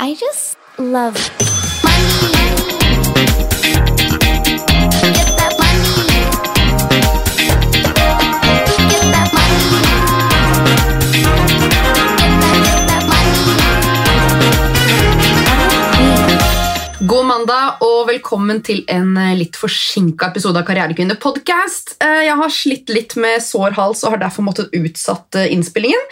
I 0.00 0.14
just 0.14 0.58
love 0.76 1.14
money. 1.84 2.63
Velkommen 18.14 18.60
til 18.62 18.84
en 18.92 19.16
eh, 19.18 19.34
litt 19.38 19.56
forsinka 19.58 20.28
episode 20.30 20.60
av 20.60 20.66
Karrierekvinner 20.68 21.18
podcast. 21.22 21.96
Eh, 22.04 22.26
Jeg 22.28 22.36
har 22.38 22.52
slitt 22.52 22.92
litt 22.92 23.16
med 23.18 23.42
sår 23.42 23.74
hals 23.78 24.04
og 24.04 24.14
har 24.14 24.22
derfor 24.22 24.46
måttet 24.46 24.74
utsatt 24.76 25.38
eh, 25.40 25.50
innspillingen. 25.54 26.04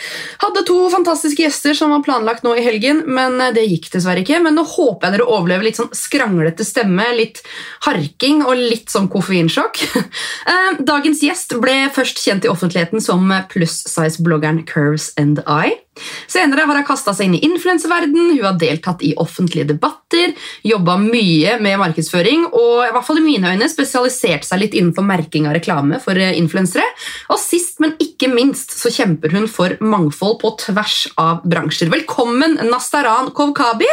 Hadde 0.43 0.65
to 0.67 0.79
fantastiske 0.91 1.45
gjester 1.45 1.77
som 1.79 1.95
var 1.95 2.03
planlagt 2.03 2.43
nå 2.47 2.57
i 2.59 2.65
helgen, 2.65 3.05
men 3.07 3.39
det 3.55 3.69
gikk 3.69 3.91
dessverre 3.93 4.25
ikke. 4.25 4.41
Men 4.43 4.59
nå 4.59 4.67
håper 4.67 5.09
jeg 5.09 5.19
dere 5.19 5.29
overlever 5.29 5.69
litt 5.69 5.79
sånn 5.79 5.93
skranglete 5.95 6.67
stemme, 6.67 7.07
litt 7.19 7.43
harking 7.87 8.43
og 8.47 8.59
litt 8.59 8.91
sånn 8.91 9.11
koffeinsjokk. 9.13 9.85
Dagens 10.93 11.23
gjest 11.23 11.55
ble 11.63 11.85
først 11.95 12.19
kjent 12.25 12.49
i 12.49 12.51
offentligheten 12.51 13.05
som 13.05 13.31
pluss-size-bloggeren 13.53 14.65
Curves 14.67 15.13
and 15.21 15.45
I. 15.47 15.82
Senere 16.31 16.65
har 16.65 16.79
hun 16.79 16.87
kasta 16.89 17.13
seg 17.13 17.29
inn 17.29 17.37
i 17.37 17.43
influenseverden, 17.45 18.31
hun 18.33 18.45
har 18.47 18.57
deltatt 18.61 19.03
i 19.05 19.13
offentlige 19.21 19.69
debatter, 19.69 20.33
jobba 20.65 20.97
mye 21.01 21.59
med 21.63 21.81
markedsføring 21.83 22.47
og 22.49 22.87
i 22.87 22.93
hvert 22.95 23.07
fall 23.07 23.21
i 23.21 23.25
mine 23.27 23.53
øyne 23.53 23.69
spesialisert 23.69 24.47
seg 24.49 24.63
litt 24.63 24.77
innenfor 24.79 25.05
merking 25.07 25.49
av 25.51 25.57
reklame 25.59 26.01
for 26.03 26.17
eh, 26.17 26.33
influensere. 26.39 26.87
Og 27.33 27.41
sist, 27.41 27.77
men 27.85 27.93
ikke 28.03 28.31
minst, 28.33 28.73
så 28.79 28.93
kjemper 28.93 29.37
hun 29.37 29.49
for 29.51 29.77
mangfold 29.85 30.39
på 30.41 30.55
tvers 30.65 31.05
av 31.21 31.45
bransjer. 31.45 31.93
Velkommen, 31.93 32.57
Nastaran 32.73 33.33
Kovkabi! 33.37 33.91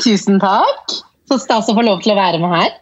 Tusen 0.00 0.40
takk. 0.40 0.96
Så 1.28 1.36
stas 1.40 1.68
å 1.68 1.76
få 1.76 1.84
lov 1.84 2.00
til 2.04 2.14
å 2.14 2.18
være 2.18 2.40
med 2.40 2.56
her. 2.56 2.72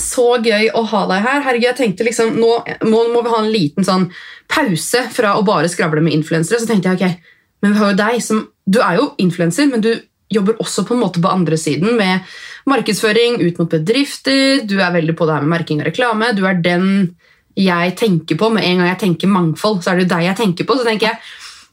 Så 0.00 0.26
gøy 0.44 0.68
å 0.76 0.84
ha 0.92 1.04
deg 1.10 1.24
her. 1.24 1.40
Herregud, 1.46 1.68
jeg 1.68 1.78
tenkte 1.78 2.06
liksom, 2.06 2.36
Nå 2.38 2.52
må, 2.88 3.04
må 3.12 3.22
vi 3.24 3.32
ha 3.32 3.40
en 3.42 3.52
liten 3.52 3.86
sånn 3.86 4.08
pause 4.50 5.04
fra 5.14 5.36
å 5.38 5.44
bare 5.46 5.70
skravle 5.70 6.02
med 6.04 6.16
influensere. 6.16 6.60
Så 6.62 6.70
tenkte 6.70 6.94
jeg, 6.94 6.98
ok, 6.98 7.34
men 7.64 7.74
vi 7.74 7.82
har 7.82 7.92
jo 7.92 7.98
deg 8.02 8.22
som, 8.24 8.44
Du 8.68 8.80
er 8.84 9.00
jo 9.00 9.10
influenser, 9.22 9.68
men 9.70 9.84
du 9.84 9.92
jobber 10.28 10.58
også 10.60 10.84
på 10.84 10.92
en 10.92 11.00
måte 11.00 11.22
på 11.24 11.30
andre 11.32 11.56
siden 11.56 11.96
med 11.96 12.26
markedsføring 12.68 13.38
ut 13.40 13.58
mot 13.60 13.70
bedrifter. 13.72 14.60
Du 14.68 14.76
er 14.76 14.92
veldig 14.92 15.16
på 15.16 15.28
det 15.28 15.38
her 15.38 15.46
med 15.46 15.54
merking 15.56 15.80
og 15.80 15.88
reklame. 15.88 16.34
Du 16.36 16.44
er 16.48 16.60
den 16.60 17.16
jeg 17.58 17.94
tenker 17.98 18.38
på 18.38 18.50
med 18.54 18.62
en 18.62 18.80
gang 18.80 18.92
jeg 18.92 19.02
tenker 19.02 19.30
mangfold. 19.32 19.82
så 19.82 19.90
er 19.90 19.98
det 19.98 20.06
jo 20.06 20.14
deg 20.14 20.26
jeg 20.28 20.38
tenker 20.42 20.68
på, 20.68 20.78
så 20.78 20.86
tenker 20.86 21.10
jeg, 21.12 21.20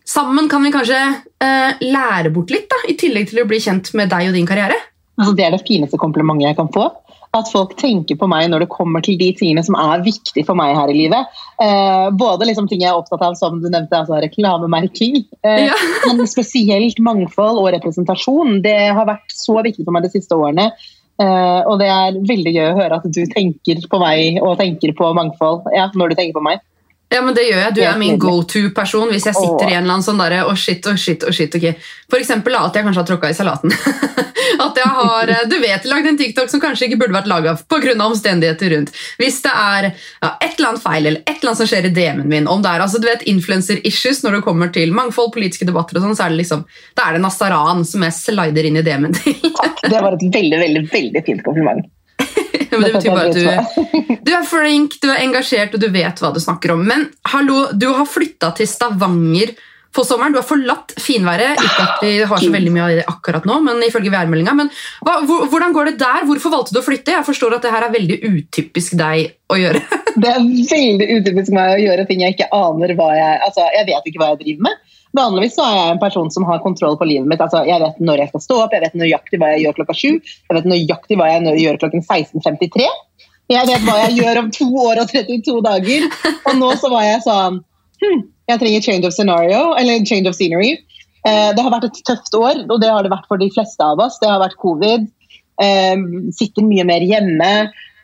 Sammen 0.06 0.46
kan 0.46 0.62
vi 0.62 0.70
kanskje 0.70 0.98
eh, 1.42 1.80
lære 1.82 2.30
bort 2.30 2.52
litt, 2.54 2.68
da, 2.70 2.78
i 2.86 2.94
tillegg 2.94 3.32
til 3.32 3.42
å 3.42 3.48
bli 3.50 3.58
kjent 3.58 3.90
med 3.98 4.12
deg 4.12 4.28
og 4.30 4.36
din 4.38 4.46
karriere. 4.46 4.78
Altså, 5.18 5.34
det 5.34 5.48
er 5.48 5.56
det 5.56 5.64
fineste 5.66 5.98
komplimentet 5.98 6.46
jeg 6.46 6.58
kan 6.60 6.70
få. 6.70 6.84
At 7.36 7.50
folk 7.52 7.74
tenker 7.80 8.16
på 8.20 8.30
meg 8.32 8.48
når 8.52 8.64
det 8.64 8.72
kommer 8.72 9.04
til 9.04 9.18
de 9.20 9.32
tingene 9.36 9.64
som 9.66 9.76
er 9.80 10.04
viktige 10.06 10.46
for 10.48 10.56
meg 10.56 10.76
her 10.78 10.92
i 10.92 10.96
livet. 10.96 11.32
Eh, 11.62 12.08
både 12.16 12.48
liksom 12.48 12.70
ting 12.72 12.84
jeg 12.84 12.94
er 12.94 13.00
opptatt 13.00 13.24
av, 13.26 13.36
som 13.40 13.58
du 13.60 13.68
nevnte, 13.68 13.98
altså 14.00 14.22
reklamemerking. 14.24 15.24
Eh, 15.44 15.66
Ja. 15.68 15.80
men 16.08 16.28
spesielt 16.32 17.00
mangfold 17.04 17.60
og 17.60 17.72
representasjon. 17.76 18.62
Det 18.64 18.78
har 18.96 19.10
vært 19.10 19.36
så 19.36 19.58
viktig 19.66 19.84
for 19.84 19.96
meg 19.96 20.08
de 20.08 20.14
siste 20.16 20.38
årene. 20.38 20.70
Eh, 21.16 21.62
og 21.64 21.80
det 21.80 21.88
er 21.88 22.18
veldig 22.28 22.52
gøy 22.56 22.66
å 22.70 22.78
høre 22.80 23.00
at 23.00 23.06
du 23.08 23.22
tenker 23.32 23.84
på 23.92 24.00
meg 24.02 24.40
og 24.44 24.58
tenker 24.60 24.92
på 24.98 25.12
mangfold 25.16 25.70
ja, 25.76 25.88
når 25.96 26.12
du 26.12 26.18
tenker 26.20 26.40
på 26.40 26.44
meg. 26.44 26.64
Ja, 27.14 27.22
men 27.22 27.36
det 27.38 27.46
gjør 27.46 27.60
jeg. 27.62 27.74
Du 27.78 27.82
er 27.86 27.98
min 28.02 28.18
go-to-person 28.20 29.12
hvis 29.14 29.28
jeg 29.30 29.38
sitter 29.38 29.70
i 29.70 29.76
en 29.76 29.84
eller 29.84 29.98
annen 29.98 30.06
sånn 30.06 30.20
derre 30.20 30.42
oh 30.50 30.56
shit, 30.58 30.86
oh 30.90 30.98
shit, 31.00 31.24
oh 31.24 31.34
shit. 31.36 31.54
ok. 31.54 31.78
For 32.12 32.18
eksempel 32.20 32.58
at 32.58 32.76
jeg 32.76 32.88
kanskje 32.88 33.04
har 33.04 33.10
tråkka 33.12 33.30
i 33.30 33.38
salaten. 33.38 33.74
at 34.66 34.80
jeg 34.82 34.90
har, 34.98 35.32
eh, 35.36 35.46
Du 35.52 35.56
vet, 35.62 35.86
lagd 35.90 36.10
en 36.10 36.18
TikTok 36.18 36.50
som 36.52 36.62
kanskje 36.64 36.90
ikke 36.90 37.00
burde 37.04 37.16
vært 37.16 37.30
laga 37.30 37.56
pga. 37.70 37.96
omstendigheter 38.08 38.74
rundt. 38.74 38.92
Hvis 39.22 39.40
det 39.46 39.54
er 39.54 39.90
ja, 39.92 40.34
et 40.42 40.58
eller 40.58 40.74
annet 40.74 40.86
feil 40.86 41.02
eller 41.06 41.22
et 41.22 41.36
eller 41.38 41.54
annet 41.54 41.62
som 41.62 41.72
skjer 41.72 41.90
i 41.90 41.94
DM-en 41.96 42.30
min, 42.32 42.50
om 42.52 42.66
det 42.66 42.74
er 42.74 42.86
altså, 42.88 43.02
du 43.02 43.08
vet, 43.08 43.26
influencer-issues 43.30 44.24
når 44.26 44.40
det 44.40 44.46
kommer 44.50 44.74
til 44.74 44.94
mangfold, 44.96 45.32
politiske 45.36 45.70
debatter 45.70 46.00
og 46.00 46.08
sånn, 46.08 46.18
så 46.18 46.26
er 46.26 46.34
det 46.34 46.42
liksom, 46.42 46.66
da 46.98 47.10
er 47.10 47.18
det 47.18 47.26
Nastaran 47.26 47.86
som 47.86 48.06
jeg 48.08 48.18
slider 48.18 48.66
inn 48.66 48.82
i 48.82 48.86
DM-en 48.86 49.16
til. 49.16 49.38
Takk. 49.62 49.86
Det 49.86 50.02
var 50.02 50.18
et 50.18 50.26
veldig, 50.26 50.64
veldig, 50.66 50.88
veldig 50.92 51.26
fint 51.30 51.46
kompliment. 51.46 51.86
Men 52.76 52.88
det 52.88 52.94
Det 52.94 53.00
betyr 53.00 53.16
bare 53.16 53.30
at 53.30 53.38
du, 53.38 54.18
du 54.28 54.34
er 54.36 54.50
flink, 54.50 55.00
du 55.02 55.10
er 55.12 55.24
engasjert 55.24 55.78
og 55.78 55.84
du 55.84 55.88
vet 55.94 56.22
hva 56.24 56.34
du 56.36 56.42
snakker 56.44 56.76
om. 56.76 56.84
Men 56.88 57.10
hallo, 57.34 57.70
du 57.74 57.90
har 57.94 58.06
flytta 58.10 58.54
til 58.58 58.70
Stavanger 58.70 59.56
på 59.96 60.04
sommeren. 60.04 60.36
Du 60.36 60.40
har 60.42 60.48
forlatt 60.48 60.94
finværet. 61.00 61.62
Ikke 61.62 61.86
at 61.86 62.04
vi 62.04 62.14
har 62.28 62.42
så 62.42 62.52
veldig 62.52 62.74
mye 62.76 62.86
av 62.86 62.96
det 63.00 63.06
akkurat 63.12 63.48
nå, 63.48 63.60
men 63.64 63.84
ifølge 63.86 64.12
værmeldinga. 64.14 64.56
Men 64.60 64.72
hva, 65.06 65.22
hvordan 65.26 65.76
går 65.76 65.92
det 65.92 65.96
der? 66.02 66.26
Hvorfor 66.28 66.54
valgte 66.54 66.76
du 66.76 66.82
å 66.82 66.86
flytte? 66.86 67.16
Jeg 67.16 67.28
forstår 67.28 67.58
at 67.58 67.66
det 67.66 67.74
her 67.74 67.88
er 67.88 67.96
veldig 67.96 68.20
utypisk 68.28 68.98
deg 69.00 69.32
å 69.52 69.60
gjøre. 69.62 69.84
Det 70.16 70.30
er 70.32 70.40
veldig 70.40 71.06
utypisk 71.20 71.52
meg 71.52 71.74
å 71.74 71.80
gjøre 71.82 72.06
ting 72.08 72.22
jeg 72.24 72.38
ikke 72.38 72.46
aner 72.56 72.94
hva 72.96 73.10
jeg 73.18 73.40
Altså, 73.44 73.66
jeg 73.76 73.84
vet 73.90 74.06
ikke 74.08 74.22
hva 74.22 74.30
jeg 74.32 74.40
driver 74.46 74.70
med. 74.70 74.85
Vanligvis 75.16 75.56
så 75.56 75.64
er 75.64 75.76
jeg 75.78 75.94
en 75.94 76.02
person 76.02 76.30
som 76.34 76.46
har 76.48 76.64
kontroll 76.64 76.98
på 77.00 77.08
livet 77.08 77.28
mitt. 77.30 77.42
Altså, 77.44 77.64
jeg 77.68 77.80
vet 77.82 78.00
når 78.04 78.24
jeg 78.24 78.32
skal 78.34 78.44
stå 78.44 78.60
opp, 78.66 78.74
jeg 78.76 78.84
vet 78.84 78.98
nøyaktig 79.00 79.40
hva 79.40 79.52
jeg 79.54 79.66
gjør 79.66 79.78
klokka 79.80 79.96
sju, 79.96 80.12
jeg 80.20 80.58
vet 80.58 80.70
nøyaktig 80.72 81.20
hva 81.20 81.30
jeg 81.32 81.62
gjør 81.64 81.80
klokken 81.84 82.04
16.53. 82.04 82.88
Jeg 83.54 83.70
vet 83.70 83.84
hva 83.86 83.96
jeg 84.02 84.18
gjør 84.20 84.42
om 84.42 84.52
to 84.54 84.68
år 84.82 85.04
og 85.04 85.12
32 85.12 85.60
dager. 85.66 86.08
Og 86.50 86.58
nå 86.58 86.72
så 86.82 86.90
var 86.90 87.06
jeg 87.06 87.22
sånn 87.28 87.60
hm, 88.02 88.24
Jeg 88.50 88.62
trenger 88.62 88.86
change 88.88 89.10
of 89.10 89.14
scenario, 89.14 89.62
eller 89.78 90.06
change 90.10 90.30
of 90.30 90.38
scenery. 90.38 90.74
Eh, 91.26 91.52
det 91.58 91.62
har 91.62 91.74
vært 91.74 91.88
et 91.90 92.02
tøft 92.10 92.36
år, 92.38 92.66
og 92.66 92.82
det 92.82 92.90
har 92.92 93.06
det 93.06 93.14
vært 93.14 93.30
for 93.30 93.42
de 93.42 93.52
fleste 93.54 93.86
av 93.86 94.02
oss. 94.02 94.18
Det 94.22 94.30
har 94.30 94.42
vært 94.42 94.58
covid. 94.62 95.08
Eh, 95.62 95.96
sitter 96.38 96.66
mye 96.66 96.86
mer 96.90 97.06
hjemme. 97.06 97.54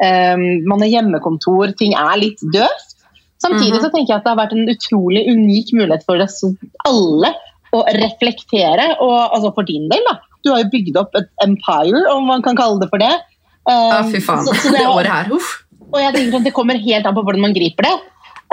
Eh, 0.01 0.47
man 0.69 0.85
har 0.85 0.93
hjemmekontor. 0.93 1.73
Ting 1.81 1.97
er 1.97 2.21
litt 2.21 2.41
døvt. 2.53 2.97
Samtidig 3.41 3.73
Mhm. 3.79 3.81
så 3.83 3.89
tenker 3.91 4.13
jeg 4.13 4.17
at 4.19 4.23
det 4.25 4.33
har 4.33 4.41
vært 4.41 4.53
en 4.53 4.69
utrolig 4.69 5.23
unik 5.31 5.73
mulighet 5.73 6.03
for 6.05 6.21
oss 6.21 6.43
alle 6.85 7.31
å 7.73 7.83
reflektere. 7.97 8.97
Og 9.01 9.31
altså 9.33 9.53
for 9.55 9.63
din 9.63 9.87
del, 9.89 10.03
da. 10.09 10.19
Du 10.43 10.51
har 10.51 10.63
jo 10.63 10.69
bygd 10.73 10.97
opp 10.97 11.15
et 11.15 11.29
empire, 11.45 12.03
om 12.11 12.25
man 12.27 12.41
kan 12.41 12.55
kalle 12.55 12.79
det 12.79 12.89
for 12.89 12.97
det. 13.01 13.13
Um, 13.69 13.89
Ja, 13.93 14.03
fy 14.03 14.19
faen. 14.19 14.45
så- 14.45 14.53
så 14.53 14.71
det 14.71 14.79
det 14.79 14.87
året 14.87 15.05
her, 15.07 15.31
uff. 15.33 15.63
og 15.93 15.99
jeg 15.99 16.13
tenker 16.15 16.37
at 16.37 16.43
Det 16.43 16.53
kommer 16.53 16.77
helt 16.77 17.05
an 17.05 17.13
på 17.15 17.23
hvordan 17.23 17.41
man 17.41 17.53
griper 17.53 17.83
det. 17.83 17.99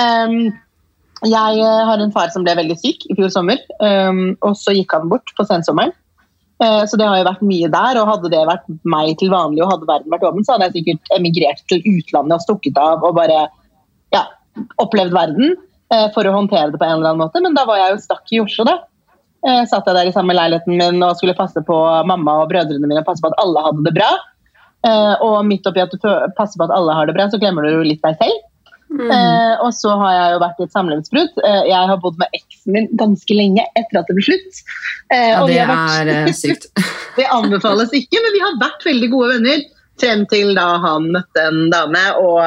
Um, 0.01 0.53
jeg 1.25 1.59
eh, 1.59 1.85
har 1.85 1.99
en 1.99 2.13
far 2.13 2.29
som 2.31 2.45
ble 2.45 2.55
veldig 2.55 2.77
syk 2.79 3.07
i 3.11 3.15
fjor 3.15 3.31
sommer, 3.33 3.59
um, 3.81 4.37
og 4.43 4.55
så 4.55 4.71
gikk 4.77 4.93
han 4.93 5.09
bort 5.09 5.33
på 5.37 5.45
sensommeren. 5.47 5.93
Uh, 6.63 6.83
så 6.87 6.97
det 6.99 7.07
har 7.07 7.17
jo 7.19 7.25
vært 7.31 7.43
mye 7.43 7.71
der, 7.71 8.01
og 8.01 8.09
hadde 8.09 8.31
det 8.31 8.47
vært 8.47 8.67
meg 8.85 9.17
til 9.19 9.31
vanlig 9.31 9.63
og 9.63 9.71
hadde 9.73 9.87
verden 9.87 10.11
vært 10.11 10.27
åpen, 10.29 10.45
så 10.45 10.53
hadde 10.59 10.71
jeg 10.73 10.85
sikkert 10.85 11.19
emigrert 11.19 11.61
til 11.69 11.81
utlandet 11.83 12.33
og 12.35 12.41
stukket 12.43 12.77
av 12.79 13.03
og 13.03 13.15
bare 13.15 13.49
opplevd 14.83 15.15
verden 15.15 15.55
eh, 15.95 16.07
for 16.15 16.29
å 16.29 16.35
håndtere 16.35 16.73
det 16.73 16.81
på 16.81 16.87
en 16.87 16.99
eller 16.99 17.13
annen 17.13 17.25
måte. 17.27 17.43
Men 17.45 17.57
da 17.57 17.67
var 17.69 17.81
jeg 17.83 17.95
jo 17.95 18.03
stakk 18.07 18.35
i 18.35 18.43
Oslo, 18.45 18.67
da. 18.69 18.79
Eh, 19.47 19.63
satt 19.71 19.87
jeg 19.87 19.95
der 19.95 20.11
i 20.11 20.15
samme 20.15 20.35
leiligheten 20.35 20.75
min 20.81 21.05
og 21.05 21.15
skulle 21.19 21.37
passe 21.39 21.63
på 21.67 21.79
mamma 22.09 22.41
og 22.43 22.51
brødrene 22.51 22.89
mine 22.91 23.05
og 23.05 23.07
passe 23.07 23.23
på 23.23 23.31
at 23.31 23.39
alle 23.43 23.63
hadde 23.69 23.87
det 23.87 23.95
bra. 24.01 24.11
Eh, 24.87 25.15
og 25.25 25.41
midt 25.47 25.67
oppi 25.67 25.83
at 25.83 25.95
du 25.95 25.99
passer 26.39 26.59
på 26.59 26.67
at 26.67 26.75
alle 26.75 26.95
har 26.95 27.09
det 27.09 27.17
bra, 27.17 27.29
så 27.31 27.41
glemmer 27.41 27.67
du 27.67 27.77
jo 27.77 27.87
litt 27.87 28.03
deg 28.05 28.19
selv. 28.21 28.45
Mm. 28.89 29.11
Eh, 29.13 29.55
og 29.61 29.73
så 29.77 29.93
har 30.01 30.13
jeg 30.15 30.29
jo 30.33 30.43
vært 30.43 30.61
i 30.61 30.65
et 30.65 30.77
samlivsbrudd. 30.77 31.41
Jeg 31.69 31.89
har 31.91 31.99
bodd 32.03 32.21
med 32.21 32.37
eksen 32.39 32.75
min 32.77 32.87
ganske 33.01 33.37
lenge 33.37 33.67
etter 33.77 34.01
at 34.01 34.09
det 34.09 34.17
ble 34.17 34.25
slutt. 34.31 34.63
Eh, 35.13 35.35
Ja, 35.35 35.43
det 35.47 35.67
vært, 35.69 36.13
er 36.15 36.33
sykt. 36.37 36.71
det 37.19 37.29
anbefales 37.33 37.93
ikke, 37.97 38.23
men 38.25 38.35
vi 38.35 38.45
har 38.45 38.57
vært 38.63 38.89
veldig 38.89 39.11
gode 39.13 39.35
venner 39.37 39.67
frem 40.01 40.25
til 40.31 40.55
da 40.57 40.71
han 40.83 41.11
møtte 41.15 41.47
en 41.51 41.69
dame. 41.75 42.05
Og 42.23 42.41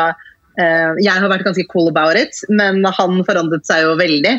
jeg 0.60 1.16
har 1.24 1.30
vært 1.32 1.46
ganske 1.48 1.64
cool 1.72 1.88
about 1.88 2.18
it, 2.20 2.36
men 2.52 2.82
han 2.84 3.22
forandret 3.28 3.64
seg 3.68 3.86
jo 3.86 3.94
veldig. 4.00 4.34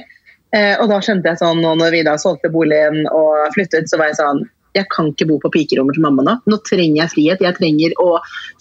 Eh, 0.52 0.74
og 0.76 0.90
da 0.90 0.98
skjønte 1.00 1.30
jeg 1.30 1.40
sånn, 1.40 1.62
og 1.64 1.78
når 1.80 1.94
vi 1.94 2.02
da 2.04 2.18
solgte 2.20 2.50
boligen 2.52 3.06
og 3.08 3.54
flyttet, 3.54 3.88
så 3.88 4.00
var 4.00 4.12
jeg 4.12 4.20
sånn 4.20 4.42
jeg 4.76 4.88
kan 4.92 5.10
ikke 5.10 5.28
bo 5.28 5.38
på 5.40 5.50
pikerommet 5.52 5.96
til 5.96 6.04
mamma 6.04 6.24
nå. 6.24 6.34
Nå 6.48 6.58
trenger 6.64 7.02
jeg 7.02 7.12
frihet. 7.12 7.44
Jeg 7.44 7.56
trenger 7.58 7.92
å 8.00 8.14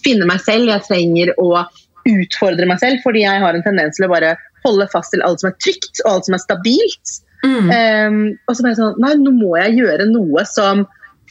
finne 0.04 0.26
meg 0.28 0.42
selv. 0.44 0.68
Jeg 0.68 0.84
trenger 0.84 1.32
å 1.40 1.64
utfordre 2.08 2.66
meg 2.68 2.80
selv, 2.82 3.00
fordi 3.04 3.22
jeg 3.24 3.40
har 3.40 3.56
en 3.56 3.64
tendens 3.64 3.96
til 3.96 4.04
å 4.04 4.12
bare 4.12 4.34
holde 4.66 4.88
fast 4.92 5.14
til 5.14 5.22
alt 5.24 5.42
som 5.42 5.50
er 5.50 5.56
trygt 5.62 6.02
og 6.04 6.10
alt 6.10 6.28
som 6.28 6.36
er 6.36 6.42
stabilt. 6.42 7.14
Mm. 7.42 7.70
Um, 7.72 8.18
og 8.46 8.54
så 8.54 8.62
ble 8.62 8.70
jeg 8.70 8.78
sånn 8.78 9.00
Nei, 9.02 9.16
nå 9.18 9.32
må 9.34 9.56
jeg 9.58 9.80
gjøre 9.80 10.04
noe 10.12 10.44
som 10.46 10.84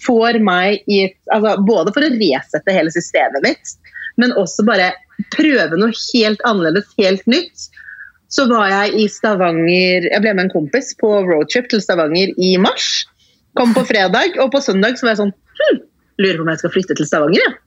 får 0.03 0.41
meg 0.43 0.81
i 0.91 1.05
altså, 1.31 1.53
Både 1.63 1.93
for 1.95 2.03
å 2.03 2.09
resette 2.11 2.73
hele 2.75 2.91
systemet 2.91 3.45
mitt, 3.45 3.71
men 4.19 4.35
også 4.39 4.65
bare 4.67 4.91
prøve 5.35 5.77
noe 5.77 5.93
helt 5.93 6.43
annerledes, 6.47 6.89
helt 6.99 7.23
nytt. 7.29 7.69
Så 8.31 8.45
var 8.47 8.69
jeg 8.71 8.93
i 8.95 9.05
Stavanger 9.11 10.05
Jeg 10.07 10.23
ble 10.23 10.31
med 10.37 10.45
en 10.45 10.53
kompis 10.53 10.93
på 11.01 11.09
roadtrip 11.27 11.67
til 11.71 11.81
Stavanger 11.83 12.31
i 12.39 12.53
mars. 12.63 13.03
Kom 13.59 13.75
på 13.75 13.83
fredag, 13.87 14.37
og 14.39 14.53
på 14.53 14.61
søndag 14.63 14.95
så 14.95 15.07
var 15.07 15.13
jeg 15.13 15.23
sånn 15.25 15.33
hm, 15.35 15.81
Lurer 16.23 16.39
på 16.39 16.45
om 16.45 16.51
jeg 16.53 16.61
skal 16.61 16.73
flytte 16.77 16.95
til 16.99 17.09
Stavanger, 17.09 17.43
jeg. 17.43 17.59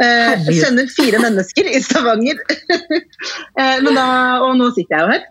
Eh, 0.00 0.46
sender 0.56 0.88
fire 0.88 1.18
mennesker 1.20 1.66
i 1.68 1.80
Stavanger. 1.84 2.38
eh, 3.60 3.76
men 3.84 3.92
da, 3.92 4.06
og 4.46 4.54
nå 4.56 4.70
sitter 4.72 4.96
jeg 4.96 5.02
jo 5.04 5.12
her. 5.12 5.26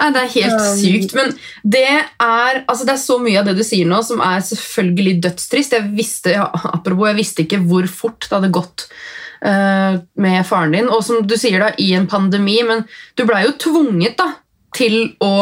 Nei, 0.00 0.10
Det 0.16 0.20
er 0.22 0.34
helt 0.34 0.60
Um, 0.60 0.76
sykt. 0.80 1.14
Men 1.18 1.32
det 1.76 1.84
er, 1.86 2.60
altså 2.66 2.86
det 2.88 2.94
er 2.94 3.02
så 3.02 3.18
mye 3.22 3.40
av 3.40 3.48
det 3.50 3.56
du 3.58 3.64
sier 3.66 3.88
nå, 3.88 4.00
som 4.06 4.22
er 4.24 4.40
selvfølgelig 4.46 5.16
dødstrist. 5.26 5.76
Jeg 5.76 5.90
visste, 5.96 6.34
ja, 6.38 6.46
apropos, 6.72 7.10
jeg 7.10 7.18
visste 7.20 7.44
ikke 7.44 7.60
hvor 7.68 7.88
fort 7.92 8.24
det 8.26 8.36
hadde 8.38 8.52
gått 8.54 8.86
uh, 9.44 10.00
med 10.16 10.46
faren 10.48 10.72
din. 10.76 10.88
Og 10.88 11.04
som 11.04 11.20
du 11.26 11.36
sier, 11.40 11.60
da, 11.60 11.72
i 11.78 11.92
en 11.98 12.08
pandemi, 12.10 12.58
men 12.66 12.86
du 13.16 13.26
blei 13.28 13.44
jo 13.44 13.56
tvunget 13.60 14.16
da, 14.20 14.32
til 14.76 15.12
å 15.20 15.34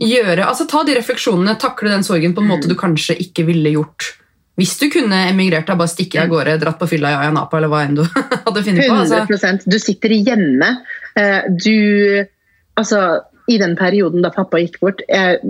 gjøre 0.00 0.46
altså 0.48 0.64
Ta 0.64 0.80
de 0.88 0.94
refleksjonene, 0.96 1.58
takle 1.60 1.90
den 1.92 2.04
sorgen 2.06 2.32
på 2.32 2.40
en 2.40 2.48
måte 2.48 2.70
du 2.70 2.72
kanskje 2.78 3.18
ikke 3.20 3.44
ville 3.50 3.74
gjort 3.74 4.14
hvis 4.60 4.74
du 4.76 4.90
kunne 4.92 5.16
emigrert 5.30 5.68
deg, 5.70 5.78
bare 5.80 5.88
stikke 5.88 6.18
av 6.20 6.28
gårde, 6.28 6.58
dratt 6.60 6.76
på 6.80 6.88
fylla 6.90 7.12
i 7.14 7.16
Ayia 7.16 7.32
Napa 7.32 7.56
eller 7.56 7.70
hva 7.72 7.78
enn 7.86 7.94
du 7.96 8.02
hadde 8.44 8.62
funnet 8.66 8.88
på. 8.90 8.96
Altså. 8.96 9.20
100 9.24 9.62
Du 9.72 9.76
sitter 9.80 10.12
hjemme. 10.12 10.68
eh, 11.16 11.46
Du 11.48 12.26
Altså, 12.80 12.98
i 13.50 13.58
den 13.60 13.76
perioden 13.78 14.22
da 14.24 14.30
pappa 14.34 14.60
gikk 14.62 14.78
bort 14.82 15.02
jeg, 15.10 15.40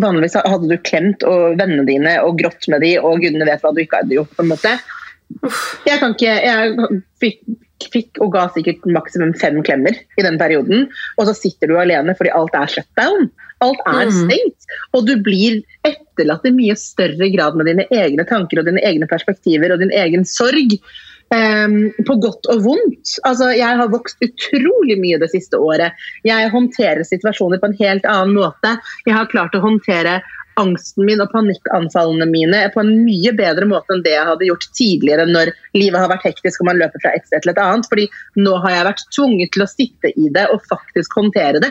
Vanligvis 0.00 0.36
hadde 0.38 0.68
du 0.70 0.76
klemt 0.86 1.24
og 1.26 1.58
vennene 1.58 1.82
dine 1.84 2.12
og 2.24 2.38
grått 2.38 2.68
med 2.72 2.80
de, 2.84 2.94
og 3.02 3.18
gudene 3.20 3.44
vet 3.48 3.60
hva 3.64 3.72
du 3.74 3.80
ikke 3.82 3.98
hadde 4.00 4.14
gjort. 4.16 4.30
på 4.36 4.44
en 4.44 4.52
måte. 4.52 4.76
Jeg 5.86 5.98
kan 6.00 6.14
ikke 6.14 6.36
Jeg 6.46 7.00
fikk, 7.20 7.40
fikk 7.92 8.20
og 8.22 8.32
ga 8.32 8.46
sikkert 8.54 8.86
maksimum 8.86 9.34
fem 9.40 9.58
klemmer 9.66 9.98
i 10.16 10.24
den 10.24 10.38
perioden, 10.40 10.86
og 11.18 11.28
så 11.28 11.34
sitter 11.36 11.68
du 11.68 11.76
alene 11.80 12.14
fordi 12.16 12.32
alt 12.38 12.56
er 12.56 12.70
shutdown. 12.70 13.28
Alt 13.60 13.82
er 13.86 14.06
Mhm. 14.06 14.30
stengt, 14.30 14.70
og 14.94 15.06
du 15.06 15.16
blir 15.20 15.60
etterlatt 15.84 16.46
i 16.46 16.54
mye 16.54 16.76
større 16.80 17.28
grad 17.34 17.56
med 17.56 17.66
dine 17.66 17.84
egne 17.90 18.24
tanker 18.26 18.60
og 18.60 18.64
dine 18.70 18.80
egne 18.80 19.06
perspektiver 19.10 19.72
og 19.74 19.80
din 19.80 19.92
egen 19.92 20.24
sorg. 20.24 20.78
Ehm, 21.34 21.92
på 22.06 22.16
godt 22.18 22.48
og 22.50 22.64
vondt. 22.64 23.12
Altså, 23.28 23.52
jeg 23.54 23.78
har 23.78 23.90
vokst 23.92 24.18
utrolig 24.24 24.96
mye 24.98 25.18
det 25.22 25.30
siste 25.30 25.60
året. 25.62 25.94
Jeg 26.26 26.50
håndterer 26.50 27.06
situasjoner 27.06 27.60
på 27.62 27.70
en 27.70 27.76
helt 27.78 28.08
annen 28.10 28.34
måte. 28.34 28.74
Jeg 29.06 29.14
har 29.14 29.30
klart 29.30 29.54
å 29.54 29.62
håndtere 29.62 30.18
angsten 30.58 31.06
min 31.06 31.22
og 31.22 31.30
panikkanfallene 31.30 32.26
mine 32.28 32.64
på 32.74 32.82
en 32.82 32.90
mye 33.04 33.30
bedre 33.38 33.68
måte 33.70 33.94
enn 33.94 34.02
det 34.04 34.16
jeg 34.16 34.26
hadde 34.26 34.48
gjort 34.48 34.66
tidligere 34.76 35.28
når 35.30 35.52
livet 35.78 36.02
har 36.02 36.10
vært 36.10 36.26
hektisk 36.26 36.60
og 36.60 36.68
man 36.72 36.80
løper 36.82 37.00
fra 37.04 37.14
et 37.14 37.28
sted 37.28 37.44
til 37.44 37.54
et 37.54 37.62
annet. 37.62 37.86
Fordi 37.92 38.08
nå 38.42 38.56
har 38.64 38.74
jeg 38.74 38.88
vært 38.90 39.06
tvunget 39.14 39.54
til 39.54 39.64
å 39.64 39.70
sitte 39.70 40.10
i 40.10 40.32
det 40.34 40.48
og 40.50 40.66
faktisk 40.66 41.14
håndtere 41.20 41.62
det. 41.62 41.70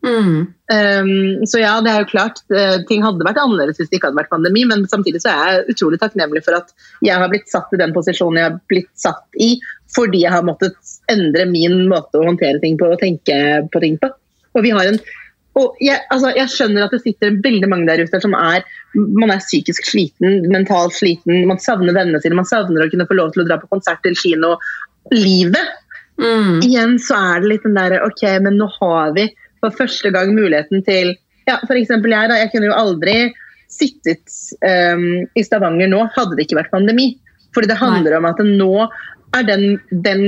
Mm. 0.00 0.36
Um, 0.72 1.46
så 1.46 1.60
ja, 1.60 1.74
det 1.84 1.90
er 1.92 2.04
jo 2.04 2.08
klart, 2.08 2.40
eh, 2.56 2.78
ting 2.88 3.02
hadde 3.04 3.26
vært 3.26 3.40
annerledes 3.42 3.80
hvis 3.80 3.90
det 3.90 3.98
ikke 3.98 4.08
hadde 4.08 4.20
vært 4.22 4.32
pandemi, 4.32 4.62
men 4.68 4.86
samtidig 4.88 5.20
så 5.20 5.32
er 5.32 5.40
jeg 5.58 5.74
utrolig 5.74 6.00
takknemlig 6.00 6.44
for 6.46 6.56
at 6.56 6.72
jeg 7.04 7.20
har 7.20 7.28
blitt 7.32 7.50
satt 7.52 7.74
i 7.76 7.80
den 7.80 7.92
posisjonen 7.96 8.40
jeg 8.40 8.48
har 8.48 8.60
blitt 8.72 8.90
satt 8.96 9.40
i, 9.42 9.50
fordi 9.92 10.22
jeg 10.24 10.32
har 10.32 10.46
måttet 10.46 10.78
endre 11.12 11.44
min 11.50 11.82
måte 11.90 12.20
å 12.20 12.28
håndtere 12.30 12.62
ting 12.62 12.78
på 12.80 12.88
og 12.88 13.00
tenke 13.02 13.36
på 13.72 13.82
ting 13.82 13.98
på. 14.00 14.12
Og 14.56 14.64
vi 14.64 14.72
har 14.76 14.88
en 14.88 15.02
og 15.58 15.80
jeg, 15.82 15.98
altså, 16.14 16.30
jeg 16.38 16.46
skjønner 16.52 16.84
at 16.84 16.92
det 16.94 17.00
sitter 17.02 17.34
veldig 17.42 17.66
mange 17.68 17.88
der 17.88 18.04
ute 18.06 18.20
som 18.22 18.36
er 18.38 18.62
man 18.94 19.32
er 19.34 19.42
psykisk 19.42 19.82
sliten, 19.88 20.44
mentalt 20.48 20.94
sliten, 20.94 21.42
man 21.50 21.58
savner 21.60 21.96
vennene 21.96 22.20
sine, 22.22 22.38
man 22.38 22.46
savner 22.46 22.86
å 22.86 22.90
kunne 22.92 23.06
få 23.10 23.16
lov 23.18 23.32
til 23.34 23.42
å 23.42 23.48
dra 23.48 23.58
på 23.58 23.68
konsert 23.74 23.98
til 24.06 24.14
kino. 24.16 24.54
Livet 25.10 25.58
Mm. 26.20 26.60
igjen 26.60 26.98
så 27.00 27.16
er 27.16 27.40
det 27.40 27.48
litt 27.48 27.62
den 27.64 27.78
der, 27.78 27.96
ok, 28.04 28.24
men 28.44 28.58
nå 28.60 28.68
har 28.76 29.14
vi 29.16 29.30
for 29.60 29.76
første 29.76 30.12
gang 30.14 30.32
muligheten 30.36 30.84
til 30.86 31.14
ja, 31.48 31.58
eksempel 31.60 32.12
jeg 32.14 32.30
da, 32.30 32.38
jeg 32.40 32.50
kunne 32.52 32.68
jo 32.70 32.76
aldri 32.76 33.14
sittet 33.70 34.34
um, 34.66 35.24
i 35.38 35.44
Stavanger 35.46 35.90
nå, 35.90 36.02
hadde 36.16 36.36
det 36.36 36.46
ikke 36.46 36.58
vært 36.58 36.74
pandemi. 36.74 37.12
Fordi 37.54 37.70
det 37.70 37.78
handler 37.80 38.18
om 38.18 38.28
at 38.28 38.42
nå 38.46 38.74
er 39.34 39.46
den, 39.46 39.64
den 40.06 40.22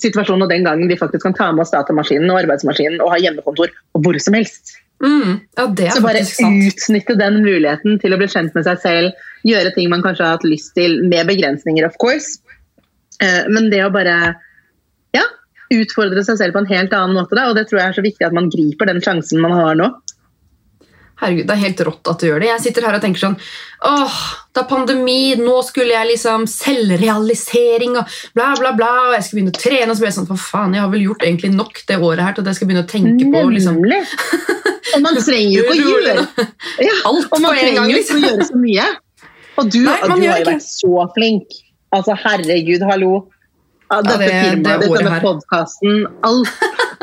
situasjonen 0.00 0.46
og 0.46 0.52
den 0.52 0.64
gangen 0.64 0.88
vi 0.88 0.96
faktisk 0.96 1.26
kan 1.26 1.36
ta 1.36 1.50
med 1.52 1.64
oss 1.64 1.72
datamaskinen 1.72 2.30
og 2.32 2.42
arbeidsmaskinen 2.42 3.00
og 3.04 3.12
ha 3.12 3.20
hjemmekontor 3.20 3.72
og 3.96 4.04
hvor 4.04 4.18
som 4.24 4.36
helst. 4.36 4.76
Mm. 5.04 5.38
Ja, 5.56 5.66
det 5.78 5.92
Så 5.94 6.02
bare 6.02 6.24
utnytte 6.24 7.16
den 7.18 7.42
muligheten 7.44 8.00
til 8.02 8.14
å 8.14 8.18
bli 8.20 8.28
kjent 8.32 8.56
med 8.56 8.66
seg 8.66 8.80
selv, 8.82 9.24
gjøre 9.46 9.72
ting 9.76 9.92
man 9.92 10.02
kanskje 10.04 10.26
har 10.26 10.38
hatt 10.38 10.48
lyst 10.48 10.74
til, 10.78 10.98
med 11.06 11.28
begrensninger, 11.28 11.86
of 11.86 11.96
course. 12.02 12.40
Eh, 13.22 13.44
Men 13.52 13.70
det 13.72 13.84
å 13.84 13.92
bare 13.94 14.34
utfordre 15.74 16.24
seg 16.24 16.38
selv 16.40 16.56
på 16.56 16.62
en 16.62 16.70
helt 16.70 16.94
annen 16.96 17.16
måte, 17.18 17.36
da, 17.36 17.48
og 17.50 17.58
det 17.58 17.66
tror 17.68 17.82
jeg 17.82 17.92
er 17.92 17.98
så 17.98 18.04
viktig 18.04 18.28
at 18.28 18.36
man 18.36 18.50
griper 18.52 18.88
den 18.90 19.02
sjansen 19.04 19.42
man 19.44 19.56
har 19.56 19.78
nå. 19.78 19.90
Herregud, 21.18 21.48
Det 21.48 21.54
er 21.54 21.64
helt 21.64 21.80
rått 21.82 22.08
at 22.12 22.20
du 22.20 22.28
gjør 22.28 22.42
det. 22.44 22.48
Jeg 22.52 22.62
sitter 22.68 22.84
her 22.86 22.94
og 22.94 23.02
tenker 23.02 23.22
sånn 23.24 23.34
Åh, 23.88 24.18
det 24.54 24.60
er 24.62 24.68
pandemi, 24.70 25.34
nå 25.40 25.56
skulle 25.66 25.90
jeg 25.90 26.10
liksom 26.12 26.44
selvrealisering 26.50 27.96
og 27.98 28.18
bla, 28.38 28.52
bla, 28.58 28.70
bla. 28.78 28.90
Og 29.08 29.16
jeg 29.16 29.26
skulle 29.26 29.40
begynne 29.40 29.54
å 29.56 29.58
trene. 29.58 29.88
Og 29.90 29.98
så 29.98 30.04
ble 30.04 30.10
jeg 30.12 30.16
sånn, 30.20 30.28
hva 30.30 30.38
faen, 30.38 30.76
jeg 30.78 30.84
har 30.84 30.92
vel 30.92 31.04
gjort 31.08 31.26
egentlig 31.26 31.50
nok 31.56 31.82
det 31.90 31.98
året 31.98 32.22
her 32.22 32.36
til 32.36 32.44
at 32.44 32.52
jeg 32.52 32.60
skal 32.60 32.70
begynne 32.70 32.84
å 32.86 32.90
tenke 32.94 33.30
på 33.34 33.42
liksom, 33.56 33.80
Nemlig! 33.82 33.98
Og 34.94 35.02
man 35.04 35.18
trenger 35.18 35.56
jo 35.56 35.64
ikke 35.64 35.74
å 35.74 35.90
gjøre 35.92 36.14
ja, 36.86 36.94
alt 37.10 37.26
og 37.26 37.34
på 37.34 37.54
en 37.56 37.80
gang. 37.80 37.90
liksom. 37.96 38.20
å 38.22 38.30
gjøre 38.30 38.46
så 38.52 38.62
mye. 38.62 38.86
Og 39.58 39.72
du, 39.74 39.80
Nei, 39.88 39.98
du 40.06 40.14
har 40.14 40.38
jo 40.38 40.50
vært 40.52 40.68
så 40.68 41.08
flink. 41.18 41.58
Altså, 41.98 42.14
herregud, 42.22 42.86
hallo. 42.86 43.12
Ja, 43.88 44.02
Dette 44.04 44.18
det- 44.20 44.30
firmaet, 44.44 44.80
det 44.84 44.90
denne 44.98 45.20
podkasten, 45.24 46.06
alt. 46.22 46.48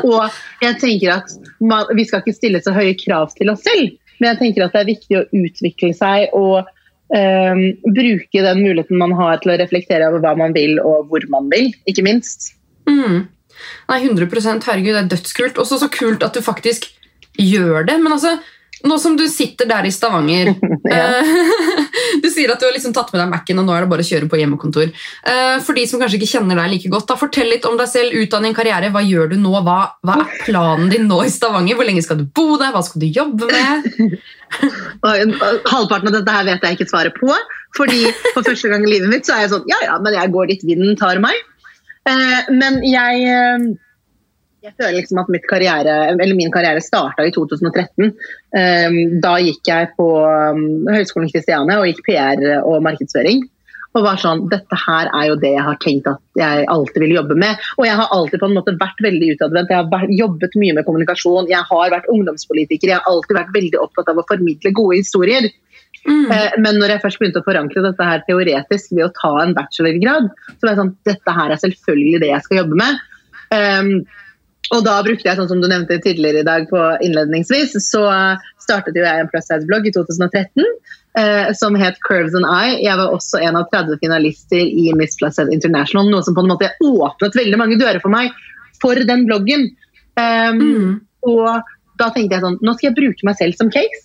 Og 0.04 0.30
jeg 0.62 0.78
tenker 0.80 1.14
at 1.16 1.32
man, 1.60 1.86
vi 1.96 2.04
skal 2.06 2.22
ikke 2.22 2.36
stille 2.36 2.60
så 2.62 2.74
høye 2.76 2.94
krav 3.00 3.32
til 3.34 3.50
oss 3.50 3.64
selv, 3.66 3.96
men 4.20 4.30
jeg 4.30 4.38
tenker 4.42 4.66
at 4.66 4.76
det 4.76 4.82
er 4.82 4.90
viktig 4.92 5.18
å 5.18 5.24
utvikle 5.34 5.92
seg 5.96 6.34
og 6.36 6.68
um, 7.10 7.62
bruke 7.96 8.44
den 8.44 8.62
muligheten 8.62 9.00
man 9.00 9.16
har 9.18 9.40
til 9.42 9.54
å 9.54 9.58
reflektere 9.60 10.08
over 10.10 10.22
hva 10.22 10.36
man 10.38 10.54
vil 10.56 10.78
og 10.82 11.10
hvor 11.10 11.26
man 11.32 11.50
vil, 11.52 11.72
ikke 11.90 12.04
minst. 12.06 12.52
Mm. 12.86 13.26
Nei, 13.88 13.98
100% 14.04 14.68
Herregud, 14.68 14.92
det 14.94 15.02
er 15.02 15.10
dødskult. 15.16 15.58
Også 15.58 15.80
så 15.80 15.88
kult 15.92 16.22
at 16.22 16.36
du 16.36 16.44
faktisk 16.44 16.90
gjør 17.40 17.86
det. 17.88 17.98
Men 18.02 18.16
altså, 18.16 18.36
nå 18.88 18.96
som 19.02 19.16
du 19.18 19.24
sitter 19.30 19.68
der 19.68 19.86
i 19.88 19.92
Stavanger 19.94 20.52
ja. 20.90 21.04
Du 22.22 22.28
sier 22.32 22.50
at 22.52 22.60
du 22.60 22.66
har 22.68 22.74
liksom 22.74 22.94
tatt 22.96 23.10
med 23.12 23.20
deg 23.20 23.30
Mac-en, 23.32 23.60
og 23.60 23.66
nå 23.66 23.74
er 23.74 23.84
det 23.84 23.90
bare 23.90 24.04
å 24.04 24.06
kjøre 24.06 24.28
på 24.30 24.38
hjemmekontor. 24.40 24.90
Eh, 25.26 25.56
For 25.64 25.76
de 25.76 25.84
som 25.88 26.00
kanskje 26.00 26.18
ikke 26.20 26.30
kjenner 26.36 26.58
deg 26.60 26.70
like 26.72 26.90
godt, 26.92 27.06
da, 27.10 27.16
fortell 27.18 27.50
litt 27.50 27.66
om 27.68 27.76
deg 27.78 27.88
selv, 27.90 28.14
utdanning, 28.20 28.54
karriere. 28.56 28.90
Hva 28.94 29.02
gjør 29.04 29.32
du 29.32 29.36
nå? 29.40 29.52
Hva, 29.66 29.76
hva 30.06 30.18
er 30.22 30.32
planen 30.44 30.90
din 30.92 31.08
nå 31.10 31.20
i 31.26 31.32
Stavanger? 31.32 31.78
Hvor 31.78 31.88
lenge 31.88 32.04
skal 32.06 32.20
du 32.20 32.26
bo 32.26 32.56
der? 32.60 32.72
Hva 32.74 32.82
skal 32.86 33.02
du 33.02 33.08
jobbe 33.10 33.50
med? 33.50 34.16
Halvparten 35.72 36.10
av 36.10 36.14
dette 36.18 36.36
her 36.38 36.46
vet 36.48 36.64
jeg 36.64 36.78
ikke 36.78 36.88
svaret 36.90 37.16
på, 37.18 37.32
fordi 37.76 38.06
for 38.32 38.46
første 38.46 38.70
gang 38.72 38.86
i 38.86 38.92
livet 38.94 39.10
mitt 39.12 39.26
så 39.28 39.36
er 39.36 39.44
jeg 39.44 39.52
sånn 39.56 39.66
Ja, 39.70 39.80
ja, 39.84 39.96
men 40.02 40.14
jeg 40.16 40.32
går 40.34 40.52
dit 40.52 40.64
vinden 40.66 40.96
tar 41.00 41.20
meg. 41.22 41.36
Eh, 42.06 42.52
men 42.54 42.78
jeg 42.86 43.26
eh, 43.26 43.66
jeg 44.66 44.74
føler 44.74 44.96
liksom 44.98 45.20
at 45.22 45.32
mitt 45.32 45.44
karriere, 45.48 45.96
eller 46.12 46.38
min 46.38 46.52
karriere 46.54 46.82
starta 46.82 47.26
i 47.26 47.32
2013. 47.34 48.08
Eh, 48.58 48.96
da 49.22 49.36
gikk 49.42 49.68
jeg 49.70 49.92
på 49.98 50.06
um, 50.26 50.64
Høgskolen 50.90 51.30
Kristiania 51.30 51.78
og 51.80 51.90
gikk 51.90 52.02
PR 52.08 52.42
og 52.62 52.82
markedsføring. 52.86 53.44
Og 53.96 54.04
var 54.04 54.18
sånn, 54.20 54.42
Dette 54.52 54.76
her 54.76 55.08
er 55.16 55.28
jo 55.30 55.36
det 55.40 55.54
jeg 55.54 55.64
har 55.64 55.78
tenkt 55.80 56.08
at 56.10 56.20
jeg 56.36 56.66
alltid 56.72 57.00
vil 57.06 57.14
jobbe 57.16 57.36
med. 57.40 57.62
Og 57.78 57.86
jeg 57.88 57.96
har 57.96 58.12
alltid 58.12 58.42
på 58.42 58.50
en 58.50 58.56
måte 58.58 58.74
vært 58.76 58.98
veldig 59.04 59.30
utadvendt. 59.36 59.72
Jeg 59.72 59.88
har 59.92 60.10
jobbet 60.18 60.58
mye 60.60 60.74
med 60.76 60.86
kommunikasjon. 60.88 61.48
Jeg 61.48 61.64
har 61.70 61.94
vært 61.94 62.10
ungdomspolitiker. 62.12 62.92
Jeg 62.92 63.00
har 63.00 63.08
alltid 63.08 63.38
vært 63.38 63.54
veldig 63.56 63.80
opptatt 63.80 64.10
av 64.12 64.20
å 64.20 64.26
formidle 64.28 64.74
gode 64.76 65.00
historier. 65.00 65.48
Mm. 66.04 66.28
Eh, 66.28 66.58
Men 66.60 66.76
når 66.82 66.92
jeg 66.96 67.04
først 67.06 67.22
begynte 67.22 67.40
å 67.40 67.46
forankre 67.46 67.86
dette 67.86 68.10
her 68.10 68.22
teoretisk 68.28 68.92
ved 68.92 69.06
å 69.08 69.14
ta 69.16 69.32
en 69.46 69.56
bachelorgrad, 69.56 70.28
så 70.52 70.60
var 70.60 70.74
jeg 70.74 70.82
sånn 70.82 70.94
Dette 71.08 71.38
her 71.40 71.54
er 71.54 71.64
selvfølgelig 71.64 72.22
det 72.26 72.32
jeg 72.34 72.46
skal 72.48 72.64
jobbe 72.64 72.80
med. 72.82 73.02
Um, 73.46 73.90
og 74.74 74.82
da 74.86 74.96
brukte 75.06 75.28
jeg, 75.28 75.38
sånn 75.38 75.48
som 75.50 75.60
du 75.62 75.68
nevnte 75.70 76.00
tidligere 76.02 76.42
i 76.42 76.46
dag 76.46 76.66
på 76.70 76.80
innledningsvis, 77.06 77.76
så 77.86 78.02
startet 78.62 78.96
jo 78.98 79.04
jeg 79.04 79.22
en 79.22 79.30
plus 79.30 79.46
size-blogg 79.46 79.86
i 79.86 79.92
2013 79.94 80.64
eh, 81.20 81.52
som 81.54 81.76
het 81.78 82.00
Curves 82.06 82.34
and 82.34 82.48
I. 82.50 82.80
Jeg 82.82 82.98
var 82.98 83.14
også 83.14 83.40
en 83.46 83.60
av 83.60 83.68
30 83.72 84.00
finalister 84.02 84.64
i 84.66 84.90
Miss 84.98 85.14
Plus 85.20 85.38
Size 85.38 85.54
International, 85.54 86.10
noe 86.10 86.24
som 86.26 86.34
på 86.34 86.42
en 86.42 86.50
måte 86.50 86.72
åpnet 86.82 87.38
veldig 87.38 87.60
mange 87.62 87.78
dører 87.78 88.02
for 88.02 88.12
meg 88.12 88.34
for 88.82 88.98
den 89.08 89.26
bloggen. 89.28 89.70
Um, 90.16 90.60
Mm. 90.60 91.00
og 91.28 91.62
da 92.00 92.10
tenkte 92.12 92.36
jeg 92.36 92.44
sånn, 92.44 92.58
nå 92.64 92.74
skal 92.76 92.90
jeg 92.90 92.96
bruke 92.96 93.26
meg 93.28 93.36
selv 93.38 93.56
som 93.58 93.70
case. 93.70 94.02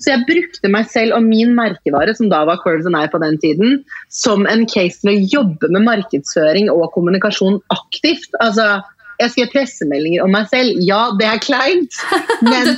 Så 0.00 0.08
jeg 0.12 0.24
brukte 0.26 0.70
meg 0.72 0.88
selv 0.88 1.16
og 1.18 1.26
min 1.26 1.52
merkevare, 1.54 2.14
som 2.16 2.30
da 2.32 2.44
var 2.48 2.60
Curves 2.62 2.86
and 2.88 2.96
I 2.96 3.06
på 3.12 3.20
den 3.20 3.36
tiden, 3.42 3.84
som 4.08 4.46
en 4.48 4.64
case 4.66 5.02
til 5.02 5.12
å 5.12 5.20
jobbe 5.34 5.68
med 5.74 5.84
markedsføring 5.84 6.70
og 6.72 6.90
kommunikasjon 6.94 7.60
aktivt. 7.74 8.32
Altså, 8.40 8.80
jeg 9.20 9.32
skrev 9.32 9.50
pressemeldinger 9.52 10.24
om 10.24 10.32
meg 10.34 10.48
selv. 10.50 10.78
Ja, 10.82 11.02
det 11.18 11.28
er 11.28 11.42
kleint. 11.42 11.98
Men, 12.42 12.72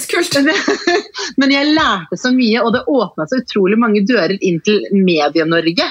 men 1.40 1.52
jeg 1.54 1.72
lærte 1.72 2.18
så 2.20 2.32
mye, 2.34 2.60
og 2.62 2.74
det 2.74 2.84
åpna 2.90 3.26
så 3.30 3.40
utrolig 3.40 3.78
mange 3.80 4.02
dører 4.06 4.36
inn 4.40 4.60
til 4.64 4.82
Medie-Norge. 4.92 5.86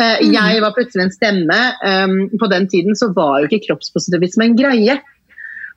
Eh, 0.00 0.18
Mm. 0.24 0.32
Jeg 0.34 0.62
var 0.62 0.74
plutselig 0.74 1.04
en 1.04 1.12
stemme. 1.14 1.58
Um, 1.86 2.38
på 2.38 2.46
den 2.50 2.68
tiden 2.68 2.96
så 2.98 3.12
var 3.14 3.40
jo 3.40 3.48
ikke 3.48 3.68
kroppspositivisme 3.68 4.48
en 4.48 4.56
greie. 4.58 4.98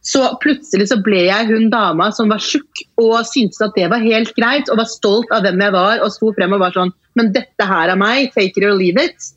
Så 0.02 0.24
plutselig 0.42 0.88
så 0.92 1.00
ble 1.04 1.26
jeg 1.28 1.50
hun 1.50 1.70
dama 1.74 2.10
som 2.16 2.30
var 2.32 2.42
tjukk 2.44 2.84
og 3.02 3.26
syntes 3.28 3.62
at 3.66 3.76
det 3.76 3.90
var 3.92 4.04
helt 4.04 4.34
greit, 4.38 4.70
og 4.70 4.80
var 4.80 4.90
stolt 4.90 5.32
av 5.36 5.46
hvem 5.46 5.62
jeg 5.66 5.76
var 5.76 6.04
og 6.06 6.14
sto 6.14 6.32
frem 6.38 6.54
og 6.56 6.62
var 6.64 6.76
sånn 6.76 6.94
Men 7.18 7.32
dette 7.34 7.66
her 7.66 7.90
er 7.90 7.98
meg, 7.98 8.30
take 8.36 8.54
it 8.56 8.66
or 8.68 8.76
leave 8.78 9.02
it. 9.02 9.32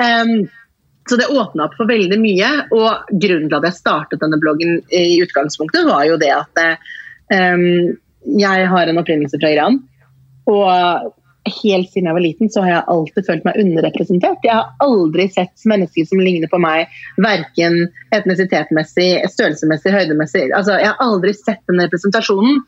Um, 0.00 0.48
så 1.08 1.18
det 1.20 1.28
åpna 1.32 1.66
opp 1.68 1.76
for 1.78 1.88
veldig 1.90 2.18
mye, 2.20 2.48
og 2.76 3.12
grunnen 3.12 3.48
til 3.48 3.58
at 3.58 3.68
jeg 3.68 3.78
startet 3.78 4.22
denne 4.22 4.40
bloggen 4.40 4.80
i 4.94 5.20
utgangspunktet, 5.24 5.88
var 5.88 6.04
jo 6.08 6.18
det 6.20 6.32
at 6.34 6.62
um, 7.32 7.94
jeg 8.38 8.66
har 8.72 8.90
en 8.90 9.00
opprinnelse 9.00 9.40
fra 9.40 9.52
Iran. 9.54 9.80
Og 10.48 11.14
helt 11.48 11.90
siden 11.90 12.08
jeg 12.08 12.16
var 12.16 12.24
liten, 12.24 12.50
så 12.52 12.62
har 12.64 12.72
jeg 12.72 12.88
alltid 12.94 13.26
følt 13.26 13.46
meg 13.46 13.60
underrepresentert. 13.62 14.44
Jeg 14.44 14.54
har 14.54 14.72
aldri 14.84 15.28
sett 15.32 15.66
mennesker 15.68 16.08
som 16.08 16.20
ligner 16.22 16.50
på 16.50 16.60
meg, 16.62 16.92
verken 17.24 17.80
etnisitetmessig, 18.16 19.10
størrelsemessig, 19.32 19.94
høydemessig. 19.94 20.48
Altså, 20.52 20.78
jeg 20.80 20.92
har 20.92 21.02
aldri 21.04 21.34
sett 21.36 21.62
den 21.70 21.82
representasjonen. 21.84 22.62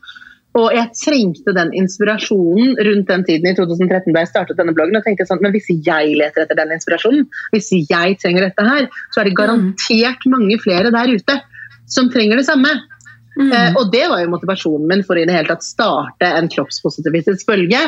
Og 0.59 0.73
jeg 0.75 0.91
trengte 0.99 1.53
den 1.55 1.71
inspirasjonen 1.79 2.73
rundt 2.87 3.07
den 3.07 3.23
tiden 3.27 3.47
i 3.47 3.55
2013 3.55 4.11
da 4.11 4.23
jeg 4.25 4.31
startet 4.33 4.59
denne 4.59 4.73
bloggen. 4.75 4.97
og 4.99 5.05
tenkte 5.05 5.27
sånn, 5.29 5.39
men 5.43 5.53
Hvis 5.55 5.69
jeg 5.71 6.15
leter 6.19 6.43
etter 6.43 6.59
den 6.59 6.75
inspirasjonen, 6.75 7.27
hvis 7.55 7.71
jeg 7.71 8.17
trenger 8.19 8.49
dette 8.49 8.67
her, 8.67 8.89
så 9.13 9.21
er 9.21 9.29
det 9.29 9.37
garantert 9.39 10.27
mange 10.27 10.59
flere 10.59 10.91
der 10.91 11.15
ute 11.15 11.39
som 11.87 12.11
trenger 12.11 12.39
det 12.39 12.47
samme. 12.47 12.71
Mm. 13.39 13.51
Eh, 13.51 13.75
og 13.79 13.91
det 13.93 14.05
var 14.11 14.23
jo 14.23 14.31
motivasjonen 14.33 14.89
min 14.89 15.03
for 15.07 15.19
i 15.19 15.23
det 15.27 15.35
hele 15.35 15.53
tatt 15.53 15.63
starte 15.63 16.27
en 16.27 16.51
kroppspositivistisk 16.51 17.47
bølge. 17.47 17.83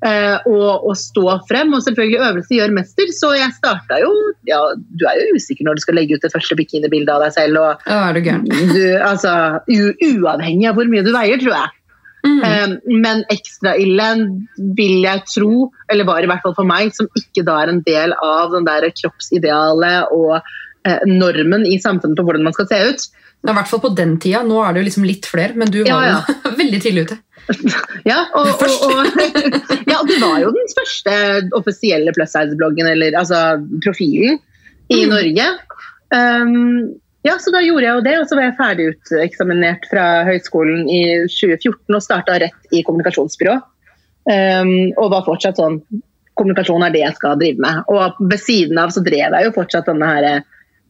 Eh, 0.00 0.36
og, 0.48 0.86
og 0.88 0.94
stå 0.96 1.34
frem. 1.50 1.74
Og 1.76 1.84
selvfølgelig 1.84 2.22
øvelse 2.30 2.56
gjør 2.56 2.72
mester, 2.78 3.10
så 3.12 3.34
jeg 3.36 3.52
starta 3.58 3.98
jo 4.00 4.14
ja, 4.48 4.60
Du 4.80 5.04
er 5.04 5.18
jo 5.20 5.36
usikker 5.36 5.68
når 5.68 5.76
du 5.76 5.84
skal 5.84 5.98
legge 6.00 6.16
ut 6.16 6.24
det 6.24 6.32
første 6.32 6.56
bikinibildet 6.56 7.12
av 7.12 7.26
deg 7.26 7.36
selv. 7.36 7.60
og 7.60 7.84
Ja, 7.84 8.00
er 8.08 8.16
du 8.16 8.22
gæren? 8.24 8.48
du, 8.48 8.80
altså, 8.96 9.34
u 9.68 9.92
Uavhengig 10.14 10.70
av 10.70 10.80
hvor 10.80 10.88
mye 10.88 11.04
du 11.04 11.12
veier, 11.12 11.36
tror 11.42 11.56
jeg. 11.58 11.76
Mm. 12.26 12.40
Eh, 12.44 12.72
men 13.00 13.22
ekstra 13.32 13.72
ille 13.80 14.08
vil 14.76 14.98
jeg 15.06 15.22
tro, 15.30 15.70
eller 15.90 16.08
var 16.08 16.20
i 16.24 16.28
hvert 16.28 16.42
fall 16.44 16.56
for 16.58 16.68
meg, 16.68 16.92
som 16.96 17.08
ikke 17.16 17.44
da 17.46 17.60
er 17.62 17.72
en 17.72 17.80
del 17.86 18.12
av 18.22 18.52
den 18.52 18.66
der 18.68 18.88
kroppsidealet 18.92 20.12
og 20.12 20.36
eh, 20.40 21.00
normen 21.08 21.64
i 21.68 21.78
samfunnet 21.80 22.18
på 22.20 22.26
hvordan 22.28 22.44
man 22.44 22.56
skal 22.56 22.68
se 22.68 22.82
ut. 22.90 23.08
Ja, 23.40 23.54
I 23.54 23.56
hvert 23.56 23.70
fall 23.70 23.80
på 23.80 23.94
den 23.96 24.18
tida. 24.20 24.42
Nå 24.44 24.58
er 24.60 24.74
det 24.76 24.82
jo 24.82 24.88
liksom 24.90 25.08
litt 25.08 25.24
flere, 25.30 25.56
men 25.56 25.72
du 25.72 25.80
var 25.86 26.04
Ja, 26.04 26.20
jo 26.28 26.52
veldig 26.62 26.80
tidlig 26.84 27.06
ute. 27.08 27.20
Ja, 28.06 28.20
og, 28.36 28.46
og, 28.62 28.84
og, 28.86 29.06
ja, 29.90 29.96
det 30.06 30.18
var 30.22 30.36
jo 30.42 30.52
den 30.54 30.68
første 30.76 31.14
offisielle 31.56 32.12
plus 32.16 32.30
size-bloggen, 32.36 32.86
eller 32.92 33.16
altså 33.18 33.40
profilen, 33.84 34.38
i 34.90 35.04
Mm. 35.06 35.10
Norge. 35.14 35.44
Um, 36.10 36.99
ja, 37.26 37.36
så 37.40 37.52
da 37.52 37.60
gjorde 37.60 37.84
jeg 37.84 37.98
jo 37.98 38.04
det, 38.06 38.14
og 38.20 38.28
så 38.28 38.36
var 38.38 38.46
jeg 38.46 38.56
ferdig 38.58 38.86
uteksaminert 38.94 39.84
fra 39.90 40.04
høyskolen 40.28 40.86
i 40.88 41.02
2014 41.28 41.96
og 41.96 42.04
starta 42.04 42.38
rett 42.40 42.72
i 42.72 42.80
kommunikasjonsbyrå. 42.86 43.58
Um, 44.30 44.72
og 45.00 45.12
var 45.14 45.26
fortsatt 45.26 45.60
sånn 45.60 45.80
Kommunikasjon 46.38 46.84
er 46.86 46.92
det 46.94 47.00
jeg 47.02 47.16
skal 47.18 47.36
drive 47.36 47.60
med. 47.60 47.80
Og 47.92 48.20
ved 48.30 48.40
siden 48.40 48.78
av 48.80 48.92
så 48.94 49.02
drev 49.04 49.34
jeg 49.34 49.44
jo 49.44 49.50
fortsatt 49.52 49.88
denne 49.90 50.06
her 50.08 50.24
eh, 50.24 50.44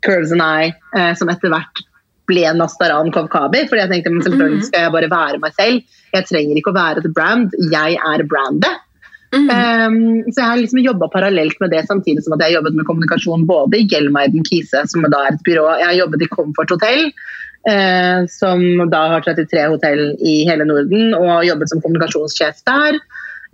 Curves 0.07 0.31
and 0.37 0.45
I, 0.45 0.69
eh, 0.95 1.09
som 1.19 1.33
etter 1.33 1.51
hvert 1.51 1.81
ble 2.31 2.45
Nastaran 2.55 3.11
Kavkabi. 3.11 3.65
fordi 3.67 3.83
jeg 3.83 3.91
tenkte 3.91 4.13
men 4.15 4.23
selvfølgelig 4.23 4.69
skal 4.69 4.85
jeg 4.85 4.95
bare 4.95 5.11
være 5.11 5.41
meg 5.43 5.57
selv. 5.57 5.97
Jeg 6.15 6.29
trenger 6.29 6.61
ikke 6.61 6.71
å 6.71 6.77
være 6.77 7.03
et 7.03 7.17
brand, 7.17 7.57
jeg 7.73 7.99
er 7.99 8.25
brandet. 8.31 8.87
Mm. 9.31 9.47
Um, 9.47 9.99
så 10.33 10.41
jeg 10.41 10.49
har 10.49 10.59
liksom 10.59 10.81
jobba 10.83 11.07
parallelt 11.13 11.61
med 11.63 11.71
det, 11.71 11.85
samtidig 11.87 12.25
som 12.25 12.35
at 12.35 12.43
jeg 12.43 12.51
har 12.51 12.57
jobbet 12.61 12.79
med 12.79 12.87
kommunikasjon 12.89 13.47
både 13.47 13.79
i 13.79 13.87
Gelmeiden 13.87 14.43
Kise, 14.49 14.83
som 14.91 15.07
da 15.07 15.23
er 15.27 15.37
et 15.37 15.45
byrå. 15.47 15.69
Jeg 15.79 15.87
har 15.87 16.01
jobbet 16.01 16.25
i 16.27 16.31
Comfort 16.33 16.75
Hotel, 16.75 17.13
uh, 17.71 18.27
som 18.27 18.91
da 18.91 19.05
har 19.15 19.23
33 19.29 19.69
hotell 19.71 20.03
i 20.19 20.41
hele 20.49 20.67
Norden, 20.67 21.15
og 21.15 21.47
jobbet 21.47 21.71
som 21.71 21.83
kommunikasjonssjef 21.85 22.65
der. 22.67 22.99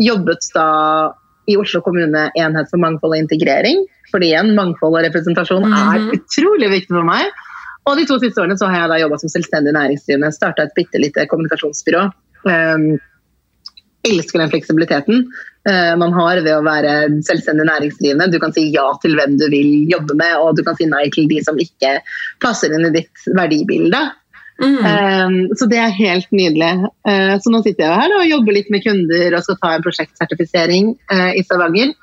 Jobbet 0.00 0.48
da 0.54 0.68
i 1.46 1.56
Oslo 1.60 1.82
kommune 1.84 2.30
enhet 2.34 2.70
for 2.72 2.82
mangfold 2.82 3.14
og 3.14 3.20
integrering. 3.22 3.84
Fordi 4.10 4.30
igjen, 4.32 4.54
mangfold 4.56 4.96
og 4.96 5.04
representasjon 5.06 5.66
er 5.66 5.98
Mhm. 5.98 6.10
utrolig 6.16 6.70
viktig 6.70 6.94
for 6.94 7.04
meg. 7.04 7.26
Og 7.86 7.96
de 7.96 8.06
to 8.06 8.18
siste 8.18 8.40
årene 8.42 8.58
så 8.58 8.66
har 8.66 8.80
jeg 8.80 8.88
da 8.90 8.98
jobba 8.98 9.18
som 9.18 9.30
selvstendig 9.30 9.72
næringsdrivende. 9.74 10.32
Starta 10.34 10.62
et 10.62 10.74
bitte 10.74 10.98
lite 10.98 11.26
kommunikasjonsbyrå. 11.30 12.10
Um, 12.46 12.98
elsker 14.08 14.40
den 14.40 14.52
fleksibiliteten 14.52 15.24
eh, 15.68 15.94
man 16.00 16.14
har 16.16 16.40
ved 16.42 16.52
å 16.54 16.64
være 16.66 16.94
selvstendig 17.26 17.66
næringsdrivende. 17.68 18.30
Du 18.32 18.38
kan 18.42 18.54
si 18.56 18.68
ja 18.74 18.86
til 19.02 19.16
hvem 19.18 19.36
du 19.40 19.48
vil 19.52 19.90
jobbe 19.90 20.16
med, 20.18 20.36
og 20.40 20.56
du 20.58 20.64
kan 20.66 20.78
si 20.78 20.88
nei 20.90 21.06
til 21.14 21.28
de 21.30 21.42
som 21.44 21.58
ikke 21.60 21.98
passer 22.44 22.74
inn 22.74 22.88
i 22.88 22.94
ditt 22.94 23.26
verdibilde. 23.36 24.02
Mm. 24.62 24.78
Eh, 24.88 25.36
så 25.58 25.68
det 25.70 25.82
er 25.82 25.98
helt 25.98 26.32
nydelig. 26.32 26.72
Eh, 27.08 27.36
så 27.42 27.52
nå 27.52 27.62
sitter 27.64 27.86
jeg 27.86 28.00
her 28.02 28.16
og 28.18 28.30
jobber 28.30 28.58
litt 28.58 28.72
med 28.72 28.84
kunder 28.86 29.36
og 29.36 29.46
skal 29.46 29.60
ta 29.62 29.76
en 29.76 29.86
prosjektsertifisering 29.86 30.96
i 31.36 31.44
Stavanger. 31.46 31.94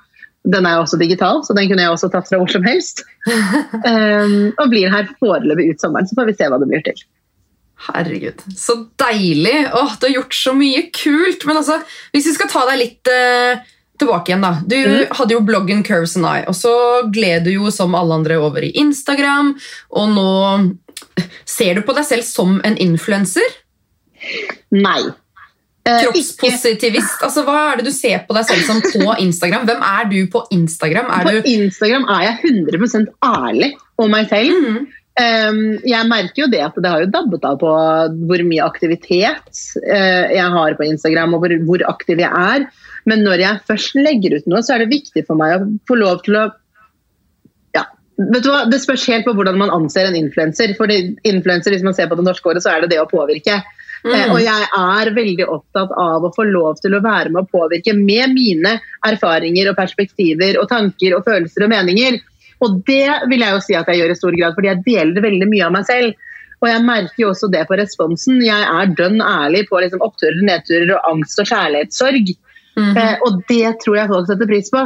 Den 0.43 0.65
er 0.67 0.75
jo 0.75 0.83
også 0.83 0.99
digital, 0.99 1.39
så 1.47 1.55
den 1.55 1.69
kunne 1.69 1.85
jeg 1.85 1.93
også 1.93 2.09
tatt 2.11 2.27
fra 2.27 2.37
hvor 2.41 2.51
som 2.51 2.65
helst. 2.67 3.05
Og 4.59 4.65
blir 4.73 4.91
her 4.91 5.05
foreløpig 5.15 5.69
ut 5.69 5.79
sommeren, 5.85 6.09
så 6.09 6.17
får 6.17 6.27
vi 6.27 6.35
se 6.35 6.49
hva 6.51 6.59
det 6.59 6.67
blir 6.67 6.83
til. 6.83 6.99
Herregud, 7.83 8.39
så 8.55 8.77
deilig! 9.01 9.67
Åh, 9.73 9.95
du 9.99 10.05
har 10.07 10.13
gjort 10.13 10.35
så 10.35 10.53
mye 10.55 10.85
kult! 10.95 11.45
Men 11.49 11.59
altså, 11.59 11.81
hvis 12.13 12.29
vi 12.29 12.35
skal 12.37 12.51
ta 12.51 12.63
deg 12.69 12.79
litt 12.79 13.11
eh, 13.11 13.63
tilbake 13.99 14.31
igjen, 14.31 14.45
da. 14.45 14.53
Du 14.63 14.77
mm. 14.77 15.15
hadde 15.17 15.35
jo 15.35 15.41
bloggen 15.43 15.83
Curves 15.83 16.15
and 16.19 16.29
I, 16.29 16.45
og 16.47 16.55
så 16.57 16.75
gled 17.13 17.47
du 17.47 17.51
jo 17.57 17.73
som 17.73 17.95
alle 17.97 18.21
andre 18.21 18.39
over 18.39 18.63
i 18.63 18.71
Instagram, 18.79 19.51
og 19.99 20.15
nå 20.15 20.29
ser 21.49 21.75
du 21.75 21.83
på 21.85 21.97
deg 21.97 22.07
selv 22.07 22.27
som 22.27 22.55
en 22.63 22.79
influenser? 22.81 23.59
Nei. 24.73 25.01
Eh, 25.83 25.99
Kroppspositivist? 26.05 27.19
Altså, 27.25 27.43
hva 27.43 27.59
er 27.73 27.81
det 27.81 27.89
du 27.89 27.93
ser 27.95 28.23
på 28.27 28.35
deg 28.37 28.47
selv 28.47 28.63
som 28.69 28.79
på 28.79 29.15
Instagram? 29.19 29.67
Hvem 29.67 29.83
er 29.89 30.09
du 30.11 30.19
på 30.31 30.45
Instagram? 30.55 31.11
Er 31.11 31.27
På 31.27 31.33
du 31.35 31.49
Instagram 31.51 32.07
er 32.15 32.27
jeg 32.29 32.53
100% 32.53 33.11
ærlig 33.27 33.73
om 33.99 34.13
meg 34.13 34.29
selv. 34.31 34.55
Mhm. 34.55 34.91
Um, 35.13 35.77
jeg 35.85 36.09
merker 36.09 36.41
jo 36.41 36.49
det 36.49 36.61
at 36.65 36.77
det 36.81 36.89
har 36.89 37.03
jo 37.03 37.11
dabbet 37.13 37.43
av 37.45 37.59
på 37.61 37.69
hvor 38.25 38.43
mye 38.47 38.65
aktivitet 38.65 39.59
eh, 39.85 40.31
jeg 40.33 40.47
har 40.55 40.73
på 40.79 40.87
Instagram, 40.87 41.35
og 41.37 41.45
hvor, 41.67 41.85
aktiv 41.91 42.23
jeg 42.23 42.31
er. 42.33 42.65
Men 43.09 43.21
når 43.21 43.43
jeg 43.43 43.61
først 43.67 43.99
legger 43.99 44.39
ut 44.39 44.49
noe, 44.49 44.63
så 44.65 44.73
er 44.73 44.83
det 44.83 44.95
viktig 44.95 45.25
for 45.27 45.37
meg 45.37 45.59
å 45.59 45.69
få 45.89 45.99
lov 46.01 46.23
til 46.25 46.39
å 46.39 46.47
ja, 47.77 47.85
vet 48.17 48.41
du 48.41 48.49
hva? 48.49 48.63
Det 48.71 48.81
spørs 48.81 49.05
helt 49.11 49.27
på 49.27 49.35
hvordan 49.37 49.59
man 49.61 49.73
anser 49.75 50.09
en 50.09 50.17
influenser. 50.17 50.73
For 50.79 50.89
influenser, 50.89 51.75
hvis 51.75 51.85
man 51.85 51.93
ser 51.93 52.09
på 52.09 52.17
det 52.17 52.25
norske 52.25 52.49
året, 52.49 52.65
så 52.65 52.73
er 52.73 52.81
det 52.81 52.95
det 52.95 53.01
å 53.03 53.09
påvirke. 53.09 53.61
Eh, 54.03 54.27
og 54.33 54.41
jeg 54.43 54.65
er 54.75 55.13
veldig 55.15 55.45
opptatt 55.47 55.93
av 55.95 56.25
å 56.25 56.33
få 56.35 56.43
lov 56.49 56.81
til 56.83 56.97
å 56.97 57.03
være 57.05 57.29
med 57.31 57.45
å 57.45 57.51
påvirke 57.53 57.93
med 57.95 58.33
mine 58.33 58.75
erfaringer 59.07 59.69
og 59.71 59.77
perspektiver 59.77 60.57
og 60.59 60.67
tanker 60.73 61.15
og 61.15 61.27
følelser 61.29 61.67
og 61.67 61.71
meninger. 61.71 62.17
Og 62.63 62.79
det 62.87 63.07
vil 63.31 63.43
jeg 63.43 63.55
jo 63.55 63.63
si 63.63 63.75
at 63.77 63.89
jeg 63.91 64.01
gjør 64.01 64.13
i 64.13 64.19
stor 64.19 64.37
grad, 64.37 64.55
fordi 64.57 64.71
jeg 64.71 64.85
deler 64.85 65.25
veldig 65.25 65.49
mye 65.51 65.65
av 65.67 65.75
meg 65.75 65.87
selv. 65.89 66.29
Og 66.63 66.69
jeg 66.69 66.83
merker 66.87 67.19
jo 67.25 67.31
også 67.33 67.49
det 67.51 67.65
på 67.67 67.77
responsen. 67.79 68.39
Jeg 68.43 68.67
er 68.69 68.93
dønn 68.97 69.19
ærlig 69.19 69.65
på 69.67 69.81
liksom 69.83 70.03
oppturer, 70.05 70.39
nedturer 70.47 70.93
og 70.95 71.09
angst 71.11 71.41
og 71.43 71.49
kjærlighetssorg. 71.49 72.35
Mhm. 72.79 72.93
Eh, 72.97 73.17
og 73.27 73.41
det 73.49 73.73
tror 73.83 73.99
jeg 73.99 74.11
folk 74.13 74.29
setter 74.29 74.49
pris 74.49 74.71
på. 74.71 74.85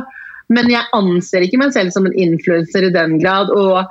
Men 0.50 0.72
jeg 0.72 0.90
anser 0.96 1.44
ikke 1.44 1.60
meg 1.62 1.76
selv 1.76 1.94
som 1.94 2.08
en 2.08 2.18
influenser 2.18 2.88
i 2.88 2.96
den 2.96 3.20
grad. 3.22 3.54
og 3.54 3.86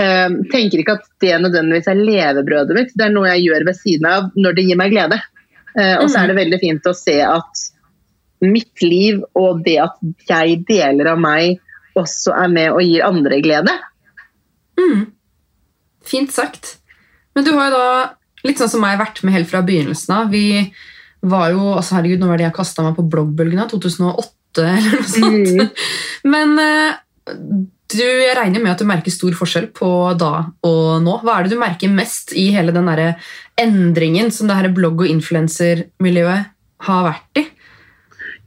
eh, 0.00 0.30
tenker 0.52 0.80
ikke 0.80 0.96
at 1.00 1.04
det 1.20 1.34
nødvendigvis 1.42 1.90
er 1.90 2.00
levebrødet 2.00 2.78
mitt. 2.78 2.94
Det 2.94 3.08
er 3.08 3.14
noe 3.14 3.34
jeg 3.34 3.46
gjør 3.48 3.66
ved 3.68 3.78
siden 3.80 4.08
av 4.08 4.30
når 4.38 4.56
det 4.56 4.66
gir 4.68 4.80
meg 4.80 4.94
glede. 4.94 5.18
Eh, 5.78 5.96
og 5.98 6.08
så 6.10 6.22
er 6.22 6.30
det 6.30 6.38
veldig 6.38 6.60
fint 6.62 6.88
å 6.88 6.96
se 6.96 7.18
at 7.24 7.66
mitt 8.42 8.82
liv 8.82 9.22
og 9.38 9.62
det 9.66 9.78
at 9.84 10.00
jeg 10.28 10.62
deler 10.68 11.12
av 11.12 11.20
meg, 11.22 11.60
også 11.98 12.34
er 12.36 12.52
med 12.52 12.72
og 12.72 12.82
gir 12.84 13.04
andre 13.06 13.40
glede. 13.44 13.74
Mm. 14.80 15.04
Fint 16.08 16.32
sagt. 16.34 16.76
Men 17.36 17.46
du 17.46 17.52
har 17.56 17.70
jo 17.70 17.76
da, 17.76 17.92
litt 18.46 18.60
sånn 18.60 18.72
som 18.72 18.82
meg, 18.84 18.98
vært 19.00 19.22
med 19.24 19.36
helt 19.36 19.50
fra 19.50 19.62
begynnelsen 19.66 20.16
av. 20.16 20.32
Vi 20.32 20.66
var 21.22 21.52
jo 21.54 21.74
altså 21.76 21.98
Herregud, 21.98 22.22
nå 22.22 22.30
var 22.30 22.40
det 22.40 22.48
jeg 22.48 22.56
kasta 22.56 22.84
meg 22.86 22.96
på 22.98 23.06
bloggbølgen 23.12 23.62
av 23.62 23.70
2008 23.72 24.66
eller 24.66 24.98
noe 24.98 25.08
sånt. 25.08 25.52
Mm. 25.52 25.68
Men 26.34 26.58
eh, 26.60 26.98
du, 27.92 28.02
jeg 28.02 28.36
regner 28.36 28.62
med 28.62 28.72
at 28.74 28.82
du 28.82 28.88
merker 28.88 29.14
stor 29.14 29.34
forskjell 29.36 29.68
på 29.76 29.88
da 30.20 30.32
og 30.66 31.02
nå. 31.04 31.18
Hva 31.22 31.38
er 31.38 31.46
det 31.46 31.54
du 31.54 31.60
merker 31.60 31.92
mest 31.92 32.34
i 32.38 32.48
hele 32.54 32.74
den 32.74 32.88
der 32.90 33.18
endringen 33.60 34.32
som 34.34 34.50
det 34.50 34.58
her 34.58 34.72
blogg- 34.74 35.04
og 35.04 35.12
influensermiljøet 35.12 36.50
har 36.88 37.04
vært 37.06 37.42
i? 37.42 37.46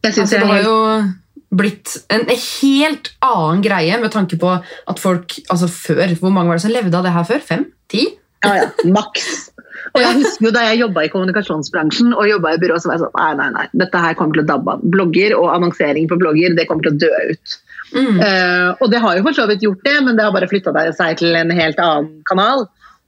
Jeg 0.05 0.13
synes 0.13 0.19
Altså, 0.19 0.35
jeg 0.35 0.41
det 0.41 0.45
er 0.45 0.51
har 0.51 0.57
helt 0.59 0.67
jo 0.69 1.24
blitt 1.57 1.95
en 2.13 2.27
helt 2.29 3.11
annen 3.25 3.63
greie 3.65 3.97
med 4.01 4.13
tanke 4.13 4.39
på 4.41 4.51
at 4.59 5.01
folk 5.01 5.37
altså 5.49 5.69
før, 5.71 6.15
Hvor 6.19 6.33
mange 6.33 6.51
var 6.51 6.59
det 6.59 6.65
som 6.65 6.73
levde 6.73 6.97
av 6.97 7.05
det 7.07 7.15
her 7.15 7.27
før? 7.27 7.43
Fem? 7.43 7.67
Ti? 7.91 8.05
Ja, 8.45 8.55
ja. 8.61 8.69
Maks. 8.91 9.51
Og 9.93 10.01
jeg 10.01 10.17
husker 10.19 10.47
jo 10.47 10.53
Da 10.55 10.63
jeg 10.69 10.81
jobba 10.81 11.05
i 11.05 11.11
kommunikasjonsbransjen 11.13 12.15
og 12.15 12.27
jobbet 12.29 12.57
i 12.57 12.61
byrå, 12.63 12.79
så 12.79 12.89
var 12.89 12.97
jeg 12.97 13.05
sånn 13.05 13.19
Nei, 13.19 13.31
nei, 13.39 13.49
nei. 13.55 13.67
Dette 13.83 14.01
her 14.05 14.17
kommer 14.17 14.37
til 14.37 14.45
å 14.45 14.49
dabbe 14.49 14.75
av. 14.75 14.83
Blogger 14.95 15.37
og 15.37 15.51
annonsering 15.53 16.09
på 16.11 16.19
blogger, 16.21 16.57
det 16.57 16.67
kommer 16.69 16.87
til 16.87 16.95
å 16.95 17.01
dø 17.05 17.11
ut. 17.31 17.57
Mm. 17.95 18.19
Uh, 18.19 18.69
og 18.81 18.89
det 18.91 18.99
har 19.03 19.17
jo 19.17 19.25
for 19.27 19.37
så 19.37 19.45
vidt 19.49 19.63
gjort 19.63 19.83
det, 19.85 19.95
men 20.03 20.17
det 20.17 20.25
har 20.25 20.33
bare 20.35 20.49
flytta 20.51 20.73
seg 20.97 21.19
til 21.21 21.37
en 21.37 21.53
helt 21.55 21.79
annen 21.81 22.09
kanal. 22.27 22.65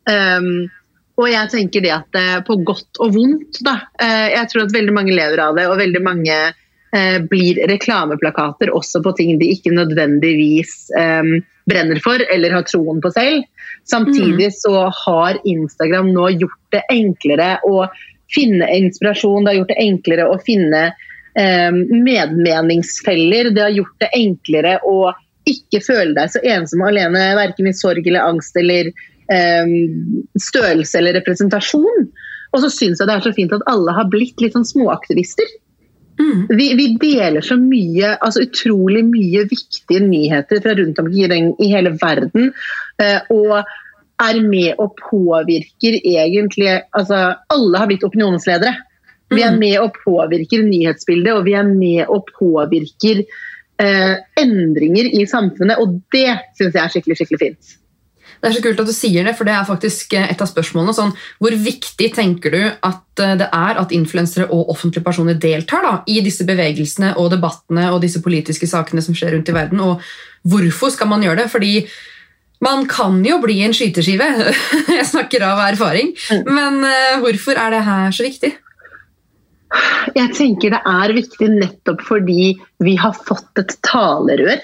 Um, 0.07 0.67
og 1.17 1.31
jeg 1.31 1.49
tenker 1.49 1.81
det 1.81 1.91
at 1.95 2.17
eh, 2.19 2.35
på 2.45 2.59
godt 2.61 2.99
og 3.01 3.15
vondt, 3.15 3.57
da. 3.65 3.73
Uh, 3.97 4.27
jeg 4.35 4.51
tror 4.51 4.67
at 4.67 4.75
veldig 4.75 4.93
mange 4.93 5.15
lever 5.17 5.41
av 5.41 5.57
det, 5.57 5.65
og 5.65 5.79
veldig 5.79 6.01
mange 6.05 6.35
blir 7.27 7.59
reklameplakater 7.67 8.71
også 8.75 9.01
på 9.03 9.11
ting 9.17 9.33
de 9.41 9.49
ikke 9.51 9.73
nødvendigvis 9.75 10.87
um, 10.95 11.33
brenner 11.67 11.99
for 12.03 12.21
eller 12.33 12.55
har 12.55 12.67
troen 12.67 13.01
på 13.03 13.11
selv. 13.11 13.43
Samtidig 13.87 14.53
så 14.55 14.87
har 15.05 15.39
Instagram 15.47 16.13
nå 16.15 16.29
gjort 16.37 16.61
det 16.75 16.83
enklere 16.91 17.57
å 17.67 17.85
finne 18.33 18.67
inspirasjon, 18.75 19.45
det 19.45 19.53
har 19.53 19.59
gjort 19.61 19.73
det 19.73 19.83
enklere 19.83 20.27
å 20.27 20.39
finne 20.43 20.81
um, 21.39 21.83
medmeningsfeller. 22.03 23.51
Det 23.55 23.63
har 23.63 23.75
gjort 23.75 24.03
det 24.03 24.11
enklere 24.15 24.77
å 24.87 24.97
ikke 25.47 25.79
føle 25.83 26.15
deg 26.17 26.33
så 26.33 26.41
ensom 26.43 26.83
og 26.83 26.91
alene, 26.91 27.29
verken 27.39 27.69
i 27.69 27.75
sorg 27.75 28.07
eller 28.07 28.27
angst 28.27 28.57
eller 28.59 28.89
um, 29.31 29.77
størrelse 30.39 30.99
eller 30.99 31.15
representasjon. 31.21 32.09
Og 32.55 32.63
så 32.63 32.71
syns 32.71 32.99
jeg 32.99 33.07
det 33.07 33.15
er 33.15 33.23
så 33.23 33.35
fint 33.35 33.55
at 33.55 33.63
alle 33.71 33.95
har 33.95 34.11
blitt 34.11 34.43
litt 34.43 34.55
sånn 34.55 34.67
småaktivister. 34.67 35.47
Mm. 36.17 36.47
Vi, 36.57 36.67
vi 36.79 36.87
deler 37.01 37.41
så 37.45 37.57
mye, 37.61 38.15
altså 38.17 38.41
utrolig 38.47 39.03
mye 39.05 39.43
viktige 39.49 40.01
nyheter 40.01 40.61
fra 40.63 40.73
rundt 40.77 40.99
omkring 40.99 41.51
i 41.61 41.69
hele 41.73 41.93
verden. 42.01 42.53
eh, 42.99 43.19
og 43.29 43.61
er 44.17 44.39
med 44.41 44.79
og 44.81 44.95
påvirker 44.97 45.99
egentlig 46.01 46.71
altså 46.97 47.35
Alle 47.53 47.77
har 47.77 47.87
blitt 47.87 48.03
opinionsledere. 48.03 48.73
Vi 49.29 49.41
er 49.43 49.51
Mm. 49.51 49.59
med 49.59 49.79
og 49.79 49.93
påvirker 50.05 50.63
nyhetsbildet, 50.63 51.33
og 51.33 51.45
vi 51.45 51.53
er 51.53 51.63
med 51.63 52.05
og 52.09 52.25
påvirker 52.39 53.25
eh, 53.79 54.15
endringer 54.41 55.05
i 55.13 55.25
samfunnet. 55.25 55.77
Og 55.77 56.01
det 56.11 56.39
syns 56.57 56.73
jeg 56.73 56.83
er 56.83 56.89
skikkelig, 56.89 57.17
skikkelig 57.17 57.39
fint. 57.39 57.77
Det 58.37 58.49
er 58.49 58.55
så 58.55 58.63
kult 58.63 58.81
at 58.83 58.89
du 58.89 58.93
sier 58.95 59.25
det, 59.27 59.33
for 59.37 59.47
det 59.47 59.55
er 59.55 59.67
faktisk 59.67 60.13
eh, 60.17 60.27
et 60.31 60.41
av 60.43 60.49
spørsmålene. 60.49 60.95
Sånn, 60.95 61.13
hvor 61.41 61.55
viktig 61.63 62.11
tenker 62.15 62.53
du 62.53 62.59
at 62.69 63.23
eh, 63.23 63.37
det 63.39 63.47
er 63.49 63.81
at 63.81 63.95
influensere 63.95 64.49
og 64.53 64.73
offentlige 64.73 65.05
personer 65.05 65.39
deltar 65.41 65.85
da, 65.85 65.95
i 66.09 66.19
disse 66.25 66.45
bevegelsene 66.47 67.15
og 67.17 67.31
debattene 67.33 67.89
og 67.93 68.03
disse 68.05 68.21
politiske 68.25 68.69
sakene 68.69 69.03
som 69.05 69.17
skjer 69.17 69.35
rundt 69.35 69.49
i 69.49 69.57
verden? 69.57 69.81
Og 69.83 70.05
hvorfor 70.47 70.93
skal 70.93 71.11
man 71.11 71.25
gjøre 71.25 71.43
det? 71.43 71.49
Fordi 71.53 71.73
man 72.65 72.87
kan 72.89 73.19
jo 73.25 73.39
bli 73.43 73.59
en 73.65 73.75
skyteskive. 73.75 74.29
Jeg 74.97 75.09
snakker 75.09 75.45
av 75.45 75.65
erfaring. 75.67 76.13
Mm. 76.31 76.47
Men 76.57 76.79
eh, 76.87 77.19
hvorfor 77.25 77.59
er 77.59 77.75
det 77.75 77.83
her 77.89 78.15
så 78.15 78.25
viktig? 78.27 78.53
Jeg 80.15 80.31
tenker 80.37 80.71
det 80.71 80.79
er 80.87 81.11
viktig 81.11 81.49
nettopp 81.51 81.99
fordi 82.07 82.53
vi 82.83 82.93
har 82.99 83.17
fått 83.27 83.59
et 83.59 83.73
talerør. 83.83 84.61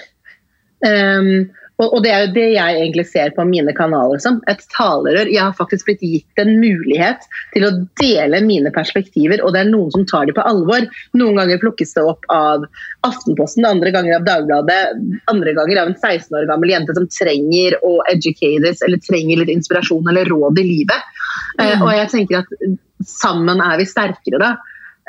Um, 0.84 1.50
og, 1.82 1.96
det 2.04 2.10
er 2.14 2.20
jo 2.22 2.34
det 2.36 2.44
jeg 2.54 2.76
egentlig 2.78 3.04
ser 3.10 3.32
på 3.34 3.44
mine 3.48 3.72
kanaler 3.74 4.20
som. 4.22 4.36
Et 4.50 4.60
talerør. 4.76 5.26
Jeg 5.26 5.42
har 5.42 5.56
faktisk 5.58 5.88
blitt 5.88 6.04
gitt 6.06 6.42
en 6.42 6.52
mulighet 6.60 7.26
til 7.54 7.66
å 7.66 7.72
dele 7.98 8.40
mine 8.46 8.70
perspektiver, 8.74 9.42
og 9.42 9.54
det 9.54 9.64
er 9.64 9.72
noen 9.72 9.90
som 9.94 10.04
tar 10.06 10.28
dem 10.28 10.36
på 10.36 10.44
alvor. 10.46 10.86
Noen 11.18 11.40
ganger 11.40 11.62
plukkes 11.62 11.96
det 11.96 12.04
opp 12.06 12.28
av 12.32 12.66
Aftenposten, 13.06 13.66
andre 13.66 13.90
ganger 13.94 14.20
av 14.20 14.28
Dagbladet, 14.28 15.02
andre 15.32 15.56
ganger 15.56 15.82
av 15.82 15.90
en 15.90 15.98
16 15.98 16.38
år 16.38 16.46
gammel 16.52 16.76
jente 16.76 16.94
som 16.94 17.10
trenger 17.10 17.78
å 17.82 17.96
educates 18.12 18.84
eller 18.86 19.02
trenger 19.02 19.42
litt 19.42 19.52
inspirasjon 19.56 20.12
eller 20.12 20.30
råd 20.30 20.62
i 20.62 20.68
livet. 20.68 21.10
Eh, 21.58 21.74
og 21.80 21.90
jeg 21.90 22.12
tenker 22.12 22.44
at 22.44 22.78
sammen 23.08 23.58
er 23.64 23.82
vi 23.82 23.88
sterkere 23.90 24.38
da. 24.42 24.54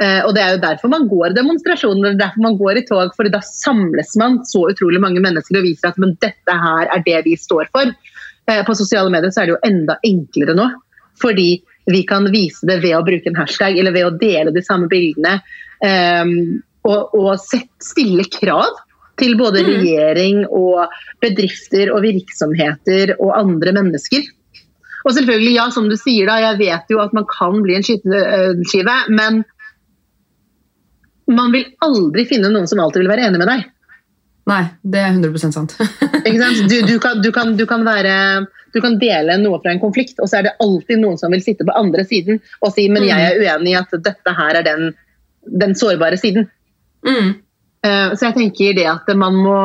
Eh, 0.01 0.21
og 0.25 0.33
Det 0.35 0.41
er 0.43 0.55
jo 0.55 0.63
derfor 0.63 0.91
man 0.91 1.07
går 1.07 1.35
demonstrasjoner, 1.37 2.11
er 2.11 2.19
derfor 2.19 2.43
man 2.43 2.57
går 2.59 2.81
i 2.81 2.85
tog, 2.87 3.13
for 3.15 3.29
da 3.31 3.39
samles 3.39 4.15
man 4.19 4.41
så 4.45 4.65
utrolig 4.73 4.99
mange 4.99 5.21
mennesker 5.23 5.61
og 5.61 5.63
viser 5.63 5.87
at 5.93 5.97
men 6.01 6.17
dette 6.19 6.51
her 6.51 6.89
er 6.91 7.03
det 7.05 7.21
vi 7.29 7.35
står 7.39 7.69
for. 7.71 7.93
Eh, 8.47 8.61
på 8.67 8.75
sosiale 8.75 9.09
medier 9.09 9.31
så 9.31 9.41
er 9.41 9.45
det 9.47 9.55
jo 9.55 9.63
enda 9.69 9.95
enklere 10.03 10.55
nå, 10.57 10.67
fordi 11.21 11.63
vi 11.87 12.03
kan 12.03 12.27
vise 12.33 12.65
det 12.67 12.81
ved 12.83 12.97
å 12.97 13.05
bruke 13.05 13.29
en 13.29 13.39
hashtag 13.39 13.77
eller 13.77 13.93
ved 13.95 14.07
å 14.09 14.17
dele 14.19 14.51
de 14.51 14.63
samme 14.65 14.89
bildene. 14.91 15.41
eh, 15.83 16.25
og 16.85 17.15
og 17.17 17.39
sett, 17.39 17.71
stille 17.81 18.23
krav 18.29 18.75
til 19.17 19.35
både 19.37 19.63
Mm. 19.63 19.69
regjering 19.71 20.45
og 20.51 20.89
bedrifter 21.21 21.91
og 21.93 22.03
virksomheter 22.03 23.15
og 23.19 23.31
andre 23.37 23.71
mennesker. 23.71 24.21
Og 25.05 25.13
selvfølgelig, 25.13 25.55
ja, 25.55 25.69
som 25.71 25.87
du 25.89 25.95
sier 25.95 26.25
da, 26.27 26.39
jeg 26.41 26.57
vet 26.59 26.89
jo 26.89 26.99
at 26.99 27.13
man 27.13 27.25
kan 27.25 27.61
bli 27.63 27.75
en 27.75 27.83
skyteskive, 27.85 28.95
men 29.09 29.43
man 31.31 31.53
vil 31.55 31.65
aldri 31.85 32.25
finne 32.29 32.51
noen 32.51 32.67
som 32.69 32.81
alltid 32.83 33.03
vil 33.03 33.11
være 33.11 33.29
enig 33.29 33.41
med 33.41 33.49
deg. 33.49 33.63
Nei, 34.45 34.61
det 34.85 34.99
er 35.01 35.15
100 35.15 35.39
sant. 35.41 35.55
Sant? 35.57 36.59
Du, 36.69 36.75
du, 36.85 36.97
kan, 37.01 37.21
du, 37.21 37.31
kan, 37.33 37.55
du, 37.57 37.63
kan 37.69 37.85
være, 37.85 38.45
du 38.75 38.81
kan 38.81 38.99
dele 39.01 39.39
noe 39.41 39.57
fra 39.63 39.73
en 39.73 39.81
konflikt, 39.81 40.19
og 40.21 40.29
så 40.29 40.39
er 40.39 40.47
det 40.47 40.55
alltid 40.61 41.01
noen 41.01 41.17
som 41.17 41.33
vil 41.33 41.41
sitte 41.41 41.65
på 41.65 41.73
andre 41.73 42.05
siden 42.05 42.37
og 42.61 42.73
si 42.75 42.85
men 42.93 43.07
jeg 43.07 43.25
er 43.25 43.41
uenig 43.41 43.73
i 43.73 43.79
at 43.79 43.95
dette 44.05 44.35
her 44.37 44.59
er 44.61 44.65
den, 44.67 44.91
den 45.49 45.75
sårbare 45.77 46.19
siden. 46.21 46.49
mm. 47.07 47.33
Eh, 47.85 48.13
Så 48.17 48.25
jeg 48.25 48.33
tenker 48.33 48.77
det 48.77 48.85
at 48.89 49.09
man 49.17 49.35
må 49.37 49.59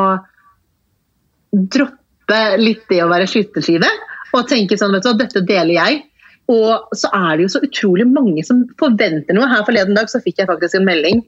droppe 1.51 2.41
litt 2.61 2.83
det 2.89 3.01
å 3.03 3.09
være 3.09 3.27
skyteskive, 3.29 3.89
og 4.31 4.47
tenke 4.49 4.77
sånn, 4.77 4.93
vet 4.95 5.03
du 5.03 5.09
hva, 5.09 5.17
dette 5.19 5.41
deler 5.45 5.73
jeg. 5.73 6.03
Og 6.51 6.93
så 6.97 7.09
er 7.13 7.37
det 7.37 7.45
jo 7.45 7.53
så 7.53 7.61
utrolig 7.65 8.05
mange 8.07 8.43
som 8.47 8.63
forventer 8.79 9.35
noe. 9.35 9.49
Her 9.49 9.65
forleden 9.67 9.97
dag 9.97 10.09
så 10.11 10.21
fikk 10.23 10.41
jeg 10.41 10.49
faktisk 10.49 10.77
en 10.79 10.87
melding 10.87 11.21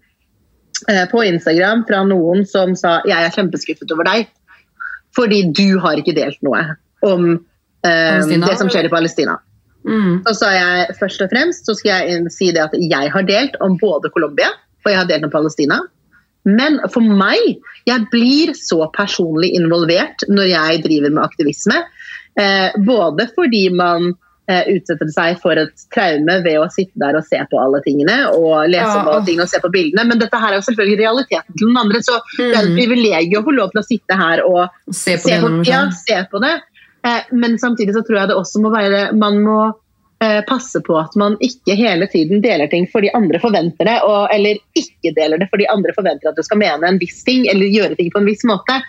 på 1.11 1.23
Instagram 1.23 1.85
fra 1.87 2.01
noen 2.07 2.43
som 2.49 2.73
sa 2.75 2.97
jeg 3.07 3.15
er 3.15 3.35
kjempeskuffet 3.35 3.91
over 3.95 4.07
deg, 4.09 4.27
fordi 5.15 5.43
du 5.55 5.79
har 5.83 5.99
ikke 6.01 6.15
delt 6.17 6.39
noe 6.43 6.63
om 7.05 7.27
eh, 7.85 8.19
det 8.27 8.57
som 8.59 8.71
skjer 8.71 8.89
i 8.89 8.93
Palestina. 8.93 9.37
Mm. 9.83 10.23
Så 10.27 10.35
sa 10.39 10.51
jeg 10.55 10.95
først 10.99 11.23
og 11.25 11.31
fremst 11.33 11.67
så 11.67 11.75
skal 11.75 12.07
jeg 12.07 12.31
si 12.31 12.51
det 12.55 12.63
at 12.63 12.75
jeg 12.79 13.11
har 13.13 13.27
delt 13.27 13.57
om 13.63 13.75
både 13.81 14.11
Colombia 14.15 14.51
og 14.83 14.91
jeg 14.91 14.99
har 14.99 15.09
delt 15.09 15.27
om 15.27 15.33
Palestina. 15.33 15.79
Men 16.43 16.79
for 16.91 17.03
meg, 17.03 17.59
jeg 17.87 18.07
blir 18.11 18.51
så 18.57 18.83
personlig 18.95 19.53
involvert 19.55 20.25
når 20.27 20.49
jeg 20.51 20.81
driver 20.83 21.13
med 21.15 21.23
aktivisme. 21.23 21.77
Eh, 22.39 22.75
både 22.83 23.29
fordi 23.35 23.69
man 23.71 24.11
eh, 24.51 24.63
utsetter 24.75 25.09
seg 25.13 25.37
for 25.43 25.59
et 25.59 25.85
traume 25.93 26.39
ved 26.43 26.59
å 26.59 26.67
sitte 26.73 26.99
der 26.99 27.15
og 27.19 27.25
se 27.27 27.39
på 27.51 27.59
alle 27.61 27.79
tingene 27.85 28.17
og 28.33 28.67
lese 28.71 28.91
om 28.99 29.07
alle 29.11 29.23
tingene 29.27 29.45
og 29.47 29.51
se 29.53 29.61
på 29.63 29.71
bildene, 29.73 30.05
men 30.09 30.19
dette 30.19 30.39
her 30.39 30.51
er 30.51 30.59
jo 30.59 30.65
selvfølgelig 30.67 30.99
realiteten 31.03 31.57
til 31.57 31.69
noen 31.69 31.85
andre. 31.85 32.01
Så 32.03 32.19
det 32.37 32.49
er 32.51 32.59
et 32.63 32.73
Mm. 32.73 32.77
privilegium 32.81 33.43
å 33.43 33.47
få 33.47 33.55
lov 33.55 33.71
til 33.71 33.81
å 33.83 33.87
sitte 33.87 34.19
her 34.19 34.43
og 34.45 34.67
Se 34.91 35.15
på 35.17 35.29
se 35.29 35.35
det 35.35 35.41
på, 35.41 35.49
gjennom 35.49 35.65
ja, 35.65 35.85
se 35.91 36.19
på 36.31 36.43
det. 36.43 36.53
Eh, 37.05 37.21
men 37.31 37.57
samtidig 37.59 37.93
så 37.95 38.03
tror 38.07 38.19
jeg 38.19 38.27
det 38.29 38.35
også 38.39 38.61
må 38.63 38.69
være 38.71 39.13
Man 39.19 39.41
må 39.43 39.73
eh, 40.23 40.41
passe 40.47 40.79
på 40.79 40.95
at 40.95 41.15
man 41.19 41.35
ikke 41.43 41.75
hele 41.75 42.07
tiden 42.07 42.39
deler 42.41 42.67
ting 42.71 42.87
fordi 42.87 43.09
andre 43.13 43.39
forventer 43.43 43.85
det, 43.89 43.97
og, 44.07 44.29
eller 44.31 44.55
ikke 44.73 45.11
deler 45.15 45.37
det 45.41 45.49
fordi 45.51 45.67
andre 45.67 45.91
forventer 45.95 46.29
at 46.31 46.37
du 46.39 46.43
skal 46.43 46.61
mene 46.61 46.87
en 46.87 46.99
viss 47.01 47.23
ting 47.27 47.43
eller 47.51 47.67
gjøre 47.67 47.97
ting 47.99 48.11
på 48.13 48.21
en 48.21 48.29
viss 48.29 48.45
måte. 48.47 48.79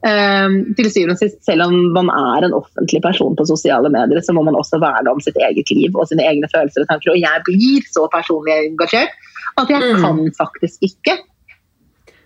Eh, 0.00 0.54
til 0.78 0.86
syvende 0.88 1.12
og 1.12 1.20
sist, 1.20 1.42
selv 1.44 1.66
om 1.66 1.74
man 1.92 2.08
er 2.08 2.46
en 2.46 2.54
offentlig 2.56 3.02
person 3.04 3.34
på 3.36 3.44
sosiale 3.44 3.90
medier, 3.92 4.22
så 4.24 4.32
må 4.32 4.44
man 4.46 4.56
også 4.56 4.80
verne 4.80 5.12
om 5.12 5.20
sitt 5.20 5.36
eget 5.36 5.68
liv 5.76 5.92
og 5.92 6.08
sine 6.08 6.24
egne 6.24 6.48
følelser 6.48 6.86
og 6.86 6.88
tanker. 6.88 7.12
Og 7.12 7.20
jeg 7.20 7.44
blir 7.48 7.90
så 7.92 8.06
personlig 8.12 8.56
engasjert 8.70 9.12
at 9.60 9.68
jeg 9.68 9.82
Mm. 9.82 10.00
kan 10.00 10.32
faktisk 10.38 10.80
ikke 10.86 11.18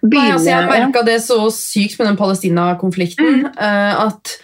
Nei, 0.04 0.30
altså 0.30 0.50
jeg 0.50 0.68
merka 0.68 1.00
det 1.00 1.22
så 1.24 1.38
sykt 1.48 1.98
med 1.98 2.10
den 2.10 2.16
Palestina-konflikten 2.18 3.38
mm. 3.40 3.56
at 3.56 4.34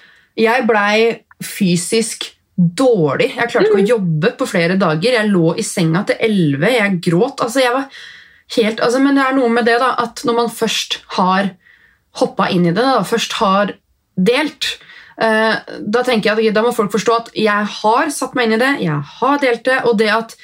jeg 0.41 0.65
blei 0.65 1.21
fysisk 1.45 2.31
dårlig. 2.57 3.35
Jeg 3.37 3.51
klarte 3.51 3.69
ikke 3.69 3.83
å 3.83 3.91
jobbe 3.91 4.31
på 4.39 4.49
flere 4.49 4.79
dager. 4.81 5.19
Jeg 5.19 5.29
lå 5.29 5.53
i 5.61 5.65
senga 5.65 6.03
til 6.09 6.17
elleve. 6.21 6.73
Jeg 6.73 6.97
gråt. 7.05 7.45
Altså, 7.45 7.61
jeg 7.61 7.75
var 7.77 7.87
helt, 8.57 8.81
altså, 8.81 9.03
men 9.05 9.17
det 9.17 9.25
er 9.27 9.37
noe 9.37 9.53
med 9.53 9.69
det 9.69 9.77
da, 9.81 9.95
at 10.01 10.25
når 10.25 10.39
man 10.39 10.49
først 10.49 11.01
har 11.19 11.53
hoppa 12.19 12.49
inn 12.51 12.67
i 12.67 12.73
det, 12.75 12.83
da, 12.83 13.03
først 13.07 13.33
har 13.39 13.75
delt 14.17 14.67
eh, 15.21 15.55
Da 15.87 16.03
tenker 16.03 16.35
jeg 16.41 16.49
at 16.51 16.55
da 16.57 16.63
må 16.63 16.73
folk 16.75 16.91
forstå 16.93 17.17
at 17.17 17.31
jeg 17.39 17.69
har 17.83 18.11
satt 18.11 18.35
meg 18.35 18.49
inn 18.49 18.57
i 18.59 18.63
det, 18.65 18.73
jeg 18.83 18.99
har 19.21 19.39
delt 19.39 19.65
det, 19.65 19.79
og 19.87 19.99
det 19.99 20.11
at 20.11 20.35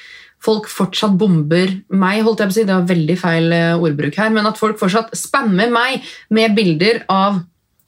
folk 0.46 0.68
fortsatt 0.70 1.16
bomber 1.18 1.72
meg, 1.90 2.22
holdt 2.22 2.38
jeg 2.44 2.48
på 2.48 2.52
å 2.52 2.56
si, 2.60 2.64
det 2.68 2.74
var 2.76 2.86
veldig 2.86 3.16
feil 3.18 3.52
eh, 3.56 3.74
ordbruk 3.82 4.14
her, 4.20 4.30
men 4.30 4.46
at 4.46 4.58
folk 4.60 4.78
fortsatt 4.78 5.10
spammer 5.16 5.72
meg 5.74 6.04
med 6.30 6.54
bilder 6.54 7.02
av 7.10 7.40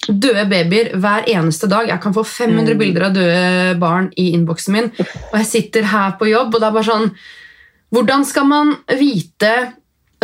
døde 0.09 0.45
babyer 0.49 0.93
hver 0.97 1.27
eneste 1.29 1.69
dag. 1.69 1.89
Jeg 1.91 2.01
kan 2.01 2.15
få 2.17 2.23
500 2.25 2.73
Mm. 2.75 2.79
bilder 2.81 3.03
av 3.09 3.15
døde 3.15 3.75
barn 3.79 4.09
i 4.17 4.31
innboksen 4.33 4.73
min, 4.73 4.91
og 4.99 5.37
jeg 5.39 5.47
sitter 5.47 5.83
her 5.91 6.17
på 6.19 6.31
jobb, 6.31 6.55
og 6.55 6.61
det 6.63 6.67
er 6.71 6.77
bare 6.81 6.91
sånn 6.91 7.11
Hvordan 7.93 8.25
skal 8.29 8.45
man 8.45 8.75
vite 8.99 9.51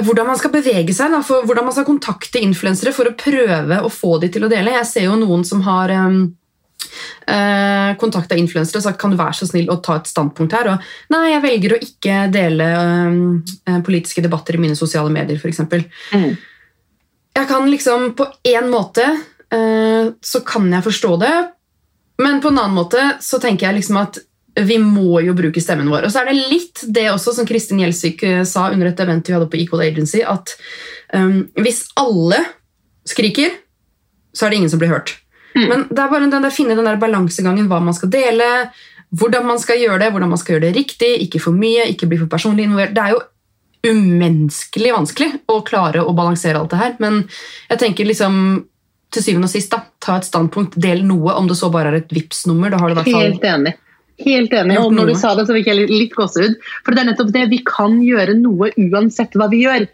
hvordan 0.02 0.26
man 0.26 0.38
skal 0.38 0.50
bevege 0.50 0.94
seg, 0.94 1.12
da, 1.12 1.20
hvordan 1.22 1.68
man 1.68 1.74
skal 1.74 1.87
kontakte 1.87 2.40
influensere 2.42 2.92
for 2.94 3.07
å 3.07 3.18
prøve 3.18 3.78
å 3.78 3.90
få 3.92 4.16
de 4.22 4.30
til 4.35 4.46
å 4.46 4.50
dele? 4.50 4.74
Jeg 4.74 4.88
ser 4.90 5.07
jo 5.07 5.18
noen 5.20 5.44
som 5.46 5.62
har 5.66 5.92
um, 5.94 6.24
uh, 7.30 7.92
kontakta 8.00 8.38
influensere 8.38 8.80
og 8.80 8.87
sagt 8.88 8.98
kan 9.00 9.14
du 9.14 9.18
være 9.20 9.38
så 9.38 9.46
snill 9.46 9.70
å 9.70 9.78
ta 9.85 10.00
et 10.00 10.11
standpunkt 10.11 10.57
her. 10.59 10.72
Og 10.72 11.14
nei, 11.14 11.28
jeg 11.30 11.44
velger 11.46 11.76
å 11.76 11.80
ikke 11.87 12.18
dele 12.35 12.68
um, 12.74 13.22
eh, 13.68 13.78
politiske 13.87 14.24
debatter 14.24 14.59
i 14.59 14.64
mine 14.66 14.78
sosiale 14.78 15.14
medier, 15.14 15.38
f.eks. 15.38 15.62
Mm. 15.62 16.28
Jeg 17.38 17.50
kan 17.50 17.70
liksom 17.70 18.12
på 18.18 18.28
én 18.50 18.70
måte 18.72 19.07
uh, 19.07 20.11
så 20.18 20.42
kan 20.46 20.66
jeg 20.74 20.88
forstå 20.90 21.16
det, 21.22 21.35
men 22.22 22.42
på 22.42 22.50
en 22.50 22.62
annen 22.64 22.78
måte 22.83 23.12
så 23.22 23.38
tenker 23.42 23.68
jeg 23.68 23.78
liksom 23.78 24.02
at 24.02 24.18
vi 24.54 24.78
må 24.78 25.18
jo 25.24 25.34
bruke 25.36 25.62
stemmen 25.62 25.90
vår. 25.90 26.06
Og 26.06 26.14
så 26.14 26.22
er 26.22 26.30
det 26.30 26.46
litt 26.52 26.84
det 26.94 27.08
også 27.10 27.34
som 27.36 27.48
Kristin 27.48 27.82
Gjelsvik 27.82 28.22
eh, 28.26 28.42
sa 28.46 28.68
under 28.70 28.90
et 28.90 29.02
event 29.02 29.28
vi 29.28 29.34
hadde 29.34 29.50
på 29.50 29.58
Equal 29.58 29.82
Agency, 29.86 30.22
at 30.22 30.54
um, 31.12 31.44
hvis 31.58 31.84
alle 32.00 32.40
skriker, 33.08 33.56
så 34.34 34.46
er 34.46 34.54
det 34.54 34.62
ingen 34.62 34.72
som 34.72 34.82
blir 34.82 34.92
hørt. 34.94 35.16
Mm. 35.54 35.66
Men 35.68 35.86
det 35.90 36.00
er 36.02 36.10
bare 36.10 36.26
den 36.26 36.46
der, 36.46 36.54
finne 36.54 36.78
den 36.78 36.86
der 36.86 37.00
balansegangen, 37.02 37.68
hva 37.70 37.80
man 37.82 37.96
skal 37.96 38.10
dele, 38.14 38.50
hvordan 39.14 39.46
man 39.46 39.60
skal 39.62 39.78
gjøre 39.78 40.00
det, 40.02 40.10
hvordan 40.14 40.32
man 40.32 40.40
skal 40.40 40.56
gjøre 40.56 40.68
det 40.68 40.76
riktig, 40.78 41.12
ikke 41.26 41.42
for 41.42 41.56
mye, 41.56 41.86
ikke 41.90 42.08
bli 42.10 42.18
for 42.22 42.30
personlig 42.30 42.66
involvert. 42.66 42.94
Det 42.96 43.04
er 43.04 43.14
jo 43.14 43.22
umenneskelig 43.84 44.94
vanskelig 44.94 45.28
å 45.52 45.58
klare 45.66 46.02
å 46.02 46.14
balansere 46.16 46.58
alt 46.58 46.72
det 46.72 46.80
her, 46.80 46.94
men 47.02 47.24
jeg 47.68 47.82
tenker 47.82 48.08
liksom 48.08 48.38
til 49.14 49.22
syvende 49.22 49.46
og 49.46 49.52
sist, 49.52 49.70
da, 49.70 49.84
ta 50.02 50.18
et 50.18 50.26
standpunkt, 50.26 50.74
del 50.80 51.04
noe, 51.06 51.36
om 51.38 51.46
det 51.46 51.54
så 51.58 51.70
bare 51.70 51.92
er 51.92 52.00
et 52.00 52.14
Vipps-nummer. 52.14 52.72
Da 52.72 52.80
har 52.80 52.90
du 52.90 52.96
i 52.96 52.98
hvert 52.98 53.10
fall 53.12 53.26
Helt 53.28 53.46
enig. 53.46 53.76
Helt 54.22 54.53
enig. 54.55 54.79
Og 54.79 54.92
når 54.94 55.09
du 55.11 55.14
sa 55.18 55.35
det, 55.35 55.46
så 55.48 55.55
fikk 55.57 55.66
jeg 55.72 55.88
litt, 55.90 56.12
gåsehud. 56.14 56.55
For 56.85 56.94
det 56.94 57.03
er 57.03 57.09
nettopp 57.11 57.33
det. 57.35 57.48
Vi 57.50 57.59
kan 57.66 57.96
gjøre 58.05 58.37
noe 58.38 58.70
uansett 58.79 59.35
hva 59.35 59.48
vi 59.50 59.64
gjør. 59.64 59.88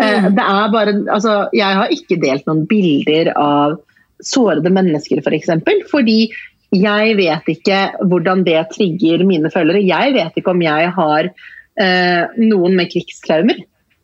Eh, 0.00 0.24
Mm. 0.26 0.34
Det 0.36 0.44
er 0.44 0.72
bare, 0.72 0.92
altså, 1.12 1.48
jeg 1.52 1.76
har 1.76 1.88
ikke 1.92 2.20
delt 2.20 2.46
noen 2.46 2.66
bilder 2.68 3.32
av 3.36 3.78
sårede 4.20 4.68
mennesker, 4.72 5.18
f.eks. 5.20 5.24
For 5.24 5.36
eksempel, 5.36 5.82
fordi 5.90 6.30
jeg 6.72 7.16
vet 7.16 7.46
ikke 7.48 7.78
hvordan 8.08 8.44
det 8.44 8.58
trigger 8.74 9.24
mine 9.24 9.48
følgere. 9.52 9.84
Jeg 9.86 10.12
vet 10.16 10.32
ikke 10.36 10.50
om 10.52 10.60
jeg 10.64 10.90
har 10.96 11.30
eh, 11.78 12.24
noen 12.40 12.76
med 12.76 12.90
krigstraumer 12.92 13.60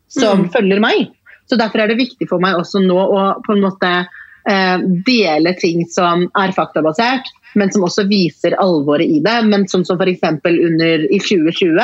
som 0.07 0.43
Mm. 0.45 0.49
følger 0.53 0.79
meg. 0.79 1.09
Så 1.49 1.57
Derfor 1.57 1.79
er 1.81 1.87
det 1.87 1.97
viktig 1.97 2.29
for 2.29 2.39
meg 2.39 2.55
også 2.55 2.79
nå 2.85 2.95
å 2.97 3.41
på 3.45 3.53
en 3.53 3.61
måte 3.65 4.05
eh, 4.47 4.77
dele 5.05 5.53
ting 5.59 5.85
som 5.89 6.29
er 6.37 6.51
faktabasert, 6.53 7.25
men 7.59 7.71
som 7.73 7.85
også 7.85 8.07
viser 8.09 8.57
alvoret 8.61 9.09
i 9.09 9.19
det. 9.23 9.37
Men 9.49 9.67
som, 9.71 9.85
som 9.87 9.99
f.eks. 10.01 10.23
under 10.45 11.07
i 11.07 11.19
2020, 11.21 11.79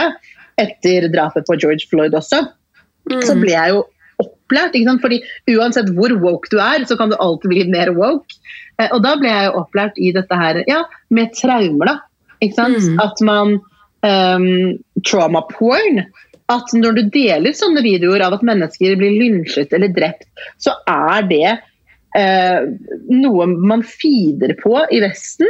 etter 0.59 1.07
drapet 1.13 1.47
på 1.47 1.57
George 1.61 1.87
Floyd 1.91 2.17
også, 2.17 2.45
Mm. 3.09 3.21
så 3.25 3.35
ble 3.39 3.53
jeg 3.53 3.73
jo 3.73 3.83
opplært. 4.19 4.75
Ikke 4.75 4.89
sant? 4.91 5.03
Fordi 5.03 5.19
uansett 5.55 5.91
hvor 5.97 6.13
woke 6.21 6.51
du 6.51 6.59
er, 6.61 6.85
så 6.87 6.97
kan 6.99 7.11
du 7.11 7.17
alltid 7.19 7.53
bli 7.53 7.65
mer 7.71 7.93
woke. 7.97 8.39
Eh, 8.79 8.89
og 8.91 9.03
da 9.05 9.15
ble 9.19 9.31
jeg 9.31 9.49
jo 9.49 9.63
opplært 9.63 9.99
i 9.99 10.13
dette 10.15 10.39
her 10.39 10.61
ja, 10.69 10.83
med 11.15 11.33
traumer, 11.37 11.93
da. 11.93 11.97
Ikke 12.43 12.59
sant? 12.59 12.79
Mm. 12.85 12.99
At 13.03 13.23
man 13.25 13.57
um, 14.05 14.49
Trauma 15.07 15.43
porn. 15.51 16.03
At 16.49 16.71
når 16.73 16.95
du 16.97 17.01
deler 17.13 17.53
sånne 17.53 17.83
videoer 17.85 18.23
av 18.25 18.37
at 18.37 18.45
mennesker 18.45 18.95
blir 18.97 19.17
lynsjet 19.19 19.73
eller 19.75 19.91
drept, 19.93 20.25
så 20.57 20.73
er 20.89 21.27
det 21.29 21.57
noe 22.17 23.45
man 23.47 23.83
feeder 23.85 24.55
på 24.61 24.75
i 24.91 25.01
Vesten. 25.03 25.47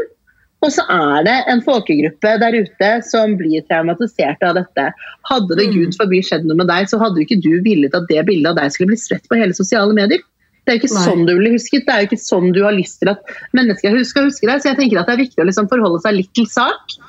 Og 0.60 0.74
så 0.76 0.84
er 0.91 1.24
det 1.24 1.36
en 1.48 1.62
folkegruppe 1.63 2.34
der 2.41 2.58
ute 2.60 2.88
som 3.08 3.38
blir 3.39 3.63
traumatisert 3.69 4.41
av 4.43 4.58
dette. 4.60 4.89
Hadde 5.30 5.56
det 5.56 5.69
Mm. 5.69 5.74
gud 5.78 5.95
forby 5.95 6.19
skjedd 6.22 6.43
noe 6.43 6.58
med 6.60 6.67
deg, 6.67 6.89
så 6.91 7.00
hadde 7.00 7.15
jo 7.15 7.24
ikke 7.24 7.41
du 7.41 7.62
villet 7.63 7.95
at 7.95 8.10
det 8.10 8.26
bildet 8.28 8.50
av 8.52 8.58
deg 8.58 8.72
skulle 8.72 8.91
bli 8.91 8.98
spredt 9.00 9.30
på 9.30 9.39
hele 9.39 9.54
sosiale 9.56 9.93
medier. 9.95 10.19
Det 10.67 10.74
er 10.74 10.78
jo 10.78 10.82
ikke 10.84 10.95
Nei. 10.95 11.06
sånn 11.08 11.26
du 11.26 11.34
ville 11.38 11.54
husket, 11.56 11.86
det 11.88 11.93
er 11.95 12.02
jo 12.04 12.08
ikke 12.10 12.28
sånn 12.28 12.52
du 12.54 12.60
har 12.63 12.76
lyst 12.76 13.00
til 13.00 13.10
at 13.10 13.19
mennesker 13.56 14.04
skal 14.04 14.26
huske 14.28 14.45
deg. 14.52 14.60
Så 14.62 14.67
jeg 14.76 14.78
tenker 14.78 15.00
at 15.00 15.08
det 15.08 15.15
er 15.15 15.24
viktig 15.24 15.39
å 15.41 15.48
liksom 15.48 15.69
forholde 15.72 16.02
seg 16.04 16.13
litt 16.19 16.34
til 16.36 16.45
sak. 16.45 17.00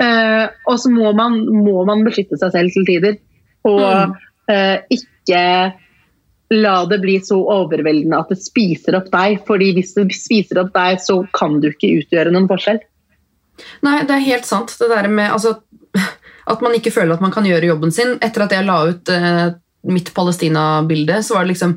Eh, 0.00 0.48
og 0.66 0.78
så 0.80 0.88
må 0.90 1.12
man, 1.14 1.44
må 1.46 1.84
man 1.86 2.02
beskytte 2.02 2.38
seg 2.40 2.50
selv 2.52 2.72
til 2.72 2.84
tider. 2.88 3.18
Og 3.64 4.08
Mm. 4.08 4.16
eh, 4.48 4.78
ikke 4.90 5.74
la 6.50 6.84
det 6.86 7.00
bli 7.02 7.16
så 7.26 7.38
overveldende 7.42 8.18
at 8.22 8.28
det 8.30 8.38
spiser 8.42 8.94
opp 9.00 9.08
deg. 9.10 9.40
fordi 9.46 9.72
hvis 9.74 9.94
det 9.96 10.04
spiser 10.14 10.60
opp 10.62 10.72
deg, 10.76 11.00
så 11.02 11.20
kan 11.34 11.60
du 11.60 11.68
ikke 11.72 11.90
utgjøre 12.04 12.30
noen 12.34 12.46
forskjell. 12.50 12.78
Nei, 13.82 14.02
det 14.06 14.14
er 14.14 14.26
helt 14.28 14.46
sant. 14.46 14.74
Det 14.78 14.88
der 14.92 15.08
med 15.08 15.32
altså, 15.32 15.56
At 16.46 16.60
man 16.62 16.74
ikke 16.78 16.92
føler 16.94 17.16
at 17.16 17.22
man 17.24 17.32
kan 17.34 17.46
gjøre 17.48 17.66
jobben 17.72 17.90
sin. 17.90 18.18
Etter 18.22 18.44
at 18.44 18.52
jeg 18.54 18.66
la 18.68 18.76
ut 18.86 19.08
eh, 19.10 19.48
mitt 19.90 20.12
Palestina-bilde, 20.14 21.16
så 21.26 21.34
var 21.34 21.42
det 21.46 21.54
liksom 21.56 21.72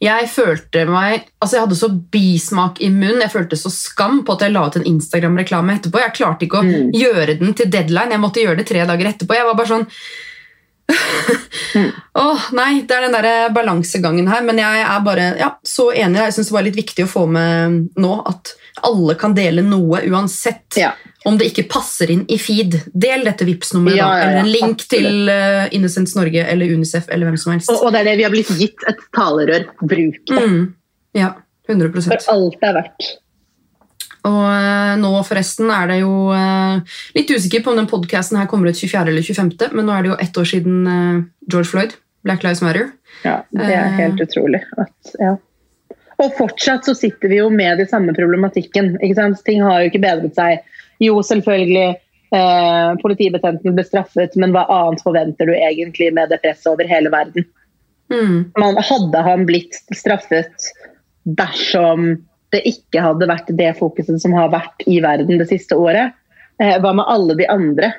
Jeg 0.00 0.28
følte 0.32 0.86
meg 0.88 1.26
Altså, 1.42 1.56
jeg 1.58 1.64
hadde 1.66 1.76
så 1.82 1.90
bismak 2.14 2.80
i 2.80 2.88
munnen. 2.88 3.20
Jeg 3.26 3.32
følte 3.34 3.58
så 3.60 3.68
skam 3.72 4.22
på 4.24 4.32
at 4.38 4.46
jeg 4.46 4.54
la 4.54 4.62
ut 4.70 4.78
en 4.80 4.86
Instagram-reklame 4.94 5.76
etterpå. 5.76 6.00
Jeg 6.00 6.16
klarte 6.16 6.46
ikke 6.48 6.62
å 6.62 6.64
Mm. 6.64 6.92
gjøre 6.96 7.38
den 7.42 7.52
til 7.52 7.68
deadline. 7.68 8.10
Jeg 8.16 8.20
måtte 8.24 8.40
gjøre 8.40 8.56
det 8.62 8.66
tre 8.72 8.86
dager 8.88 9.10
etterpå. 9.12 9.34
Jeg 9.36 9.44
var 9.50 9.54
bare 9.60 9.72
sånn 9.74 9.86
Mm. 11.74 11.90
oh, 12.24 12.50
nei, 12.52 12.82
det 12.88 12.96
er 12.96 13.06
den 13.06 13.16
der 13.16 13.54
balansegangen 13.54 14.28
her, 14.30 14.44
men 14.46 14.60
jeg 14.60 14.82
er 14.84 15.00
bare 15.06 15.30
ja, 15.40 15.54
så 15.66 15.90
enig. 15.92 16.20
Jeg 16.20 16.36
synes 16.36 16.50
det 16.50 16.56
var 16.58 16.66
litt 16.66 16.78
viktig 16.78 17.06
å 17.06 17.10
få 17.10 17.24
med 17.30 17.80
nå 18.00 18.12
at 18.28 18.54
alle 18.84 19.14
kan 19.18 19.34
dele 19.36 19.62
noe 19.64 20.02
uansett. 20.10 20.76
Ja. 20.78 20.92
Om 21.24 21.38
det 21.40 21.48
ikke 21.52 21.64
passer 21.70 22.10
inn 22.12 22.24
i 22.28 22.36
feed. 22.42 22.76
Del 22.92 23.24
dette 23.24 23.46
Vipps-nummeret, 23.48 23.96
Ja, 23.96 24.10
ja, 24.12 24.18
ja, 24.18 24.30
eller 24.30 24.42
en 24.42 24.52
link 24.52 24.84
til 24.90 25.30
uh, 25.30 25.64
Innocence 25.72 26.18
Norge 26.18 26.44
eller 26.44 26.74
Unicef 26.74 27.08
eller 27.08 27.30
hvem 27.30 27.40
som 27.40 27.54
helst. 27.54 27.72
Og, 27.72 27.86
og 27.86 27.94
det 27.94 28.02
er 28.02 28.10
det 28.10 28.16
vi 28.20 28.26
har 28.26 28.34
blitt 28.34 28.52
gitt, 28.58 28.84
et 28.90 29.00
talerør. 29.16 29.68
Bruk 29.80 30.20
det. 30.28 30.42
Mm. 30.44 30.64
Ja, 31.16 31.32
100% 31.70 32.10
For 32.10 32.34
alt 32.34 32.58
det 32.60 32.68
er 32.68 32.76
verdt. 32.82 33.12
Og 34.24 34.44
eh, 34.48 34.94
nå 35.00 35.10
forresten 35.28 35.72
er 35.74 35.90
det 35.90 35.98
jo 36.00 36.12
eh, 36.32 36.94
litt 37.16 37.32
usikker 37.32 37.64
på 37.64 37.72
om 37.72 37.80
den 37.82 37.90
podcasten 37.90 38.38
her 38.40 38.48
kommer 38.50 38.70
ut 38.70 38.78
24. 38.78 39.10
eller 39.12 39.24
25., 39.24 39.74
men 39.76 39.88
nå 39.88 39.96
er 39.96 40.04
det 40.04 40.12
jo 40.12 40.20
ett 40.26 40.38
år 40.40 40.48
siden 40.48 40.86
eh, 40.88 41.18
George 41.50 41.70
Floyd, 41.70 41.96
Black 42.24 42.46
Lives 42.46 42.62
Matter. 42.64 42.88
Ja, 43.24 43.42
det 43.52 43.66
er 43.68 43.90
helt 43.98 44.00
helt 44.00 44.24
utrolig. 44.24 44.62
At, 44.80 45.16
ja. 45.20 45.34
Og 46.22 46.32
fortsatt 46.38 46.86
så 46.86 46.94
sitter 46.96 47.32
vi 47.32 47.40
jo 47.40 47.50
med 47.52 47.80
de 47.82 47.86
samme 47.90 48.14
problematikken. 48.16 48.94
Ikke 49.02 49.18
sant? 49.18 49.42
Ting 49.46 49.64
har 49.66 49.82
jo 49.82 49.90
ikke 49.90 50.02
bedret 50.04 50.36
seg. 50.38 50.64
Jo, 51.02 51.18
selvfølgelig. 51.26 51.96
Eh, 52.34 52.90
politibetjenten 53.02 53.76
ble 53.76 53.84
straffet, 53.86 54.34
men 54.40 54.54
hva 54.54 54.64
annet 54.72 55.02
forventer 55.04 55.50
du 55.50 55.54
egentlig 55.54 56.10
med 56.16 56.32
det 56.32 56.40
presset 56.42 56.70
over 56.72 56.88
hele 56.88 57.12
verden? 57.12 57.46
Mm. 58.12 58.38
Man, 58.60 58.78
hadde 58.78 59.22
han 59.26 59.44
blitt 59.48 59.78
straffet 59.94 60.70
dersom 61.24 62.16
det 62.54 62.64
ikke 62.70 63.02
hadde 63.04 63.28
vært 63.30 63.50
det 63.58 63.72
fokuset 63.80 64.22
som 64.22 64.34
har 64.36 64.52
vært 64.54 64.86
i 64.86 65.00
verden 65.04 65.40
det 65.40 65.50
siste 65.50 65.76
året? 65.78 66.14
Eh, 66.62 66.78
hva 66.80 66.94
med 66.94 67.08
alle 67.10 67.36
de 67.38 67.48
andre 67.50 67.92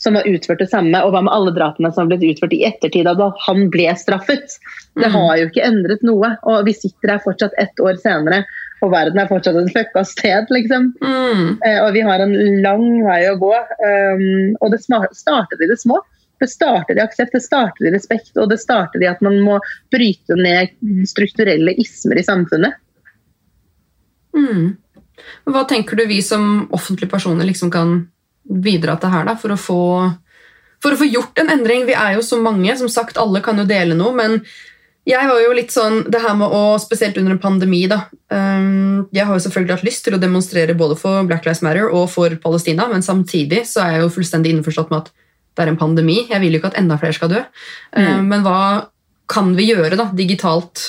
som 0.00 0.16
har 0.16 0.24
utført 0.24 0.62
det 0.62 0.70
samme, 0.70 0.96
og 1.04 1.12
hva 1.12 1.20
med 1.26 1.32
alle 1.34 1.52
drapene 1.52 1.90
som 1.92 2.06
har 2.06 2.14
blitt 2.14 2.34
utført 2.34 2.54
i 2.56 2.62
ettertid 2.64 3.08
av 3.10 3.18
da 3.20 3.28
han 3.46 3.66
ble 3.72 3.90
straffet? 4.00 4.56
Det 4.96 5.06
Mm. 5.10 5.12
har 5.12 5.36
jo 5.36 5.48
ikke 5.50 5.66
endret 5.66 6.02
noe, 6.02 6.30
og 6.42 6.64
vi 6.64 6.72
sitter 6.72 7.12
her 7.12 7.20
fortsatt 7.20 7.52
ett 7.58 7.76
år 7.84 8.00
senere, 8.00 8.44
og 8.80 8.92
verden 8.94 9.18
er 9.20 9.28
fortsatt 9.28 9.58
et 9.60 9.72
fucka 9.74 10.04
sted, 10.08 10.46
liksom. 10.48 10.94
Mm. 11.04 11.58
Eh, 11.66 11.84
og 11.84 11.92
vi 11.92 12.00
har 12.00 12.18
en 12.24 12.32
lang 12.62 12.86
vei 13.04 13.20
å 13.28 13.36
gå. 13.36 13.52
Um, 13.52 14.56
og 14.62 14.72
det 14.72 14.80
starter 14.80 15.60
i 15.60 15.68
det 15.68 15.78
små. 15.78 16.00
Det 16.40 16.48
starter 16.48 16.96
i 16.96 17.04
aksept, 17.04 17.34
det 17.36 17.42
starter 17.44 17.86
i 17.86 17.92
respekt, 17.92 18.32
og 18.40 18.48
det 18.48 18.58
starter 18.62 19.02
i 19.02 19.10
at 19.10 19.20
man 19.20 19.36
må 19.44 19.58
bryte 19.92 20.32
ned 20.40 20.72
strukturelle 21.04 21.74
ismer 21.76 22.16
i 22.16 22.24
samfunnet. 22.24 22.72
Mm. 24.36 24.76
Hva 25.50 25.66
tenker 25.68 25.98
du 25.98 26.06
vi 26.08 26.20
som 26.24 26.66
offentlige 26.74 27.10
personer 27.10 27.48
liksom 27.48 27.70
kan 27.72 27.94
bidra 28.44 28.96
til 29.00 29.12
her 29.12 29.28
da, 29.28 29.36
for 29.38 29.54
å, 29.54 29.60
få, 29.60 29.82
for 30.82 30.94
å 30.94 31.00
få 31.00 31.08
gjort 31.08 31.38
en 31.42 31.52
endring? 31.52 31.86
Vi 31.88 31.96
er 31.96 32.16
jo 32.16 32.24
så 32.26 32.40
mange, 32.42 32.74
som 32.78 32.90
sagt, 32.92 33.20
alle 33.20 33.42
kan 33.44 33.60
jo 33.60 33.68
dele 33.68 33.98
noe, 33.98 34.14
men 34.16 34.40
jeg 35.08 35.28
var 35.30 35.40
jo 35.40 35.54
litt 35.56 35.72
sånn, 35.72 36.02
det 36.12 36.20
her 36.22 36.36
med 36.38 36.52
å, 36.52 36.76
spesielt 36.82 37.16
under 37.18 37.34
en 37.34 37.42
pandemi 37.42 37.82
da, 37.90 38.02
um, 38.28 39.08
jeg 39.16 39.26
har 39.26 39.36
jo 39.36 39.42
selvfølgelig 39.46 39.78
hatt 39.78 39.86
lyst 39.86 40.04
til 40.06 40.16
å 40.16 40.20
demonstrere 40.20 40.76
både 40.78 40.98
for 41.00 41.24
Black 41.28 41.48
Lives 41.48 41.64
Matter 41.64 41.88
og 41.88 42.06
for 42.12 42.36
Palestina, 42.42 42.86
men 42.90 43.04
samtidig 43.04 43.64
så 43.68 43.82
er 43.84 43.96
jeg 43.96 44.04
jo 44.04 44.14
fullstendig 44.18 44.52
innforstått 44.54 44.92
med 44.92 45.06
at 45.06 45.12
det 45.56 45.64
er 45.64 45.72
en 45.72 45.80
pandemi. 45.80 46.20
Jeg 46.28 46.40
vil 46.44 46.54
jo 46.54 46.60
ikke 46.60 46.70
at 46.74 46.78
enda 46.78 46.98
flere 47.00 47.16
skal 47.16 47.32
dø. 47.32 47.40
Uh, 47.96 48.20
men 48.22 48.44
hva 48.44 48.60
kan 49.30 49.54
vi 49.56 49.70
gjøre 49.70 49.98
da, 49.98 50.10
digitalt? 50.16 50.84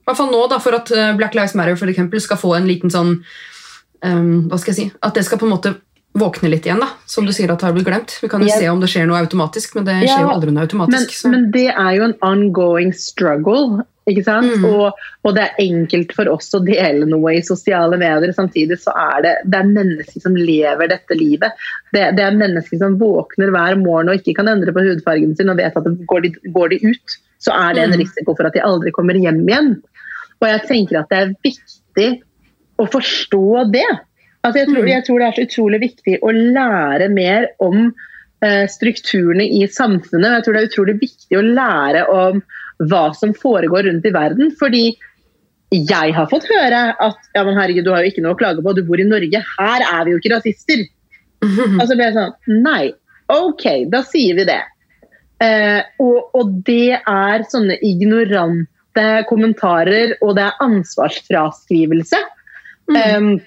I 0.00 0.08
hvert 0.08 0.18
fall 0.18 0.32
nå 0.32 0.40
da, 0.50 0.58
for 0.62 0.76
at 0.78 0.90
uh, 0.94 1.12
Black 1.18 1.36
Lives 1.38 1.54
Matter 1.58 1.78
for 1.78 1.90
eksempel, 1.92 2.22
skal 2.22 2.40
få 2.40 2.54
en 2.56 2.66
liten 2.68 2.92
sånn 2.92 3.20
um, 3.20 4.48
Hva 4.50 4.58
skal 4.58 4.72
jeg 4.72 4.78
si? 4.78 4.88
At 5.04 5.16
det 5.18 5.26
skal 5.28 5.40
på 5.40 5.48
en 5.48 5.54
måte 5.54 5.76
våkne 6.18 6.50
litt 6.50 6.66
igjen, 6.66 6.80
da, 6.82 6.88
som 7.06 7.26
du 7.26 7.30
sier 7.34 7.52
at 7.52 7.62
har 7.62 7.74
blitt 7.76 7.86
glemt. 7.86 8.16
Vi 8.18 8.28
kan 8.30 8.42
jo 8.42 8.48
yeah. 8.48 8.58
se 8.58 8.70
om 8.72 8.80
det 8.82 8.88
skjer 8.90 9.06
noe 9.06 9.20
automatisk, 9.22 9.76
men 9.78 9.86
det 9.86 10.00
skjer 10.02 10.24
jo 10.24 10.32
aldri 10.32 10.50
noe 10.50 10.58
Men, 10.58 10.66
automatisk. 10.66 11.14
så. 11.14 11.30
men 11.30 11.46
det 11.54 11.68
er 11.70 11.92
jo 11.94 12.08
en 12.08 12.16
ongoing 12.26 12.90
struggle. 12.96 13.84
Ikke 14.10 14.24
sant? 14.26 14.56
Mm. 14.58 14.64
Og, 14.66 15.00
og 15.22 15.34
det 15.36 15.44
er 15.44 15.62
enkelt 15.62 16.14
for 16.16 16.30
oss 16.32 16.48
å 16.56 16.62
dele 16.64 17.06
noe 17.06 17.36
i 17.36 17.44
sosiale 17.46 17.98
medier. 18.00 18.32
Samtidig 18.34 18.80
så 18.82 18.94
er 18.96 19.22
det, 19.26 19.34
det 19.52 19.60
er 19.60 19.70
mennesker 19.70 20.24
som 20.24 20.34
lever 20.34 20.90
dette 20.90 21.14
livet. 21.14 21.62
Det, 21.94 22.08
det 22.18 22.26
er 22.26 22.38
mennesker 22.40 22.80
som 22.80 22.98
våkner 22.98 23.52
hver 23.54 23.78
morgen 23.78 24.10
og 24.10 24.18
ikke 24.18 24.40
kan 24.40 24.50
endre 24.50 24.74
på 24.74 24.82
hudfargen 24.88 25.36
sin 25.38 25.52
og 25.52 25.60
vet 25.60 25.78
at 25.78 25.86
det 25.86 26.08
går, 26.10 26.26
de, 26.26 26.52
går 26.56 26.74
de 26.74 26.80
ut, 26.90 27.18
så 27.40 27.54
er 27.56 27.74
det 27.74 27.82
en 27.86 27.94
Mm. 27.96 28.00
risiko 28.04 28.34
for 28.36 28.46
at 28.46 28.54
de 28.54 28.60
aldri 28.64 28.92
kommer 28.92 29.14
hjem 29.16 29.42
igjen. 29.48 29.70
Og 30.40 30.46
jeg 30.48 30.62
tenker 30.68 31.00
at 31.00 31.08
det 31.10 31.18
er 31.18 31.34
viktig 31.44 32.22
å 32.80 32.86
forstå 32.88 33.72
det. 33.72 33.88
Altså 34.44 34.58
jeg, 34.62 34.68
tror, 34.68 34.84
Mm. 34.84 34.88
jeg 34.88 35.04
tror 35.04 35.18
det 35.18 35.26
er 35.28 35.36
så 35.36 35.46
utrolig 35.48 35.80
viktig 35.80 36.18
å 36.22 36.30
lære 36.32 37.10
mer 37.12 37.48
om 37.60 37.92
eh, 38.42 38.64
strukturene 38.72 39.44
i 39.44 39.66
samfunnet. 39.68 40.24
og 40.24 40.36
Jeg 40.38 40.44
tror 40.44 40.54
det 40.54 40.62
er 40.62 40.70
utrolig 40.70 40.94
viktig 41.00 41.36
å 41.36 41.42
lære 41.44 42.04
om 42.08 42.42
hva 42.88 43.14
som 43.14 43.34
foregår 43.34 43.84
rundt 43.84 44.06
i 44.08 44.12
verden. 44.16 44.54
Fordi 44.56 44.96
jeg 45.70 46.14
har 46.16 46.26
fått 46.26 46.48
høre 46.48 46.94
at 46.98 47.18
ja, 47.34 47.44
men 47.44 47.54
herregud, 47.54 47.84
du 47.84 47.90
har 47.92 48.00
jo 48.02 48.10
ikke 48.10 48.22
noe 48.24 48.32
å 48.34 48.38
klage 48.40 48.62
på, 48.64 48.74
du 48.74 48.82
bor 48.82 48.98
i 48.98 49.04
Norge, 49.04 49.44
her 49.58 49.80
er 49.84 50.04
vi 50.06 50.12
jo 50.14 50.18
ikke 50.22 50.32
rasister. 50.34 50.86
Og 51.42 51.84
så 51.86 51.94
ble 51.96 52.08
jeg 52.08 52.14
sånn 52.16 52.32
Nei, 52.64 52.92
ok, 53.28 53.84
da 53.92 54.00
sier 54.02 54.34
vi 54.40 54.44
det. 54.48 54.62
Eh, 55.40 55.80
og, 56.02 56.34
og 56.36 56.50
det 56.66 56.98
er 56.98 57.46
sånne 57.48 57.78
ignorante 57.86 59.06
kommentarer, 59.28 60.16
og 60.20 60.34
det 60.36 60.44
er 60.48 60.60
ansvarsfraskrivelse. 60.66 62.20
Mm. 62.90 62.98
Um, 62.98 63.40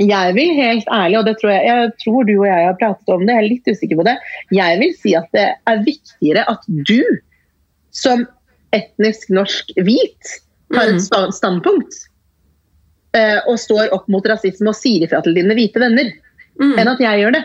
Jeg 0.00 0.32
vil 0.32 0.54
helt 0.56 0.86
ærlig, 0.88 1.18
og 1.18 1.26
det 1.26 1.34
tror 1.40 1.50
jeg, 1.52 1.64
jeg 1.68 1.88
tror 2.00 2.24
du 2.24 2.32
og 2.38 2.46
jeg 2.48 2.66
har 2.66 2.76
pratet 2.80 3.10
om 3.12 3.26
det, 3.26 3.34
jeg 3.34 3.42
er 3.44 3.48
litt 3.50 3.66
usikker 3.68 3.98
på 3.98 4.06
det. 4.06 4.14
Jeg 4.56 4.78
vil 4.80 4.94
si 4.96 5.12
at 5.18 5.26
det 5.36 5.48
er 5.68 5.82
viktigere 5.84 6.44
at 6.48 6.62
du 6.88 7.02
som 7.92 8.22
etnisk 8.72 9.28
norsk 9.34 9.74
hvit 9.76 10.38
Mhm. 10.70 10.96
et 10.96 11.34
standpunkt 11.34 11.92
eh, 13.12 13.40
og 13.46 13.58
står 13.58 13.92
opp 13.92 14.08
mot 14.08 14.24
rasisme 14.24 14.70
og 14.70 14.76
sier 14.78 15.02
ifra 15.04 15.20
til 15.22 15.34
dine 15.34 15.52
hvite 15.58 15.80
venner, 15.82 16.12
Mm. 16.60 16.78
enn 16.78 16.88
at 16.88 17.00
jeg 17.00 17.20
gjør 17.20 17.32
det. 17.32 17.44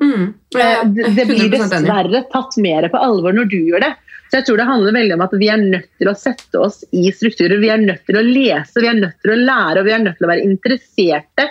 Mm. 0.00 0.34
Eh, 0.56 0.84
Det 0.96 1.10
det 1.16 1.26
blir 1.28 1.50
dessverre 1.52 2.24
tatt 2.32 2.56
mer 2.56 2.88
på 2.88 3.00
alvor 3.00 3.36
når 3.36 3.50
du 3.52 3.58
gjør 3.60 3.84
det. 3.84 3.94
Så 4.30 4.38
jeg 4.38 4.46
tror 4.46 4.60
det 4.60 4.68
handler 4.68 4.94
veldig 4.94 5.16
om 5.16 5.24
at 5.26 5.32
Vi 5.40 5.48
er 5.50 5.62
nødt 5.62 5.88
til 5.98 6.08
å 6.08 6.16
sette 6.18 6.60
oss 6.62 6.84
i 6.94 7.10
strukturer. 7.12 7.58
Vi 7.60 7.70
er 7.72 7.82
nødt 7.82 8.04
til 8.06 8.18
å 8.20 8.22
lese, 8.24 8.80
vi 8.80 8.90
er 8.90 9.00
nødt 9.00 9.18
til 9.22 9.34
å 9.34 9.40
lære 9.40 9.80
og 9.82 9.88
vi 9.88 9.94
er 9.96 10.04
nødt 10.04 10.20
til 10.20 10.28
å 10.28 10.32
være 10.32 10.46
interesserte 10.46 11.50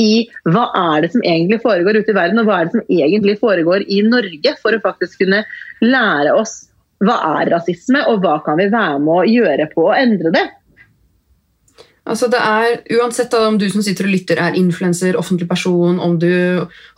i 0.00 0.12
hva 0.48 0.70
er 0.96 1.04
det 1.04 1.12
som 1.12 1.24
egentlig 1.24 1.60
foregår 1.60 2.00
ute 2.00 2.12
i 2.12 2.16
verden, 2.16 2.40
og 2.40 2.48
hva 2.48 2.60
er 2.60 2.68
det 2.68 2.78
som 2.78 2.84
egentlig 2.88 3.36
foregår 3.40 3.84
i 3.84 4.00
Norge, 4.06 4.54
for 4.62 4.72
å 4.72 4.80
faktisk 4.80 5.20
kunne 5.20 5.42
lære 5.84 6.32
oss 6.32 6.54
hva 7.04 7.16
er 7.40 7.50
rasisme, 7.52 8.02
og 8.08 8.24
hva 8.24 8.38
kan 8.44 8.60
vi 8.60 8.68
være 8.72 9.00
med 9.00 9.12
å 9.18 9.28
gjøre 9.28 9.68
på 9.74 9.86
å 9.88 9.96
endre 9.96 10.32
det. 10.36 10.46
Altså 12.10 12.26
det 12.32 12.40
er, 12.42 12.80
Uansett 12.98 13.34
om 13.38 13.58
du 13.60 13.68
som 13.70 13.84
sitter 13.86 14.08
og 14.08 14.14
lytter 14.14 14.40
er 14.42 14.56
influenser, 14.58 15.18
offentlig 15.18 15.48
person, 15.50 16.00
om 16.02 16.16
du 16.18 16.30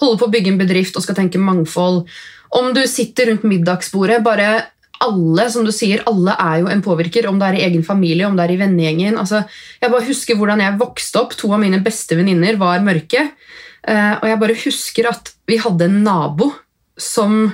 holder 0.01 0.21
på 0.21 0.29
å 0.29 0.33
bygge 0.33 0.55
en 0.55 0.61
bedrift 0.61 0.97
og 0.97 1.05
skal 1.05 1.19
tenke 1.19 1.41
mangfold, 1.43 2.07
om 2.53 2.71
du 2.77 2.83
sitter 2.89 3.31
rundt 3.31 3.45
middagsbordet 3.49 4.21
bare 4.25 4.55
alle 5.03 5.49
som 5.51 5.67
du 5.67 5.73
sier, 5.75 6.03
alle 6.07 6.35
er 6.39 6.61
jo 6.63 6.71
en 6.71 6.83
påvirker, 6.85 7.27
om 7.29 7.39
det 7.41 7.49
er 7.49 7.59
i 7.59 7.65
egen 7.67 7.85
familie, 7.87 8.29
om 8.29 8.37
det 8.39 8.45
er 8.45 8.55
i 8.55 8.59
vennegjengen. 8.61 9.17
Altså, 9.19 9.43
jeg 9.83 9.91
bare 9.91 10.07
husker 10.07 10.39
hvordan 10.39 10.63
jeg 10.63 10.79
vokste 10.79 11.23
opp. 11.23 11.35
To 11.41 11.51
av 11.57 11.63
mine 11.63 11.81
beste 11.83 12.19
venninner 12.19 12.59
var 12.61 12.85
mørke. 12.87 13.25
eh, 13.83 14.13
og 14.21 14.29
jeg 14.29 14.39
bare 14.39 14.61
husker 14.63 15.09
at 15.11 15.33
vi 15.51 15.59
hadde 15.59 15.89
en 15.89 16.03
nabo 16.05 16.53
som 16.95 17.51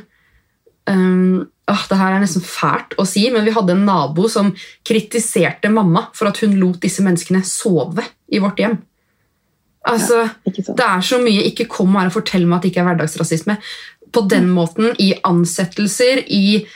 um, 0.90 1.48
åh, 1.68 1.84
Det 1.88 1.98
her 2.00 2.16
er 2.16 2.22
nesten 2.22 2.44
fælt 2.44 2.96
å 2.98 3.06
si, 3.06 3.26
men 3.30 3.44
vi 3.46 3.54
hadde 3.54 3.74
en 3.76 3.86
nabo 3.88 4.28
som 4.32 4.50
kritiserte 4.86 5.70
mamma 5.72 6.08
for 6.16 6.30
at 6.30 6.40
hun 6.42 6.56
lot 6.60 6.80
disse 6.82 7.04
menneskene 7.04 7.44
sove 7.46 8.04
i 8.32 8.40
vårt 8.42 8.60
hjem. 8.62 8.78
Altså, 9.88 10.24
ja. 10.44 10.52
Det 10.52 10.84
er 10.84 11.00
så 11.04 11.20
mye 11.22 11.44
'ikke 11.48 11.68
kom 11.68 11.94
her 11.96 12.10
og 12.10 12.16
fortell 12.18 12.46
meg 12.46 12.58
at 12.58 12.62
det 12.62 12.72
ikke 12.72 12.82
er 12.82 12.88
hverdagsrasisme'. 12.90 13.56
På 14.12 14.28
den 14.28 14.48
måten, 14.48 14.94
i 14.98 15.14
ansettelser, 15.24 16.24
i 16.28 16.66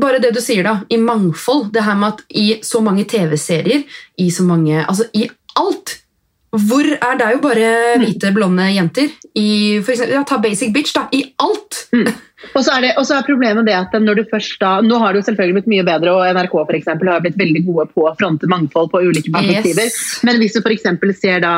bare 0.00 0.20
det 0.22 0.34
du 0.34 0.40
sier 0.40 0.62
da, 0.62 0.80
i 0.90 0.96
mangfold. 0.96 1.72
Det 1.72 1.84
her 1.84 1.94
med 1.94 2.14
at 2.14 2.20
i 2.30 2.60
så 2.62 2.80
mange 2.80 3.04
TV-serier, 3.04 3.84
i 4.18 4.30
så 4.30 4.42
mange 4.42 4.84
Altså 4.86 5.04
i 5.14 5.28
alt! 5.56 6.02
Hvor 6.50 6.80
er 6.80 7.18
Det 7.18 7.26
er 7.26 7.32
jo 7.32 7.40
bare 7.44 7.98
hvite, 7.98 8.32
blonde 8.32 8.62
jenter. 8.72 9.10
I, 9.34 9.80
for 9.82 9.92
eksempel, 9.92 10.14
ja, 10.14 10.22
ta 10.24 10.38
Basic 10.38 10.72
Bitch, 10.72 10.94
da. 10.94 11.06
I 11.12 11.34
alt! 11.38 11.88
Og 12.54 12.62
så, 12.62 12.76
det, 12.82 12.92
og 13.00 13.06
så 13.08 13.16
er 13.18 13.26
problemet 13.26 13.66
det 13.66 13.74
at 13.74 13.94
når 13.98 14.20
du 14.20 14.24
først 14.30 14.60
da, 14.62 14.76
Nå 14.84 14.98
har 15.02 15.12
det 15.12 15.22
jo 15.22 15.26
selvfølgelig 15.26 15.56
blitt 15.56 15.70
mye 15.72 15.86
bedre, 15.88 16.12
og 16.14 16.36
NRK 16.36 16.52
for 16.54 16.76
eksempel, 16.78 17.10
har 17.10 17.22
blitt 17.24 17.38
veldig 17.40 17.64
gode 17.66 17.88
på 17.94 18.04
å 18.06 18.12
fronte 18.18 18.46
mangfold 18.50 18.92
på 18.92 19.00
ulike 19.08 19.32
perspektiver. 19.34 19.88
Yes. 19.90 20.20
Men 20.26 20.38
hvis 20.38 20.54
du 20.54 20.60
f.eks. 20.62 20.86
ser 21.18 21.42
da 21.42 21.54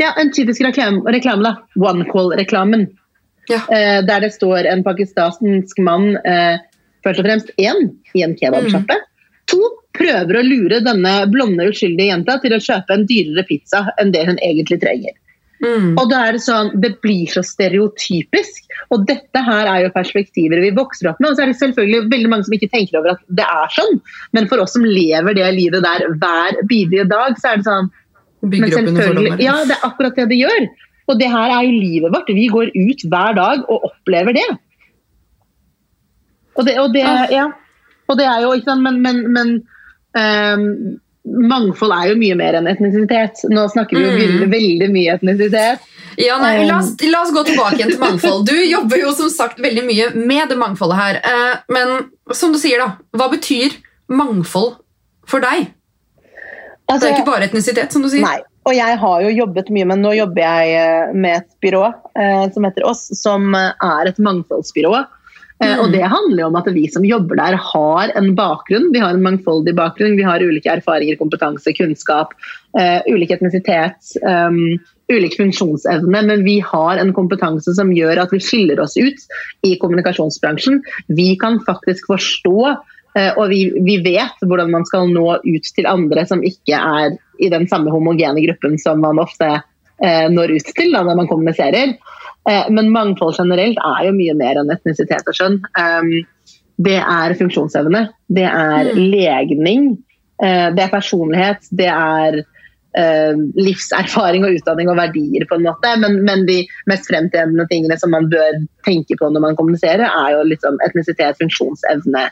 ja, 0.00 0.14
en 0.18 0.32
typisk 0.34 0.64
reklame, 0.64 1.04
reklame 1.12 1.44
da, 1.46 1.54
OneCall-reklamen, 1.76 2.88
Ja. 3.50 3.60
eh, 3.70 4.00
der 4.06 4.20
det 4.26 4.32
står 4.34 4.66
en 4.70 4.82
pakistansk 4.86 5.78
mann 5.82 6.16
eh, 6.24 6.58
først 7.04 7.20
og 7.22 7.26
fremst 7.26 7.50
én 7.58 7.88
i 8.14 8.22
en 8.22 8.34
kebabsjappe. 8.38 8.96
To 9.50 9.58
prøver 9.96 10.38
å 10.38 10.42
lure 10.46 10.78
denne 10.86 11.14
blonde, 11.32 11.66
uskyldige 11.70 12.12
jenta 12.12 12.38
til 12.42 12.54
å 12.54 12.60
kjøpe 12.62 12.94
en 12.94 13.06
dyrere 13.10 13.44
pizza 13.48 13.86
enn 14.00 14.12
det 14.14 14.26
hun 14.28 14.38
egentlig 14.38 14.80
trenger. 14.82 15.14
Mm. 15.60 15.92
Og 16.00 16.06
da 16.08 16.22
er 16.24 16.36
Det 16.36 16.42
sånn, 16.44 16.70
det 16.80 16.94
blir 17.04 17.28
så 17.28 17.42
stereotypisk. 17.44 18.68
Og 18.94 19.04
dette 19.08 19.42
her 19.44 19.68
er 19.68 19.84
jo 19.84 19.92
perspektiver 19.94 20.62
vi 20.64 20.72
vokser 20.76 21.10
opp 21.10 21.20
med. 21.20 21.30
Og 21.30 21.36
så 21.36 21.44
er 21.44 21.52
det 21.52 21.60
selvfølgelig 21.60 22.10
veldig 22.12 22.30
mange 22.32 22.48
som 22.48 22.56
ikke 22.56 22.70
tenker 22.72 23.00
over 23.00 23.14
at 23.14 23.24
det 23.28 23.44
er 23.44 23.74
sånn. 23.76 24.00
Men 24.36 24.48
for 24.48 24.62
oss 24.64 24.72
som 24.76 24.86
lever 24.86 25.36
det 25.36 25.50
livet 25.58 25.84
der 25.84 26.06
hver 26.22 26.62
bidige 26.70 27.04
dag, 27.10 27.36
så 27.40 27.52
er 27.52 27.60
det 27.60 27.68
sånn 27.68 27.90
men 28.40 28.70
selvfølgelig, 28.72 29.34
ja, 29.44 29.58
det 29.68 29.74
er 29.76 29.82
akkurat 29.84 30.16
det 30.16 30.30
det 30.30 30.38
gjør. 30.40 30.66
Og 31.10 31.18
det 31.20 31.28
her 31.28 31.52
er 31.52 31.66
jo 31.66 31.72
livet 31.76 32.14
vårt. 32.14 32.30
Vi 32.32 32.46
går 32.48 32.70
ut 32.72 33.02
hver 33.12 33.36
dag 33.36 33.64
og 33.68 33.84
opplever 33.90 34.32
det. 34.36 34.46
Og 36.56 36.66
det, 36.66 36.78
og 36.80 36.94
det, 36.94 37.04
Ah. 37.04 37.28
ja. 37.30 37.46
og 38.08 38.18
det 38.18 38.26
er 38.26 38.40
jo 38.42 38.52
ikke 38.56 38.70
sant, 38.70 38.82
Men, 38.82 39.02
men, 39.02 39.20
men 39.32 39.52
ehm, 40.16 41.00
mangfold 41.24 41.92
er 41.92 42.08
jo 42.10 42.18
mye 42.20 42.36
mer 42.38 42.56
enn 42.58 42.68
etnisitet. 42.70 43.42
Nå 43.52 43.66
snakker 43.72 43.96
vi 43.98 44.04
jo 44.04 44.10
Mm. 44.12 44.20
veldig, 44.20 44.48
veldig 44.52 44.90
mye 44.94 45.14
etnisitet. 45.18 45.80
Ja, 46.18 46.38
nei, 46.40 46.60
Um. 46.62 46.66
la, 46.68 46.78
oss, 46.78 46.94
la 47.02 47.20
oss 47.22 47.30
gå 47.32 47.44
tilbake 47.46 47.76
igjen 47.78 47.90
til 47.92 48.00
mangfold. 48.00 48.46
Du 48.46 48.54
jobber 48.56 48.96
jo 48.98 49.12
som 49.12 49.28
sagt 49.30 49.58
veldig 49.60 49.84
mye 49.86 50.08
med 50.16 50.48
det 50.48 50.58
mangfoldet 50.58 50.96
her. 50.96 51.20
Eh, 51.24 51.56
men 51.68 52.10
som 52.32 52.52
du 52.52 52.58
sier, 52.58 52.78
da, 52.78 52.96
hva 53.16 53.30
betyr 53.30 53.76
mangfold 54.10 54.76
for 55.26 55.40
deg? 55.40 55.68
Det 55.70 56.96
Altså, 56.96 57.06
er 57.06 57.14
ikke 57.20 57.26
bare 57.26 57.46
etnisitet, 57.48 57.92
som 57.92 58.02
du 58.02 58.08
sier. 58.08 58.22
Nei. 58.22 58.40
Og 58.66 58.74
jeg 58.74 58.98
har 58.98 59.22
jo 59.22 59.28
jobbet 59.46 59.70
mye, 59.70 59.86
men 59.86 60.02
nå 60.02 60.10
jobber 60.16 60.42
jeg 60.42 60.74
eh, 60.76 61.12
med 61.14 61.36
et 61.38 61.46
byrå 61.62 61.84
eh, 62.16 62.50
som 62.52 62.64
heter 62.64 62.84
oss, 62.84 63.06
som 63.22 63.54
er 63.54 64.08
et 64.10 64.18
mangfoldsbyrå. 64.18 65.06
Eh, 65.60 65.74
Mm. 65.74 65.80
Og 65.84 65.92
det 65.92 66.06
handler 66.08 66.40
jo 66.40 66.46
om 66.48 66.56
at 66.56 66.68
vi 66.72 66.86
som 66.88 67.04
jobber 67.04 67.36
der 67.36 67.56
har 67.60 68.12
en 68.16 68.34
bakgrunn. 68.34 68.92
Vi 68.92 69.02
har 69.02 69.12
en 69.12 69.22
mangfoldig 69.22 69.74
bakgrunn. 69.76 70.16
Vi 70.16 70.24
har 70.24 70.40
ulike 70.40 70.72
erfaringer, 70.72 71.18
kompetanse, 71.20 71.74
kunnskap, 71.76 72.32
uh, 72.78 73.00
ulik 73.06 73.30
etnisitet, 73.30 74.00
um, 74.24 74.78
ulik 75.12 75.36
funksjonsevne. 75.36 76.22
Men 76.24 76.44
vi 76.44 76.60
har 76.64 76.96
en 76.96 77.12
kompetanse 77.12 77.74
som 77.76 77.92
gjør 77.92 78.22
at 78.22 78.32
vi 78.32 78.40
skiller 78.40 78.80
oss 78.80 78.96
ut 78.96 79.20
i 79.62 79.76
kommunikasjonsbransjen. 79.76 80.80
Vi 81.08 81.36
kan 81.36 81.60
faktisk 81.66 82.08
forstå 82.08 82.76
og 83.10 83.48
vi, 83.50 83.64
vi 83.82 83.96
vet 84.04 84.44
hvordan 84.46 84.68
man 84.70 84.84
skal 84.86 85.08
nå 85.10 85.40
ut 85.42 85.70
til 85.74 85.88
andre 85.90 86.22
som 86.30 86.44
ikke 86.46 86.78
er 86.78 87.16
i 87.42 87.48
den 87.50 87.66
samme 87.66 87.90
homogene 87.90 88.44
gruppen 88.44 88.76
som 88.78 89.00
man 89.02 89.18
ofte 89.18 89.48
eh, 90.04 90.28
når 90.30 90.54
ut 90.54 90.70
til 90.76 90.94
da, 90.94 91.02
når 91.02 91.18
man 91.18 91.30
kommuniserer. 91.30 91.96
Eh, 92.48 92.70
men 92.72 92.88
mangfold 92.94 93.36
generelt 93.36 93.76
er 93.84 94.06
jo 94.06 94.12
mye 94.16 94.34
mer 94.38 94.56
enn 94.62 94.70
etnisitet 94.72 95.26
og 95.28 95.34
skjønn. 95.36 95.58
Det 96.80 96.96
er 96.96 97.34
funksjonsevne, 97.36 98.06
det 98.32 98.46
er 98.48 98.88
Mm. 98.94 99.00
legning, 99.12 99.82
eh, 100.42 100.70
det 100.72 100.80
er 100.86 100.88
personlighet, 100.88 101.66
det 101.76 101.88
er 101.92 102.38
eh, 102.96 103.34
livserfaring 103.54 104.42
og 104.44 104.56
utdanning 104.56 104.88
og 104.90 104.96
verdier, 104.96 105.44
på 105.46 105.54
en 105.58 105.62
måte. 105.62 105.92
Men, 106.00 106.24
men 106.24 106.46
de 106.46 106.66
mest 106.90 107.06
fremtredende 107.06 107.66
tingene 107.70 107.98
som 108.00 108.10
man 108.10 108.26
bør 108.32 108.56
tenke 108.86 109.14
på 109.20 109.28
når 109.30 109.40
man 109.44 109.54
kommuniserer, 109.56 110.08
er 110.08 110.32
jo 110.34 110.40
liksom 110.48 110.80
etnisitet, 110.88 111.36
funksjonsevne, 111.38 112.24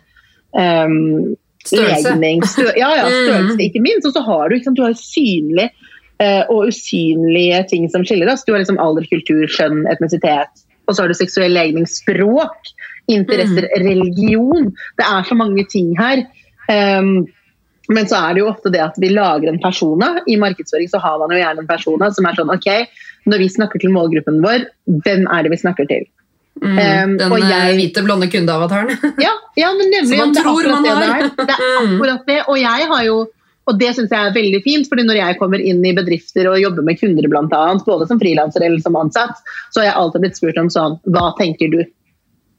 um, 0.59 1.37
Størrelse. 1.64 2.09
legning, 2.11 2.42
stør 2.42 2.73
ja, 2.77 2.88
ja, 2.97 3.05
størrelse, 3.12 3.55
Mm. 3.55 3.61
ikke 3.68 3.83
minst. 3.85 4.07
Og 4.09 4.12
så 4.16 4.25
har 4.25 4.49
du, 4.49 4.55
liksom, 4.57 4.75
du 4.75 4.83
har 4.83 4.97
synlig 4.99 5.68
og 6.50 6.68
usynlige 6.72 7.61
ting 7.70 7.88
som 7.92 8.04
skiller 8.04 8.33
oss. 8.33 8.44
Du 8.44 8.52
har 8.52 8.61
liksom 8.62 8.78
alder, 8.83 9.07
kultur, 9.11 9.44
skjønn, 9.46 9.85
etnisitet. 9.92 10.64
Og 10.88 10.96
så 10.96 11.02
har 11.04 11.09
du 11.12 11.14
seksuell 11.18 11.52
legning, 11.54 11.87
språk, 11.87 12.72
interesser, 13.12 13.68
religion. 13.85 14.70
Det 14.98 15.04
er 15.07 15.26
så 15.28 15.37
mange 15.38 15.64
ting 15.70 15.92
her. 15.98 16.24
Um, 16.68 17.26
men 17.88 18.04
så 18.09 18.18
er 18.20 18.35
det 18.37 18.42
jo 18.42 18.50
ofte 18.50 18.72
det 18.72 18.81
at 18.85 18.96
vi 19.00 19.09
lager 19.14 19.48
en 19.48 19.61
persona. 19.62 20.18
I 20.28 20.37
markedsføring 20.40 20.90
så 20.92 21.00
har 21.00 21.18
man 21.22 21.33
jo 21.33 21.38
gjerne 21.40 21.62
en 21.64 21.68
persona 21.70 22.11
som 22.12 22.26
er 22.28 22.37
sånn 22.37 22.52
OK, 22.52 22.68
når 23.28 23.44
vi 23.44 23.48
snakker 23.54 23.81
til 23.81 23.92
målgruppen 23.94 24.42
vår, 24.44 24.66
hvem 25.04 25.24
er 25.33 25.44
det 25.46 25.52
vi 25.54 25.61
snakker 25.62 25.88
til? 25.88 26.04
Mm. 26.59 26.74
Um, 26.74 27.16
Den 27.20 27.33
eh, 27.38 27.48
jeg- 27.48 27.76
hvite, 27.78 28.02
blonde 28.04 28.26
kundeavataren. 28.33 28.90
Ja, 29.22 29.31
ja 29.57 29.72
men 29.78 29.92
nemlig. 29.94 30.18
Som 30.18 30.24
man 30.26 30.35
det 30.35 30.42
tror 30.42 30.68
man 30.72 30.83
det 30.83 30.90
har. 30.96 31.22
Det 31.22 31.31
er. 31.31 31.46
det 31.46 31.54
er 31.54 31.85
Mm. 31.87 31.92
akkurat 31.94 32.26
det. 32.26 32.38
Og 32.48 32.57
jeg 32.59 32.88
har 32.92 33.04
jo 33.07 33.18
og 33.68 33.76
det 33.81 33.90
syns 33.96 34.12
jeg 34.14 34.31
er 34.31 34.35
veldig 34.35 34.61
fint, 34.64 34.88
fordi 34.88 35.04
når 35.04 35.18
jeg 35.20 35.37
kommer 35.40 35.61
inn 35.61 35.83
i 35.85 35.92
bedrifter 35.96 36.48
og 36.48 36.61
jobber 36.62 36.87
med 36.87 36.98
kunder, 37.00 37.28
annet, 37.37 37.85
både 37.85 38.07
som 38.09 38.20
frilanser 38.20 38.64
eller 38.64 38.81
som 38.81 38.96
ansatt, 38.96 39.42
så 39.70 39.83
har 39.83 39.90
jeg 39.90 39.98
alltid 40.00 40.24
blitt 40.24 40.40
spurt 40.40 40.61
om 40.62 40.70
sånn 40.72 40.96
Hva 41.04 41.26
tenker 41.38 41.68
du? 41.74 41.83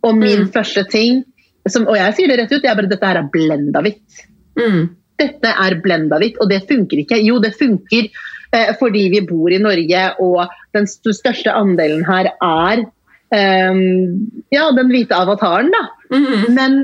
Og 0.06 0.16
min 0.16 0.46
Mm. 0.46 0.52
første 0.54 0.86
ting, 0.90 1.24
som, 1.68 1.88
og 1.88 1.98
jeg 1.98 2.14
sier 2.16 2.28
det 2.28 2.38
rett 2.40 2.54
ut, 2.54 2.64
jeg 2.64 2.78
bare 2.78 2.90
Dette 2.90 3.06
her 3.10 3.18
er 3.20 3.30
blenda 3.34 3.82
hvitt. 3.82 4.22
Mm. 4.56 4.90
Dette 5.20 5.52
er 5.66 5.76
blenda 5.84 6.20
hvitt, 6.22 6.38
og 6.40 6.50
det 6.50 6.62
funker 6.70 7.02
ikke. 7.02 7.20
Jo, 7.26 7.40
det 7.44 7.56
funker 7.58 8.08
eh, 8.54 8.72
fordi 8.80 9.10
vi 9.10 9.26
bor 9.28 9.52
i 9.52 9.60
Norge, 9.60 10.06
og 10.24 10.48
den 10.74 10.88
største 10.88 11.52
andelen 11.52 12.06
her 12.08 12.32
er 12.38 12.86
eh, 13.34 13.84
ja, 14.56 14.70
den 14.78 14.94
hvite 14.94 15.18
avataren, 15.18 15.74
da. 15.74 15.84
Mm. 16.14 16.54
Men 16.56 16.80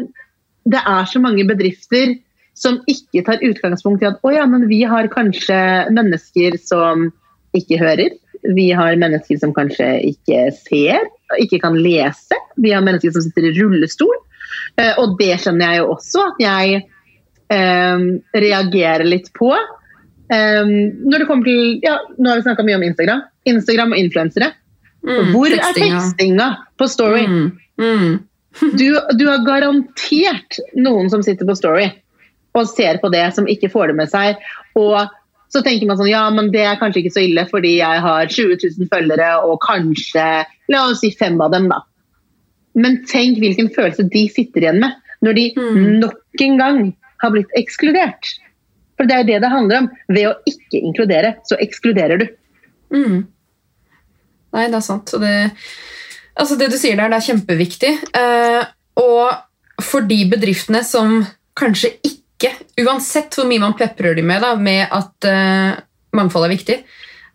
det 0.65 0.81
er 0.81 1.05
så 1.05 1.21
mange 1.21 1.45
bedrifter 1.47 2.17
som 2.55 2.79
ikke 2.89 3.23
tar 3.27 3.43
utgangspunkt 3.43 4.03
i 4.03 4.09
at 4.09 4.21
å 4.23 4.31
ja, 4.33 4.45
men 4.47 4.67
vi 4.71 4.81
har 4.87 5.11
kanskje 5.11 5.59
mennesker 5.93 6.57
som 6.63 7.09
ikke 7.55 7.79
hører. 7.81 8.15
Vi 8.55 8.69
har 8.77 8.97
mennesker 9.01 9.39
som 9.41 9.53
kanskje 9.55 9.89
ikke 10.11 10.47
ser, 10.55 11.07
ikke 11.41 11.59
kan 11.63 11.77
lese. 11.79 12.39
Vi 12.61 12.71
har 12.71 12.83
mennesker 12.85 13.13
som 13.15 13.25
sitter 13.25 13.49
i 13.49 13.55
rullestol. 13.57 14.13
Eh, 14.79 14.93
og 15.01 15.17
det 15.19 15.33
skjønner 15.43 15.73
jeg 15.73 15.81
jo 15.81 15.89
også 15.95 16.27
at 16.29 16.43
jeg 16.43 16.83
eh, 17.51 18.05
reagerer 18.45 19.07
litt 19.07 19.31
på. 19.35 19.51
Um, 20.25 20.71
når 21.05 21.21
det 21.21 21.25
kommer 21.29 21.45
til, 21.45 21.75
ja, 21.85 21.99
Nå 22.17 22.31
har 22.31 22.39
vi 22.39 22.45
snakka 22.47 22.63
mye 22.65 22.79
om 22.79 22.85
Instagram. 22.87 23.19
Instagram 23.45 23.91
og 23.93 23.99
influensere. 24.01 24.47
Mm, 25.05 25.35
Hvor 25.35 25.53
er 25.53 25.75
tekstinga 25.75 26.47
på 26.81 26.87
Story? 26.89 27.27
Mm, 27.29 27.51
mm. 27.77 28.15
Du, 28.79 28.87
du 29.19 29.25
har 29.27 29.43
garantert 29.45 30.57
noen 30.73 31.11
som 31.13 31.21
sitter 31.21 31.45
på 31.45 31.53
Story 31.59 31.91
og 32.55 32.69
ser 32.71 32.99
på 33.03 33.11
det, 33.13 33.25
som 33.35 33.47
ikke 33.51 33.69
får 33.73 33.91
det 33.91 33.97
med 33.99 34.11
seg. 34.11 34.39
Og 34.79 34.95
så 35.53 35.61
tenker 35.63 35.87
man 35.87 35.99
sånn, 35.99 36.09
ja, 36.11 36.23
men 36.33 36.49
det 36.53 36.63
er 36.67 36.79
kanskje 36.79 37.03
ikke 37.03 37.15
så 37.15 37.23
ille, 37.25 37.43
fordi 37.51 37.77
jeg 37.77 38.03
har 38.03 38.31
20 38.31 38.57
000 38.79 38.89
følgere, 38.91 39.29
og 39.45 39.59
kanskje, 39.63 40.25
la 40.71 40.85
oss 40.89 41.03
si 41.03 41.11
fem 41.15 41.37
av 41.43 41.53
dem, 41.53 41.67
da. 41.71 41.81
Men 42.75 43.01
tenk 43.07 43.37
hvilken 43.39 43.69
følelse 43.75 44.07
de 44.11 44.25
sitter 44.33 44.65
igjen 44.65 44.81
med 44.83 44.97
når 45.23 45.37
de 45.37 45.43
Mm. 45.55 45.99
nok 46.01 46.41
en 46.43 46.57
gang 46.59 46.79
har 47.23 47.31
blitt 47.31 47.53
ekskludert. 47.57 48.33
For 48.97 49.07
det 49.07 49.15
er 49.15 49.23
det 49.27 49.41
det 49.43 49.51
handler 49.51 49.77
om. 49.83 49.87
Ved 50.09 50.27
å 50.27 50.33
ikke 50.47 50.81
inkludere, 50.81 51.35
så 51.47 51.57
ekskluderer 51.59 52.19
du. 52.19 52.27
Mm. 52.93 53.25
Nei, 54.55 54.67
det 54.67 54.75
er 54.75 54.83
sant. 54.85 55.11
Det, 55.19 55.51
altså 56.35 56.57
det 56.59 56.69
du 56.71 56.77
sier 56.77 56.95
der, 56.99 57.09
det 57.11 57.17
er 57.19 57.27
kjempeviktig. 57.29 57.93
Eh, 58.15 58.61
og 59.01 59.83
for 59.83 60.05
de 60.07 60.21
bedriftene 60.31 60.83
som 60.87 61.25
kanskje 61.59 61.95
ikke, 62.03 62.21
uansett 62.83 63.35
hvor 63.37 63.47
mye 63.49 63.63
man 63.63 63.75
peprer 63.79 64.17
dem 64.17 64.27
med, 64.29 64.43
da, 64.43 64.53
med 64.59 64.91
at 64.93 65.27
uh, 65.29 65.83
mangfold 66.15 66.47
er 66.47 66.55
viktig, 66.55 66.77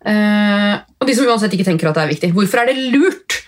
uh, 0.05 0.75
og 0.99 1.07
de 1.09 1.15
som 1.17 1.29
uansett 1.29 1.53
ikke 1.57 1.67
tenker 1.67 1.89
at 1.89 1.97
det 1.97 2.03
er 2.05 2.13
viktig, 2.13 2.31
hvorfor 2.35 2.61
er 2.61 2.71
det 2.71 2.91
lurt? 2.93 3.39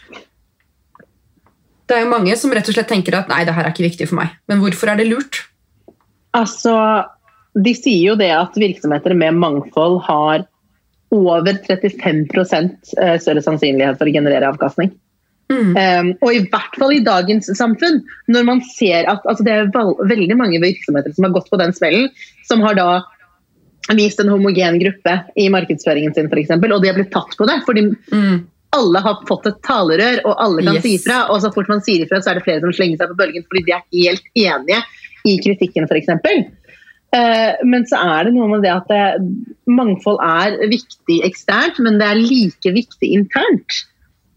Det 1.84 1.98
er 1.98 2.06
jo 2.06 2.14
mange 2.14 2.36
som 2.40 2.54
rett 2.56 2.70
og 2.72 2.78
slett 2.78 2.90
tenker 2.90 3.20
at 3.20 3.30
nei, 3.30 3.44
det 3.46 3.54
her 3.56 3.68
er 3.68 3.74
ikke 3.76 3.86
viktig 3.86 4.08
for 4.10 4.22
meg. 4.22 4.38
Men 4.50 4.64
hvorfor 4.64 4.94
er 4.94 4.98
det 4.98 5.10
lurt? 5.10 5.44
Altså, 6.34 6.74
de 7.54 7.74
sier 7.78 8.14
jo 8.14 8.18
det 8.18 8.32
at 8.34 8.56
virksomheter 8.58 9.14
med 9.18 9.38
mangfold 9.38 10.00
har 10.08 10.48
over 11.14 11.60
35 11.68 12.24
eh, 12.34 13.20
større 13.22 13.44
sannsynlighet 13.46 14.00
for 14.00 14.10
å 14.10 14.16
generere 14.16 14.50
avkastning. 14.50 14.94
Mm. 15.52 15.74
Um, 15.76 16.08
og 16.24 16.32
i 16.34 16.44
hvert 16.50 16.78
fall 16.80 16.94
i 16.96 17.02
dagens 17.04 17.50
samfunn, 17.58 18.00
når 18.32 18.46
man 18.48 18.62
ser 18.74 19.10
at 19.12 19.26
altså 19.30 19.44
det 19.46 19.54
er 19.54 19.68
veldig 20.10 20.38
mange 20.40 20.62
virksomheter 20.64 21.14
som 21.14 21.28
har 21.28 21.34
gått 21.36 21.52
på 21.52 21.60
den 21.62 21.74
smellen, 21.76 22.08
som 22.48 22.64
har 22.64 22.78
da 22.80 22.88
vist 23.94 24.22
en 24.24 24.32
homogen 24.32 24.80
gruppe 24.80 25.18
i 25.36 25.50
markedsføringen 25.52 26.16
sin, 26.16 26.30
f.eks., 26.32 26.54
og 26.56 26.82
de 26.82 26.90
har 26.90 26.96
blitt 26.98 27.12
tatt 27.14 27.36
på 27.38 27.46
det. 27.50 27.60
fordi 27.68 27.84
Mm. 28.14 28.48
alle 28.74 29.00
har 29.06 29.20
fått 29.28 29.46
et 29.52 29.62
talerør, 29.62 30.22
og 30.26 30.36
alle 30.40 30.64
kan 30.64 30.76
Yes. 30.76 30.84
si 30.84 30.96
ifra. 30.98 31.30
Og 31.30 31.42
så 31.44 31.54
fort 31.54 31.68
man 31.70 31.82
sier 31.82 32.06
ifra, 32.06 32.22
så 32.24 32.32
er 32.32 32.36
det 32.40 32.44
flere 32.48 32.62
som 32.62 32.72
slenger 32.74 32.98
seg 32.98 33.10
på 33.12 33.20
bølgen 33.20 33.44
fordi 33.46 33.66
de 33.68 33.72
er 33.76 33.84
helt 33.94 34.24
enige 34.36 34.84
i 35.26 35.38
kritikken, 35.38 35.86
f.eks. 35.86 36.10
Uh, 37.14 37.54
men 37.64 37.86
så 37.86 38.00
er 38.02 38.24
det 38.26 38.34
noe 38.34 38.48
med 38.50 38.64
det 38.64 38.72
at 38.74 38.88
det, 38.90 39.04
mangfold 39.70 40.18
er 40.24 40.56
viktig 40.68 41.20
eksternt, 41.28 41.78
men 41.80 42.00
det 42.00 42.08
er 42.08 42.16
like 42.24 42.72
viktig 42.74 43.12
internt 43.14 43.70
eh, 43.70 43.93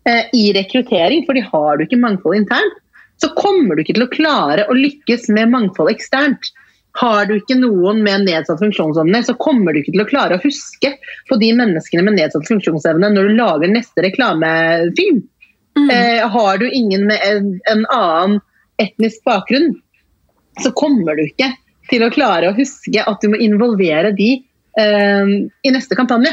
i 0.06 0.52
rekruttering. 0.54 1.24
fordi 1.26 1.42
har 1.52 1.76
du 1.76 1.84
ikke 1.84 1.98
mangfold 1.98 2.36
internt, 2.38 2.76
så 3.20 3.30
kommer 3.34 3.74
du 3.74 3.82
ikke 3.82 3.96
til 3.96 4.06
å 4.06 4.12
klare 4.12 4.66
å 4.68 4.76
lykkes 4.76 5.28
med 5.34 5.50
mangfold 5.52 5.90
eksternt. 5.94 6.52
Har 6.96 7.26
du 7.28 7.36
ikke 7.36 7.58
noen 7.58 8.00
med 8.04 8.24
nedsatt 8.24 8.60
funksjonsevne, 8.62 9.20
så 9.24 9.34
kommer 9.40 9.74
du 9.74 9.82
ikke 9.82 9.92
til 9.92 10.04
å 10.04 10.08
klare 10.08 10.36
å 10.36 10.42
huske 10.42 10.94
på 11.28 11.38
de 11.40 11.50
menneskene 11.56 12.04
med 12.06 12.16
nedsatt 12.16 12.46
funksjonsevne 12.48 13.10
når 13.12 13.28
du 13.28 13.40
lager 13.40 13.72
neste 13.72 14.04
reklamefilm. 14.06 15.20
Mm. 15.76 15.90
Eh, 15.92 16.22
har 16.32 16.58
du 16.58 16.70
ingen 16.70 17.04
med 17.08 17.20
en, 17.24 17.50
en 17.68 17.84
annen 17.92 18.38
etnisk 18.80 19.24
bakgrunn, 19.28 19.74
så 20.64 20.72
kommer 20.76 21.18
du 21.18 21.26
ikke 21.26 21.50
til 21.90 22.04
å 22.04 22.12
klare 22.12 22.50
å 22.50 22.56
huske 22.56 23.02
at 23.04 23.20
du 23.22 23.28
må 23.32 23.40
involvere 23.44 24.14
de 24.16 24.30
eh, 24.80 25.36
i 25.36 25.74
neste 25.74 25.98
kampanje. 25.98 26.32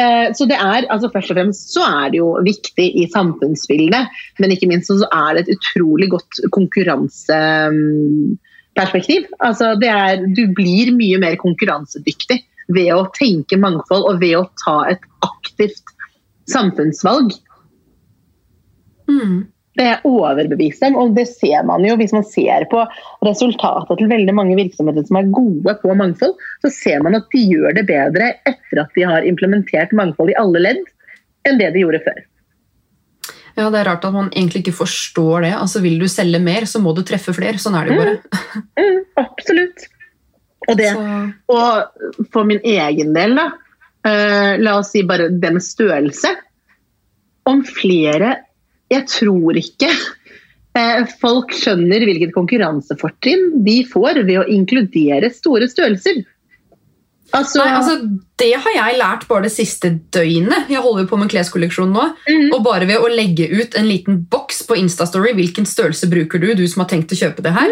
Eh, 0.00 0.28
så 0.36 0.44
det 0.48 0.56
er, 0.56 0.86
altså 0.92 1.08
Først 1.12 1.30
og 1.32 1.36
fremst 1.38 1.62
så 1.74 1.82
er 1.84 2.06
det 2.12 2.18
jo 2.20 2.28
viktig 2.46 2.88
i 3.02 3.04
samfunnsbildet, 3.12 4.04
men 4.40 4.52
ikke 4.54 4.70
minst 4.70 4.88
så 4.88 5.08
er 5.12 5.30
det 5.36 5.42
et 5.44 5.54
utrolig 5.58 6.08
godt 6.14 6.32
konkurranseperspektiv. 6.56 9.22
Altså 9.44 9.66
det 9.80 9.90
er, 9.92 10.12
du 10.36 10.42
blir 10.56 10.86
mye 10.96 11.18
mer 11.22 11.34
konkurransedyktig 11.42 12.38
ved 12.70 12.88
å 12.94 13.10
tenke 13.16 13.56
mangfold 13.60 14.04
og 14.08 14.20
ved 14.22 14.34
å 14.38 14.50
ta 14.62 14.76
et 14.92 15.02
aktivt 15.26 15.86
samfunnsvalg. 16.50 17.28
Mm. 19.10 19.38
Det 19.78 19.86
er 19.86 20.06
overbevist 20.08 20.82
om, 20.88 20.96
og 20.98 21.12
det 21.14 21.28
ser 21.30 21.62
man 21.68 21.84
jo 21.86 21.94
hvis 22.00 22.14
man 22.14 22.24
ser 22.26 22.66
på 22.72 22.82
resultatet 23.26 24.00
til 24.00 24.10
veldig 24.10 24.34
mange 24.34 24.56
virksomheter 24.58 25.06
som 25.06 25.20
er 25.20 25.30
gode 25.30 25.76
på 25.82 25.94
mangfold, 25.94 26.34
så 26.64 26.72
ser 26.74 27.04
man 27.06 27.16
at 27.20 27.28
de 27.30 27.44
gjør 27.52 27.76
det 27.78 27.86
bedre 27.88 28.32
etter 28.50 28.82
at 28.82 28.90
de 28.98 29.06
har 29.06 29.28
implementert 29.28 29.94
mangfold 29.96 30.34
i 30.34 30.36
alle 30.40 30.64
ledd, 30.66 30.82
enn 31.46 31.62
det 31.62 31.70
de 31.76 31.84
gjorde 31.84 32.02
før. 32.08 32.18
Ja, 33.54 33.68
Det 33.70 33.80
er 33.80 33.88
rart 33.92 34.04
at 34.06 34.14
man 34.14 34.28
egentlig 34.32 34.64
ikke 34.64 34.78
forstår 34.80 35.46
det. 35.46 35.54
Altså, 35.54 35.82
Vil 35.84 35.98
du 36.00 36.08
selge 36.08 36.42
mer, 36.42 36.66
så 36.66 36.82
må 36.82 36.94
du 36.96 37.02
treffe 37.06 37.34
flere. 37.36 37.58
Sånn 37.60 37.76
er 37.78 37.86
det 37.86 37.96
jo 37.96 38.02
bare. 38.02 38.18
Mm, 38.80 39.00
absolutt. 39.22 39.88
Og, 40.68 40.76
det, 40.78 40.90
og 41.50 42.28
for 42.34 42.46
min 42.46 42.60
egen 42.66 43.14
del, 43.16 43.34
da, 43.38 43.46
eh, 44.06 44.54
la 44.60 44.76
oss 44.78 44.92
si 44.94 45.02
bare 45.08 45.30
det 45.32 45.50
med 45.56 45.64
størrelse. 45.64 46.34
Om 47.50 47.64
flere 47.66 48.36
Jeg 48.90 49.06
tror 49.10 49.58
ikke 49.60 49.90
eh, 49.90 51.06
folk 51.22 51.54
skjønner 51.54 52.04
hvilket 52.06 52.34
konkurransefortrinn 52.34 53.62
de 53.66 53.80
får 53.90 54.22
ved 54.24 54.42
å 54.42 54.48
inkludere 54.50 55.30
store 55.34 55.70
størrelser. 55.70 56.24
Altså, 57.36 57.60
Nei, 57.62 57.74
altså, 57.76 57.94
Det 58.42 58.50
har 58.58 58.74
jeg 58.74 58.98
lært 58.98 59.28
bare 59.28 59.46
det 59.46 59.52
siste 59.54 59.92
døgnet. 60.10 60.70
Jeg 60.72 60.82
holder 60.82 61.06
på 61.06 61.18
med 61.20 61.30
kleskolleksjon 61.30 61.92
nå. 61.94 62.08
Mhm. 62.26 62.48
Og 62.56 62.64
bare 62.66 62.88
ved 62.90 62.98
å 62.98 63.12
legge 63.12 63.46
ut 63.46 63.76
en 63.78 63.86
liten 63.86 64.24
boks 64.30 64.64
på 64.66 64.78
Instastory 64.80 65.34
hvilken 65.38 65.68
størrelse 65.68 66.10
bruker 66.10 66.42
du, 66.42 66.50
du 66.58 66.66
som 66.66 66.82
har 66.82 66.90
tenkt 66.90 67.14
å 67.14 67.20
kjøpe 67.20 67.44
det 67.46 67.54
her. 67.54 67.70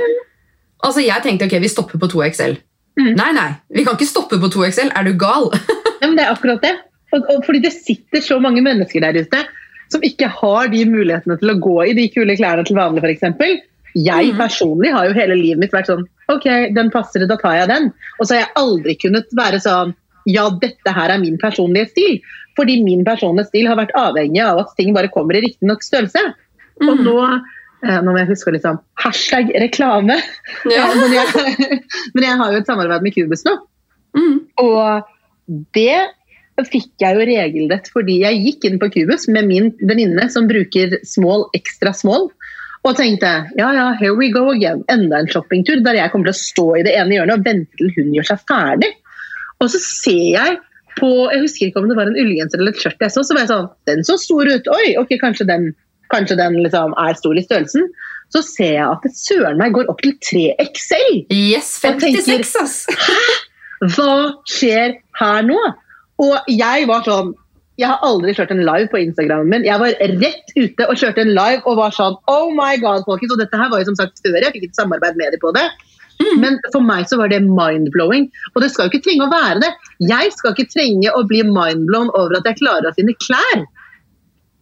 Altså, 0.85 1.03
Jeg 1.03 1.23
tenkte 1.23 1.49
ok, 1.49 1.59
vi 1.59 1.75
stopper 1.75 1.99
på 1.99 2.11
2XL. 2.15 2.59
Mm. 2.99 3.15
Nei, 3.15 3.31
nei, 3.35 3.51
vi 3.71 3.85
kan 3.87 3.95
ikke 3.95 4.11
stoppe 4.11 4.39
på 4.43 4.51
2XL. 4.51 4.93
Er 4.95 5.07
du 5.07 5.15
gal? 5.19 5.51
Ja, 5.99 6.07
men 6.07 6.15
det 6.15 6.29
er 6.29 6.31
akkurat 6.31 6.63
det. 6.63 6.77
Og, 7.11 7.25
og 7.27 7.41
fordi 7.43 7.59
det 7.65 7.73
sitter 7.75 8.23
så 8.23 8.37
mange 8.39 8.61
mennesker 8.63 9.03
der 9.03 9.17
ute 9.19 9.41
som 9.89 10.03
ikke 10.05 10.29
har 10.29 10.69
de 10.73 10.85
mulighetene 10.85 11.39
til 11.41 11.51
å 11.55 11.59
gå 11.61 11.77
i 11.89 11.95
de 11.97 12.09
kule 12.13 12.37
klærne 12.37 12.65
til 12.69 12.77
vanlig, 12.77 13.03
f.eks. 13.05 13.65
Jeg 13.97 14.27
Mhm. 14.33 14.37
personlig 14.39 14.93
har 14.93 15.07
jo 15.09 15.15
hele 15.17 15.35
livet 15.35 15.59
mitt 15.59 15.73
vært 15.73 15.87
sånn 15.89 16.05
OK, 16.29 16.45
den 16.75 16.91
passer, 16.91 17.27
da 17.27 17.37
tar 17.41 17.55
jeg 17.57 17.69
den. 17.69 17.93
Og 18.21 18.27
så 18.27 18.35
har 18.37 18.41
jeg 18.45 18.53
aldri 18.57 18.95
kunnet 19.01 19.27
være 19.37 19.61
sånn 19.61 19.95
Ja, 20.29 20.51
dette 20.51 20.93
her 20.93 21.09
er 21.09 21.19
min 21.19 21.39
personlige 21.39 21.89
stil. 21.89 22.21
Fordi 22.55 22.83
min 22.85 23.03
personlige 23.03 23.47
stil 23.49 23.67
har 23.67 23.77
vært 23.77 23.95
avhengig 23.97 24.43
av 24.45 24.59
at 24.59 24.75
ting 24.77 24.93
bare 24.93 25.09
kommer 25.09 25.35
i 25.35 25.41
riktig 25.41 25.63
nok 25.63 25.81
størrelse. 25.81 26.21
Og 26.83 26.99
Mhm. 26.99 27.05
nå 27.05 27.41
eh, 27.85 28.01
nå 28.03 28.13
må 28.13 28.19
jeg 28.19 28.29
huske 28.29 28.51
å 28.51 28.53
liksom 28.53 28.79
Hashtag 28.99 29.53
reklame. 29.57 30.21
Ja. 30.67 30.85
Ja, 30.93 30.95
men, 30.95 31.13
jeg, 31.13 31.83
men 32.15 32.25
jeg 32.25 32.37
har 32.37 32.53
jo 32.53 32.59
et 32.59 32.67
samarbeid 32.67 33.03
med 33.03 33.15
Cubus 33.15 33.45
nå. 33.45 33.57
Mm. 34.17 34.41
Og 34.59 35.03
det 35.73 36.09
fikk 36.67 36.91
jeg 36.99 37.15
jo 37.15 37.27
regelrett 37.29 37.87
fordi 37.95 38.21
jeg 38.25 38.41
gikk 38.43 38.65
inn 38.67 38.79
på 38.83 38.89
Cubus 38.91 39.29
med 39.31 39.47
min 39.47 39.71
venninne 39.87 40.27
som 40.33 40.49
bruker 40.51 40.99
small 41.07 41.47
ekstra 41.55 41.93
small. 41.95 42.31
Og 42.87 42.95
tenkte 42.99 43.31
ja 43.59 43.69
ja, 43.75 43.87
here 44.01 44.15
we 44.19 44.31
go 44.35 44.49
again. 44.51 44.83
Enda 44.91 45.21
en 45.23 45.29
shoppingtur 45.31 45.83
der 45.85 45.99
jeg 45.99 46.11
kommer 46.13 46.31
til 46.31 46.37
å 46.37 46.43
stå 46.43 46.67
i 46.79 46.85
det 46.87 46.95
ene 46.99 47.15
hjørnet 47.19 47.39
og 47.41 47.47
vente 47.47 47.79
til 47.79 47.93
hun 47.97 48.15
gjør 48.17 48.31
seg 48.33 48.43
ferdig. 48.51 48.91
Og 49.63 49.71
så 49.71 49.81
ser 49.83 50.25
jeg 50.37 50.59
på 50.99 51.09
Jeg 51.31 51.43
husker 51.45 51.69
ikke 51.69 51.79
om 51.83 51.89
det 51.91 51.95
var 51.99 52.09
en 52.11 52.17
ullgenser 52.19 52.59
eller 52.59 52.75
et 52.75 52.81
skjørt 52.83 53.03
jeg 53.05 53.15
så. 53.15 53.23
Så 53.23 53.35
var 53.37 53.45
jeg 53.45 53.53
sånn 53.53 53.69
Den 53.87 54.07
så 54.07 54.17
stor 54.19 54.49
ut. 54.51 54.71
Oi, 54.75 54.95
ok, 54.99 55.13
kanskje 55.23 55.47
den, 55.47 55.69
kanskje 56.11 56.39
den 56.41 56.57
liksom 56.65 56.95
er 56.99 57.15
stor 57.19 57.39
i 57.39 57.45
størrelsen. 57.45 57.87
Så 58.35 58.43
ser 58.45 58.73
jeg 58.75 58.87
at 58.87 59.05
det 59.07 59.13
søren 59.17 59.61
meg 59.61 59.77
går 59.77 59.91
opp 59.93 60.03
til 60.05 60.17
3XL. 60.27 61.21
Yes, 61.31 61.77
Jeg 61.85 62.01
tenker- 62.03 62.27
56, 62.27 62.57
ass! 62.63 62.87
Hva 63.95 64.15
skjer 64.51 64.97
her 65.21 65.47
nå? 65.47 65.59
Og 66.19 66.49
jeg 66.51 66.87
var 66.91 67.05
sånn 67.07 67.35
Jeg 67.79 67.87
har 67.93 68.01
aldri 68.03 68.33
kjørt 68.35 68.51
en 68.51 68.65
live 68.67 68.89
på 68.91 68.99
Instagramen 68.99 69.49
min. 69.53 69.63
Jeg 69.65 69.79
var 69.79 69.93
rett 70.19 70.49
ute 70.57 70.87
og 70.91 70.97
kjørte 70.99 71.23
en 71.23 71.31
live 71.31 71.61
og 71.65 71.77
var 71.79 71.93
sånn 71.95 72.17
Oh 72.27 72.49
my 72.51 72.73
god, 72.83 73.05
folkens. 73.07 73.31
Og 73.37 73.39
dette 73.39 73.55
her 73.61 73.71
var 73.71 73.79
jo 73.85 73.87
som 73.93 73.99
sagt 74.01 74.19
før 74.25 74.35
jeg 74.43 74.51
fikk 74.57 74.65
et 74.67 74.75
samarbeid 74.81 75.15
med 75.21 75.31
dem 75.37 75.39
på 75.45 75.53
det. 75.55 75.63
Men 76.43 76.57
for 76.73 76.83
meg 76.83 77.07
så 77.07 77.15
var 77.21 77.31
det 77.31 77.39
mind-blowing. 77.47 78.25
Og 78.57 78.63
det 78.65 78.73
skal 78.73 78.89
jo 78.89 78.91
ikke 78.99 79.05
trenge 79.07 79.29
å 79.29 79.31
være 79.31 79.61
det. 79.63 79.69
Jeg 80.11 80.33
skal 80.35 80.57
ikke 80.57 80.67
trenge 80.73 81.13
å 81.15 81.23
bli 81.31 81.45
mind-blown 81.47 82.11
over 82.19 82.35
at 82.41 82.49
jeg 82.51 82.59
klarer 82.59 82.91
å 82.91 82.95
finne 82.99 83.15
klær. 83.23 83.63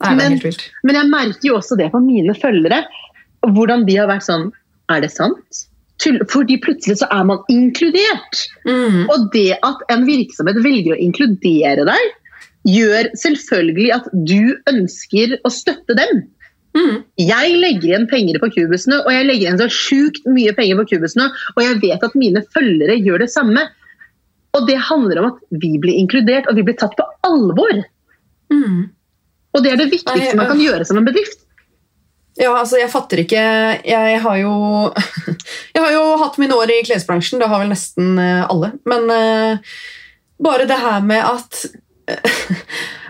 Nei, 0.04 0.14
Men- 0.14 0.36
Men 0.84 0.94
jeg 1.00 1.08
merker 1.08 1.48
jo 1.48 1.56
også 1.56 1.78
det 1.80 1.90
på 1.92 2.02
mine 2.04 2.34
følgere. 2.36 2.84
Hvordan 3.40 3.86
de 3.86 3.96
har 3.96 4.08
vært 4.12 4.28
sånn 4.28 4.52
Er 4.92 5.00
det 5.00 5.10
sant? 5.10 5.64
Fordi 6.02 6.58
plutselig 6.62 7.00
så 7.00 7.08
er 7.12 7.24
man 7.28 7.42
inkludert. 7.52 8.44
Mm. 8.68 9.06
Og 9.08 9.28
det 9.32 9.56
at 9.64 9.82
en 9.92 10.06
virksomhet 10.08 10.60
velger 10.64 10.94
å 10.94 11.00
inkludere 11.00 11.86
deg, 11.88 12.14
gjør 12.66 13.10
selvfølgelig 13.18 13.92
at 13.94 14.08
du 14.26 14.56
ønsker 14.70 15.36
å 15.46 15.52
støtte 15.54 15.96
dem. 15.98 16.24
Mm. 16.76 16.96
Jeg 17.22 17.56
legger 17.62 17.88
igjen 17.88 18.08
penger 18.10 18.40
på 18.42 18.50
kubusene, 18.52 19.00
og 19.06 19.14
jeg 19.14 19.26
legger 19.28 19.46
igjen 19.46 19.60
så 19.62 19.68
sjukt 19.72 20.26
mye 20.28 20.52
penger 20.56 20.82
på 20.82 20.88
kubusene, 20.92 21.30
og 21.54 21.62
jeg 21.64 21.80
vet 21.84 22.04
at 22.04 22.18
mine 22.18 22.42
følgere 22.52 22.98
gjør 23.00 23.24
det 23.24 23.30
samme. 23.32 23.64
Og 24.56 24.68
det 24.68 24.76
handler 24.88 25.22
om 25.22 25.30
at 25.32 25.40
vi 25.62 25.76
blir 25.80 25.96
inkludert, 25.96 26.50
og 26.50 26.58
vi 26.58 26.66
blir 26.66 26.76
tatt 26.80 26.96
på 26.98 27.06
alvor. 27.28 27.80
Mm. 28.52 28.86
Og 29.56 29.64
det 29.64 29.72
er 29.72 29.80
det 29.80 29.90
viktigste 29.94 30.36
man 30.36 30.50
kan 30.50 30.60
øh. 30.60 30.66
gjøre 30.68 30.88
som 30.88 31.00
en 31.00 31.08
bedrift. 31.08 31.45
Ja, 32.36 32.52
altså, 32.52 32.76
jeg 32.76 32.92
fatter 32.92 33.22
ikke 33.22 33.40
Jeg 33.86 34.20
har 34.20 34.36
jo 34.42 34.52
Jeg 35.74 35.80
har 35.80 35.92
jo 35.94 36.04
hatt 36.20 36.36
mine 36.42 36.58
år 36.58 36.72
i 36.74 36.82
klesbransjen, 36.84 37.40
det 37.40 37.48
har 37.48 37.62
vel 37.62 37.72
nesten 37.72 38.18
eh, 38.20 38.44
alle. 38.44 38.74
Men 38.88 39.08
uh, 39.08 39.74
bare 40.42 40.68
det 40.68 40.78
her 40.82 41.04
med 41.06 41.24
at 41.24 41.64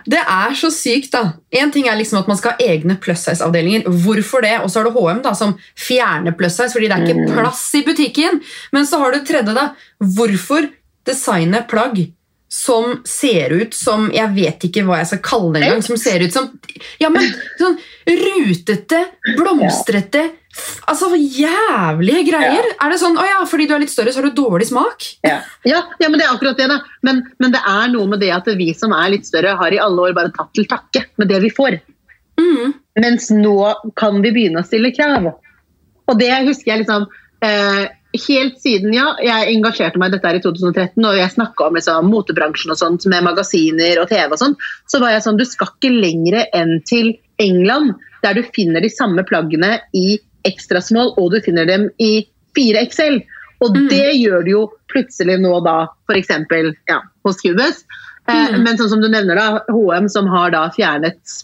Det 0.07 0.20
er 0.22 0.53
så 0.55 0.68
sykt, 0.70 1.11
da. 1.16 1.33
Én 1.51 1.72
ting 1.74 1.89
er 1.91 1.97
liksom 1.99 2.20
at 2.20 2.29
man 2.31 2.39
skal 2.39 2.55
ha 2.55 2.62
egne 2.70 2.95
plus 3.03 3.24
size-avdelinger. 3.27 3.89
Hvorfor 4.05 4.45
det? 4.45 4.53
Og 4.62 4.70
så 4.70 4.79
har 4.79 4.87
du 4.87 4.95
HM 4.95 5.18
da, 5.24 5.33
som 5.35 5.57
fjerner 5.74 6.37
plus 6.39 6.55
size 6.55 6.70
fordi 6.70 6.87
det 6.87 6.95
er 6.95 7.09
ikke 7.09 7.33
plass 7.35 7.64
i 7.74 7.83
butikken. 7.83 8.39
Men 8.70 8.87
så 8.87 9.01
har 9.03 9.11
du 9.16 9.24
tredje, 9.27 9.51
da. 9.57 9.72
Hvorfor 9.99 10.68
designe 11.11 11.64
plagg 11.66 11.99
som 12.49 13.01
ser 13.05 13.51
ut 13.51 13.75
som 13.75 14.07
Jeg 14.15 14.31
vet 14.37 14.67
ikke 14.69 14.85
hva 14.87 15.01
jeg 15.01 15.09
skal 15.11 15.23
kalle 15.25 15.53
det 15.57 15.67
engang. 15.67 15.83
Som 15.83 15.99
ser 15.99 16.23
ut 16.23 16.35
som 16.35 16.51
Ja, 17.03 17.11
men 17.13 17.27
sånn 17.59 17.79
rutete, 18.07 19.03
blomstrete 19.35 20.29
Altså 20.89 21.11
jævlige 21.19 22.23
greier. 22.31 22.69
Er 22.81 22.93
det 22.93 23.01
sånn 23.01 23.19
å 23.21 23.25
ja, 23.27 23.43
fordi 23.49 23.67
du 23.69 23.75
er 23.77 23.83
litt 23.83 23.93
større, 23.93 24.13
så 24.15 24.23
har 24.23 24.29
du 24.31 24.39
dårlig 24.39 24.71
smak? 24.71 25.05
Ja, 25.27 25.41
ja, 25.69 25.83
ja 26.01 26.09
men 26.09 26.21
det 26.21 26.25
er 26.25 26.33
akkurat 26.33 26.57
det. 26.57 26.69
da. 26.71 26.79
Men, 27.05 27.21
men 27.43 27.53
det 27.53 27.61
er 27.61 27.91
noe 27.93 28.09
med 28.09 28.23
det 28.25 28.31
at 28.33 28.49
vi 28.57 28.71
som 28.79 28.95
er 28.97 29.11
litt 29.13 29.29
større, 29.29 29.57
har 29.59 29.75
i 29.75 29.83
alle 29.83 30.07
år 30.09 30.17
bare 30.17 30.33
tatt 30.37 30.55
til 30.57 30.69
takke 30.71 31.05
med 31.21 31.29
det 31.33 31.43
vi 31.45 31.53
får. 31.53 31.77
Mm. 32.41 32.73
Mens 33.03 33.29
nå 33.35 33.59
kan 34.01 34.23
vi 34.25 34.33
begynne 34.33 34.63
å 34.63 34.67
stille 34.67 34.95
krav. 34.97 35.29
Og 36.07 36.21
det 36.21 36.33
husker 36.47 36.73
jeg 36.73 36.85
liksom 36.85 37.05
eh, 37.45 37.85
Helt 38.17 38.61
siden 38.62 38.95
ja, 38.95 39.11
jeg 39.23 39.55
engasjerte 39.57 40.01
meg 40.01 40.11
i 40.11 40.17
dette 40.17 40.29
her 40.31 40.39
i 40.39 40.43
2013, 40.45 41.05
og 41.05 41.19
jeg 41.19 41.35
snakka 41.35 41.69
om 41.69 41.79
liksom, 41.79 42.11
motebransjen 42.12 42.73
og 42.75 42.81
sånt 42.81 43.07
med 43.12 43.25
magasiner 43.27 44.01
og 44.03 44.09
TV 44.09 44.33
og 44.33 44.41
sånn, 44.41 44.57
så 44.91 45.01
var 45.03 45.14
jeg 45.14 45.25
sånn 45.27 45.41
Du 45.41 45.45
skal 45.49 45.73
ikke 45.75 45.93
lenger 45.93 46.47
enn 46.57 46.79
til 46.89 47.12
England, 47.43 47.95
der 48.23 48.39
du 48.39 48.43
finner 48.57 48.81
de 48.81 48.91
samme 48.91 49.25
plaggene 49.29 49.81
i 49.95 50.19
ekstrasmål, 50.47 51.14
og 51.19 51.33
du 51.35 51.41
finner 51.45 51.67
dem 51.69 51.91
i 51.99 52.27
4XL. 52.57 53.23
Og 53.61 53.73
Mm. 53.75 53.89
det 53.89 54.09
gjør 54.21 54.45
du 54.45 54.51
jo 54.51 54.73
plutselig 54.93 55.39
nå 55.41 55.64
da, 55.64 55.89
f.eks. 56.09 56.29
Ja, 56.89 57.01
hos 57.25 57.41
QBS 57.41 57.85
Eh, 58.29 58.53
Mm. 58.53 58.62
Men 58.64 58.79
sånn 58.79 58.91
som 58.91 59.01
du 59.01 59.09
nevner, 59.09 59.39
da, 59.39 59.61
HM 59.71 60.09
som 60.11 60.27
har 60.27 60.51
da 60.51 60.64
fjernet 60.75 61.37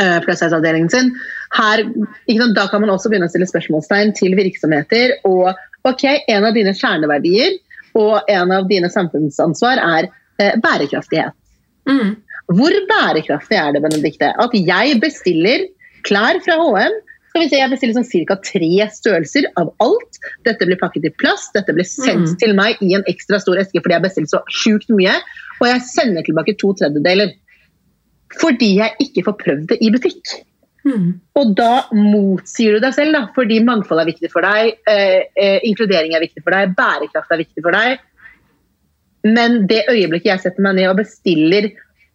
eh, 0.00 0.20
plus 0.24 0.38
size-avdelingen 0.40 0.90
sin. 0.92 1.10
Her, 1.56 1.82
sant, 2.28 2.56
da 2.56 2.66
kan 2.68 2.82
man 2.82 2.92
også 2.92 3.08
begynne 3.12 3.28
å 3.28 3.32
stille 3.32 3.48
spørsmålstegn 3.48 4.12
til 4.18 4.36
virksomheter. 4.36 5.16
Og 5.28 5.54
ok, 5.88 6.04
en 6.28 6.44
av 6.44 6.56
dine 6.56 6.74
kjerneverdier 6.76 7.56
og 7.96 8.28
en 8.28 8.52
av 8.52 8.68
dine 8.68 8.90
samfunnsansvar 8.92 9.80
er 9.80 10.10
eh, 10.42 10.58
bærekraftighet. 10.60 11.32
Mm. 11.88 12.16
Hvor 12.52 12.74
bærekraftig 12.90 13.56
er 13.58 13.72
det, 13.74 13.82
Benedikte, 13.82 14.30
at 14.36 14.54
jeg 14.54 15.00
bestiller 15.02 15.64
klær 16.06 16.38
fra 16.44 16.58
HM? 16.60 16.98
Skal 17.30 17.42
vi 17.42 17.48
se, 17.50 17.58
Jeg 17.60 17.70
bestiller 17.72 17.96
sånn 17.98 18.26
ca. 18.28 18.36
tre 18.40 18.68
størrelser 18.94 19.48
av 19.60 19.72
alt. 19.84 20.20
Dette 20.46 20.68
blir 20.68 20.78
pakket 20.80 21.08
i 21.08 21.12
plast, 21.20 21.52
dette 21.56 21.74
blir 21.76 21.84
sendt 21.84 22.30
Mm. 22.32 22.36
til 22.40 22.54
meg 22.56 22.76
i 22.80 22.94
en 22.96 23.04
ekstra 23.10 23.40
stor 23.40 23.58
eske 23.60 23.82
fordi 23.82 23.96
jeg 23.96 24.04
bestiller 24.06 24.30
så 24.30 24.40
sjukt 24.48 24.88
mye. 24.88 25.16
Og 25.60 25.66
jeg 25.68 25.82
sender 25.88 26.22
tilbake 26.22 26.56
to 26.60 26.72
tredjedeler. 26.74 27.34
Fordi 28.40 28.76
jeg 28.76 28.92
ikke 29.00 29.24
får 29.26 29.36
prøvd 29.42 29.66
det 29.68 29.78
i 29.80 29.90
butikk. 29.90 30.22
Mm. 30.86 31.06
Og 31.34 31.54
da 31.58 31.86
motsier 31.94 32.76
du 32.76 32.84
deg 32.84 32.94
selv, 32.94 33.16
da, 33.16 33.24
fordi 33.34 33.58
mangfold 33.66 34.02
er 34.02 34.10
viktig 34.12 34.30
for 34.30 34.46
deg, 34.46 34.76
eh, 34.86 35.26
eh, 35.34 35.58
inkludering 35.66 36.14
er 36.14 36.22
viktig 36.22 36.44
for 36.44 36.54
deg, 36.54 36.76
bærekraft 36.78 37.34
er 37.34 37.42
viktig 37.42 37.64
for 37.64 37.74
deg. 37.74 37.98
Men 39.26 39.64
det 39.66 39.82
øyeblikket 39.90 40.30
jeg 40.30 40.44
setter 40.44 40.62
meg 40.62 40.78
ned 40.78 40.92
og 40.92 41.00
bestiller 41.00 41.72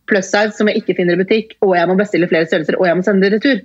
plus 0.07 0.31
size 0.31 0.55
som 0.55 0.69
jeg 0.71 0.81
ikke 0.81 0.95
finner 0.97 1.17
i 1.17 1.23
butikk, 1.23 1.55
og 1.65 1.75
jeg 1.75 1.89
må 1.89 1.97
bestille 1.99 2.29
flere 2.31 2.47
størrelser 2.47 2.79
og 2.79 2.87
jeg 2.87 2.97
må 2.97 3.05
sende 3.05 3.27
det 3.27 3.37
retur, 3.37 3.63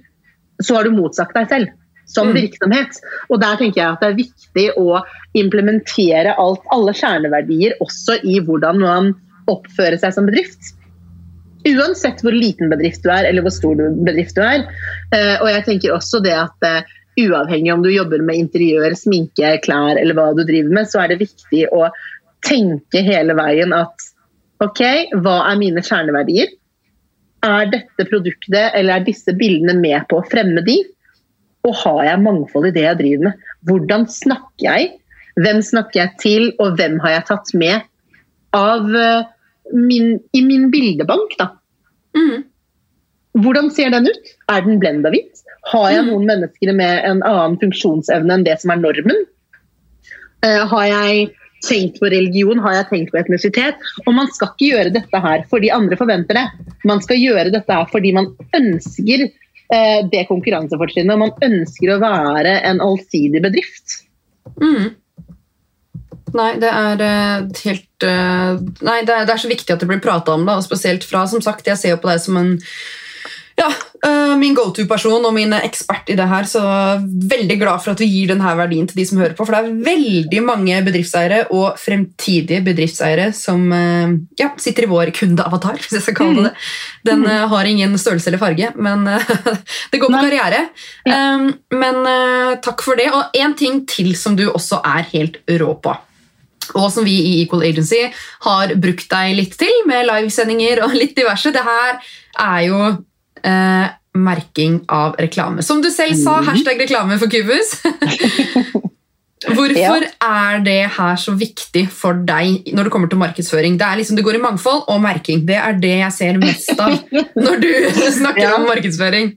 så 0.63 0.79
har 0.79 0.87
du 0.87 0.97
motsagt 0.97 1.37
deg 1.37 1.51
selv 1.53 1.75
som 2.07 2.31
Mm. 2.31 2.35
virksomhet. 2.39 2.99
Og 3.31 3.41
der 3.41 3.57
tenker 3.57 3.83
jeg 3.83 3.93
at 3.93 4.01
det 4.01 4.09
er 4.09 4.21
viktig 4.23 4.67
å 4.79 5.03
implementere 5.35 6.35
alt, 6.39 6.63
alle 6.71 6.95
kjerneverdier 6.95 7.79
også 7.83 8.21
i 8.23 8.39
hvordan 8.41 8.79
man 8.83 9.15
oppfører 9.51 9.99
seg 9.99 10.15
som 10.15 10.27
bedrift. 10.27 10.75
Uansett 11.67 12.21
hvor 12.23 12.35
liten 12.35 12.71
bedrift 12.71 13.03
du 13.03 13.11
er, 13.11 13.27
eller 13.27 13.43
hvor 13.43 13.55
stor 13.55 13.81
bedrift 14.07 14.37
du 14.37 14.43
er. 14.45 14.67
Eh, 15.15 15.35
og 15.41 15.49
jeg 15.51 15.65
tenker 15.67 15.95
også 15.97 16.21
det 16.25 16.35
at 16.39 16.67
eh, 16.67 16.93
uavhengig 17.25 17.73
om 17.73 17.83
du 17.85 17.91
jobber 17.91 18.23
med 18.25 18.43
interiør, 18.43 18.95
sminke, 18.99 19.57
klær 19.65 19.99
eller 19.99 20.17
hva 20.17 20.29
du 20.37 20.45
driver 20.45 20.75
med, 20.79 20.91
så 20.91 21.03
er 21.03 21.13
det 21.13 21.23
viktig 21.25 21.65
å 21.75 21.89
tenke 22.47 23.03
hele 23.05 23.35
veien 23.39 23.73
at 23.75 24.11
ok, 24.63 24.83
hva 25.25 25.39
er 25.51 25.61
mine 25.61 25.83
kjerneverdier? 25.85 26.53
Er 27.47 27.71
dette 27.73 28.07
produktet 28.09 28.77
eller 28.77 28.99
er 28.99 29.07
disse 29.07 29.35
bildene 29.37 29.77
med 29.81 30.07
på 30.11 30.21
å 30.21 30.29
fremme 30.29 30.63
de? 30.67 30.79
Og 31.67 31.75
har 31.83 32.05
jeg 32.11 32.23
mangfold 32.23 32.71
i 32.71 32.75
det 32.77 32.87
jeg 32.87 33.01
driver 33.01 33.29
med? 33.29 33.47
Hvordan 33.67 34.07
snakker 34.13 34.69
jeg? 34.69 34.93
Hvem 35.37 35.61
snakker 35.65 36.01
jeg 36.01 36.21
til, 36.23 36.45
og 36.63 36.79
hvem 36.79 37.01
har 37.03 37.19
jeg 37.19 37.27
tatt 37.29 37.53
med 37.59 37.89
av 38.57 38.95
eh, 38.97 39.27
min, 39.73 40.19
i 40.33 40.43
min 40.43 40.71
bildebank? 40.71 41.37
da? 41.39 41.51
Mm. 42.17 42.45
Hvordan 43.37 43.71
ser 43.71 43.91
den 43.93 44.09
ut? 44.09 44.31
Er 44.49 44.63
den 44.65 44.79
blenda 44.81 45.11
hvit? 45.13 45.43
Har 45.73 45.91
jeg 45.91 46.05
Mm. 46.05 46.11
noen 46.13 46.27
mennesker 46.27 46.73
med 46.73 47.05
en 47.05 47.23
annen 47.27 47.59
funksjonsevne 47.61 48.33
enn 48.33 48.45
det 48.47 48.61
som 48.63 48.71
er 48.71 48.81
normen? 48.81 49.27
Uh, 50.45 50.65
har 50.71 50.87
jeg 50.87 51.31
tenkt 51.67 51.99
på 52.01 52.11
religion? 52.13 52.59
Har 52.63 52.77
jeg 52.79 52.89
tenkt 52.91 53.13
på 53.13 53.19
etnisitet? 53.19 53.77
Og 54.07 54.15
man 54.15 54.29
skal 54.33 54.53
ikke 54.53 54.71
gjøre 54.71 54.93
dette 54.95 55.21
her 55.21 55.45
fordi 55.51 55.73
andre 55.75 55.97
forventer 55.97 56.39
det. 56.39 56.47
Man 56.85 57.01
skal 57.03 57.19
gjøre 57.19 57.53
dette 57.53 57.73
her 57.73 57.89
fordi 57.91 58.13
man 58.15 58.31
ønsker 58.55 59.27
uh, 59.27 60.01
det 60.13 60.27
konkurransefortrinnet. 60.29 61.13
og 61.13 61.19
Man 61.19 61.33
ønsker 61.43 61.97
å 61.97 62.01
være 62.01 62.61
en 62.63 62.81
allsidig 62.81 63.43
bedrift. 63.43 64.03
Mm. 64.63 64.95
Nei, 66.35 66.53
det 66.59 66.71
er 66.73 67.03
eh, 67.07 67.49
helt 67.69 68.07
eh, 68.07 68.59
Nei, 68.87 69.01
det 69.07 69.15
er, 69.15 69.27
det 69.29 69.35
er 69.37 69.43
så 69.43 69.51
viktig 69.51 69.75
at 69.75 69.83
det 69.83 69.91
blir 69.91 70.03
prata 70.03 70.35
om, 70.35 70.47
da, 70.49 70.59
og 70.59 70.67
spesielt 70.67 71.07
fra 71.07 71.27
Som 71.31 71.45
sagt, 71.45 71.69
jeg 71.69 71.79
ser 71.79 71.95
jo 71.95 72.01
på 72.03 72.11
deg 72.11 72.23
som 72.23 72.41
en 72.41 72.57
ja, 73.57 73.71
eh, 74.05 74.35
min 74.37 74.53
go 74.53 74.67
to-person 74.77 75.25
og 75.25 75.33
min 75.33 75.55
ekspert 75.57 76.11
i 76.13 76.17
det 76.19 76.27
her, 76.29 76.45
så 76.45 76.61
veldig 77.01 77.55
glad 77.57 77.81
for 77.81 77.95
at 77.95 78.03
du 78.03 78.05
gir 78.05 78.29
denne 78.29 78.51
verdien 78.59 78.85
til 78.85 78.99
de 79.01 79.07
som 79.09 79.17
hører 79.17 79.33
på. 79.33 79.47
For 79.49 79.57
det 79.57 79.63
er 79.63 79.79
veldig 79.87 80.43
mange 80.45 80.83
bedriftseiere 80.85 81.39
og 81.57 81.79
fremtidige 81.81 82.61
bedriftseiere 82.67 83.31
som 83.33 83.65
ja, 84.37 84.51
sitter 84.61 84.85
i 84.85 84.91
vår 84.91 85.15
kundeavatar, 85.17 85.81
hvis 85.81 85.97
jeg 85.97 86.05
skal 86.05 86.19
kalle 86.19 86.37
det 86.37 86.51
det. 86.51 86.67
Den 87.09 87.25
eh, 87.25 87.47
har 87.49 87.71
ingen 87.71 87.97
størrelse 87.97 88.29
eller 88.29 88.45
farge, 88.45 88.75
men 88.77 89.09
det 89.95 90.03
går 90.05 90.13
på 90.13 90.21
karriere. 90.27 90.61
Men 91.73 92.03
takk 92.61 92.85
for 92.85 93.01
det. 93.01 93.09
Og 93.17 93.41
en 93.41 93.57
ting 93.57 93.87
til 93.89 94.13
som 94.21 94.37
du 94.37 94.51
også 94.51 94.85
er 94.85 95.09
helt 95.15 95.41
rå 95.49 95.73
på. 95.81 95.97
Og 96.75 96.91
som 96.93 97.05
vi 97.05 97.15
i 97.21 97.43
Equal 97.45 97.63
Agency 97.63 98.03
har 98.47 98.75
brukt 98.75 99.09
deg 99.11 99.37
litt 99.37 99.57
til, 99.59 99.73
med 99.87 100.07
livesendinger 100.07 100.83
og 100.85 100.95
litt 100.95 101.15
diverse. 101.17 101.53
Det 101.53 101.63
her 101.63 102.01
er 102.39 102.61
jo 102.67 102.81
eh, 103.45 103.89
merking 104.17 104.81
av 104.89 105.15
reklame. 105.21 105.63
Som 105.63 105.83
du 105.83 105.91
selv 105.91 106.17
sa, 106.17 106.41
Mhm. 106.41 106.47
hashtag 106.49 106.79
reklame 106.81 107.19
for 107.19 107.29
Kubus. 107.29 107.77
Hvorfor 109.47 110.05
er 110.27 110.63
det 110.67 110.79
her 110.97 111.19
så 111.21 111.33
viktig 111.39 111.85
for 111.95 112.19
deg 112.27 112.67
når 112.75 112.89
det 112.89 112.93
kommer 112.95 113.11
til 113.13 113.21
markedsføring? 113.21 113.77
Det, 113.79 113.87
er 113.87 114.01
liksom, 114.01 114.17
det 114.19 114.25
går 114.27 114.39
i 114.39 114.43
mangfold 114.43 114.83
og 114.91 115.01
merking. 115.05 115.45
Det 115.47 115.57
er 115.61 115.77
det 115.83 115.93
jeg 116.01 116.15
ser 116.17 116.41
mest 116.43 116.73
av 116.83 116.97
når 117.37 117.61
du 117.63 117.69
snakker 118.21 118.43
Ja. 118.43 118.55
om 118.57 118.67
markedsføring. 118.69 119.31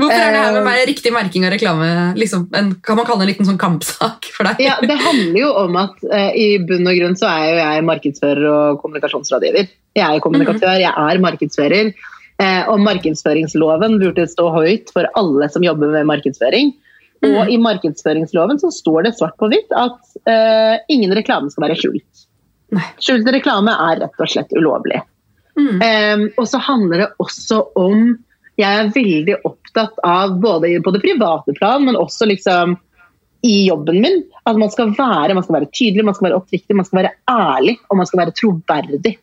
Hvorfor 0.00 0.16
er 0.18 0.34
det 0.34 0.42
her 0.42 0.56
med 0.58 0.66
mer 0.66 0.82
riktig 0.88 1.12
merking 1.14 1.46
og 1.46 1.54
reklame 1.54 1.90
liksom, 2.18 2.48
en, 2.58 2.72
kan 2.82 2.98
man 2.98 3.06
kalle 3.08 3.22
det 3.22 3.28
en 3.28 3.32
liten 3.34 3.50
sånn 3.52 3.60
kampsak 3.62 4.30
for 4.34 4.50
deg? 4.50 4.62
Ja, 4.66 4.78
Det 4.82 4.98
handler 5.04 5.38
jo 5.44 5.52
om 5.64 5.78
at 5.80 5.94
uh, 6.10 6.30
i 6.34 6.48
bunn 6.66 6.88
og 6.90 6.98
grunn 6.98 7.18
så 7.18 7.30
er 7.30 7.44
jo 7.52 7.58
jeg 7.62 7.86
markedsfører 7.92 8.48
og 8.50 8.80
kommunikasjonsrådgiver. 8.82 9.70
Jeg 9.98 10.08
er 10.18 10.24
kommunikatør, 10.24 10.78
jeg 10.82 10.90
er 10.90 11.22
markedsfører. 11.22 11.92
Uh, 12.42 12.62
og 12.72 12.80
markedsføringsloven 12.82 13.98
burde 14.00 14.24
stå 14.26 14.48
høyt 14.54 14.90
for 14.94 15.06
alle 15.20 15.46
som 15.52 15.62
jobber 15.62 15.92
med 15.94 16.08
markedsføring. 16.10 16.72
Og 17.22 17.38
Mhm. 17.46 17.50
i 17.54 17.58
markedsføringsloven 17.62 18.58
så 18.58 18.72
står 18.74 19.04
det 19.04 19.14
svart 19.14 19.36
på 19.38 19.46
hvitt 19.52 19.70
at 19.78 19.98
uh, 20.26 20.78
ingen 20.88 21.12
reklame 21.14 21.50
skal 21.50 21.68
være 21.68 21.78
skjult. 21.78 22.26
Skjult 22.98 23.28
reklame 23.30 23.70
er 23.70 24.00
rett 24.00 24.18
og 24.18 24.28
slett 24.28 24.50
ulovlig. 24.56 25.02
Mm. 25.54 25.82
Um, 25.82 26.22
og 26.40 26.46
så 26.48 26.58
handler 26.58 27.04
det 27.04 27.08
også 27.20 27.60
om 27.76 28.18
Jeg 28.58 28.68
er 28.78 28.90
veldig 28.92 29.36
opptatt 29.48 30.00
av 30.04 30.34
både 30.40 30.74
på 30.84 30.92
det 30.92 31.00
private 31.00 31.54
plan, 31.56 31.84
men 31.84 31.96
også 31.96 32.26
liksom 32.28 32.76
i 33.42 33.66
jobben 33.68 34.00
min. 34.02 34.22
At 34.44 34.58
man 34.60 34.70
skal 34.70 34.92
være, 34.92 35.34
man 35.34 35.42
skal 35.42 35.60
være 35.60 35.70
tydelig, 35.72 36.04
man 36.04 36.14
skal 36.14 36.28
være 36.28 36.40
oppriktig, 36.40 36.76
man 36.76 36.84
skal 36.84 37.00
være 37.02 37.14
ærlig 37.30 37.78
og 37.88 37.96
man 37.96 38.06
skal 38.06 38.20
være 38.20 38.34
troverdig. 38.36 39.16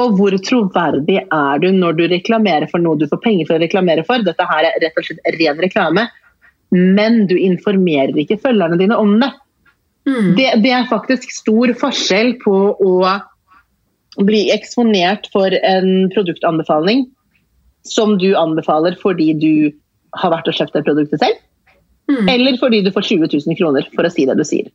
Og 0.00 0.16
hvor 0.16 0.32
troverdig 0.40 1.18
er 1.20 1.60
du 1.60 1.68
når 1.70 1.98
du 1.98 2.06
reklamerer 2.08 2.68
for 2.70 2.80
noe 2.80 2.96
du 2.96 3.04
får 3.10 3.20
penger 3.22 3.50
for 3.50 3.58
å 3.58 3.62
reklamere 3.62 4.04
for? 4.08 4.24
Dette 4.24 4.46
her 4.48 4.70
er 4.70 4.80
rett 4.80 4.96
og 4.96 5.04
slett 5.04 5.36
ren 5.36 5.60
reklame, 5.60 6.06
men 6.72 7.26
du 7.28 7.36
informerer 7.38 8.16
ikke 8.22 8.40
følgerne 8.42 8.78
dine 8.80 8.96
om 8.98 9.18
det. 9.20 9.30
Mm. 10.08 10.32
Det, 10.38 10.48
det 10.64 10.72
er 10.74 10.88
faktisk 10.90 11.30
stor 11.30 11.72
forskjell 11.78 12.34
på 12.42 12.56
å 12.74 12.94
bli 14.24 14.46
eksponert 14.52 15.28
for 15.32 15.54
en 15.54 16.10
produktanbefaling 16.12 17.06
som 17.86 18.16
du 18.20 18.32
anbefaler 18.38 18.96
fordi 19.00 19.30
du 19.38 19.52
har 20.18 20.32
vært 20.34 20.50
og 20.50 20.58
kjøpt 20.58 20.76
det 20.76 20.86
produktet 20.88 21.22
selv, 21.24 21.40
Mm. 22.10 22.26
eller 22.28 22.56
fordi 22.58 22.80
du 22.82 22.90
får 22.92 23.04
20 23.14 23.28
000 23.46 23.56
kroner 23.56 23.86
for 23.94 24.04
å 24.04 24.10
si 24.10 24.24
det 24.26 24.34
du 24.36 24.42
sier. 24.44 24.72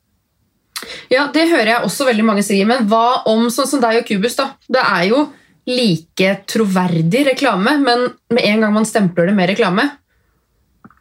Ja, 1.12 1.28
det 1.34 1.48
hører 1.52 1.72
jeg 1.74 1.84
også 1.84 2.08
veldig 2.08 2.26
mange 2.26 2.44
si. 2.46 2.60
Men 2.66 2.88
hva 2.88 3.24
om 3.30 3.50
sånn 3.54 3.68
som 3.68 3.82
deg 3.84 4.00
og 4.00 4.08
Cubus? 4.08 4.38
da? 4.40 4.54
Det 4.64 4.82
er 4.82 5.10
jo 5.10 5.26
like 5.68 6.32
troverdig 6.48 7.26
reklame, 7.28 7.76
men 7.84 8.06
med 8.32 8.44
en 8.48 8.64
gang 8.64 8.74
man 8.74 8.88
stempler 8.88 9.28
det 9.28 9.36
med 9.36 9.52
reklame, 9.52 9.90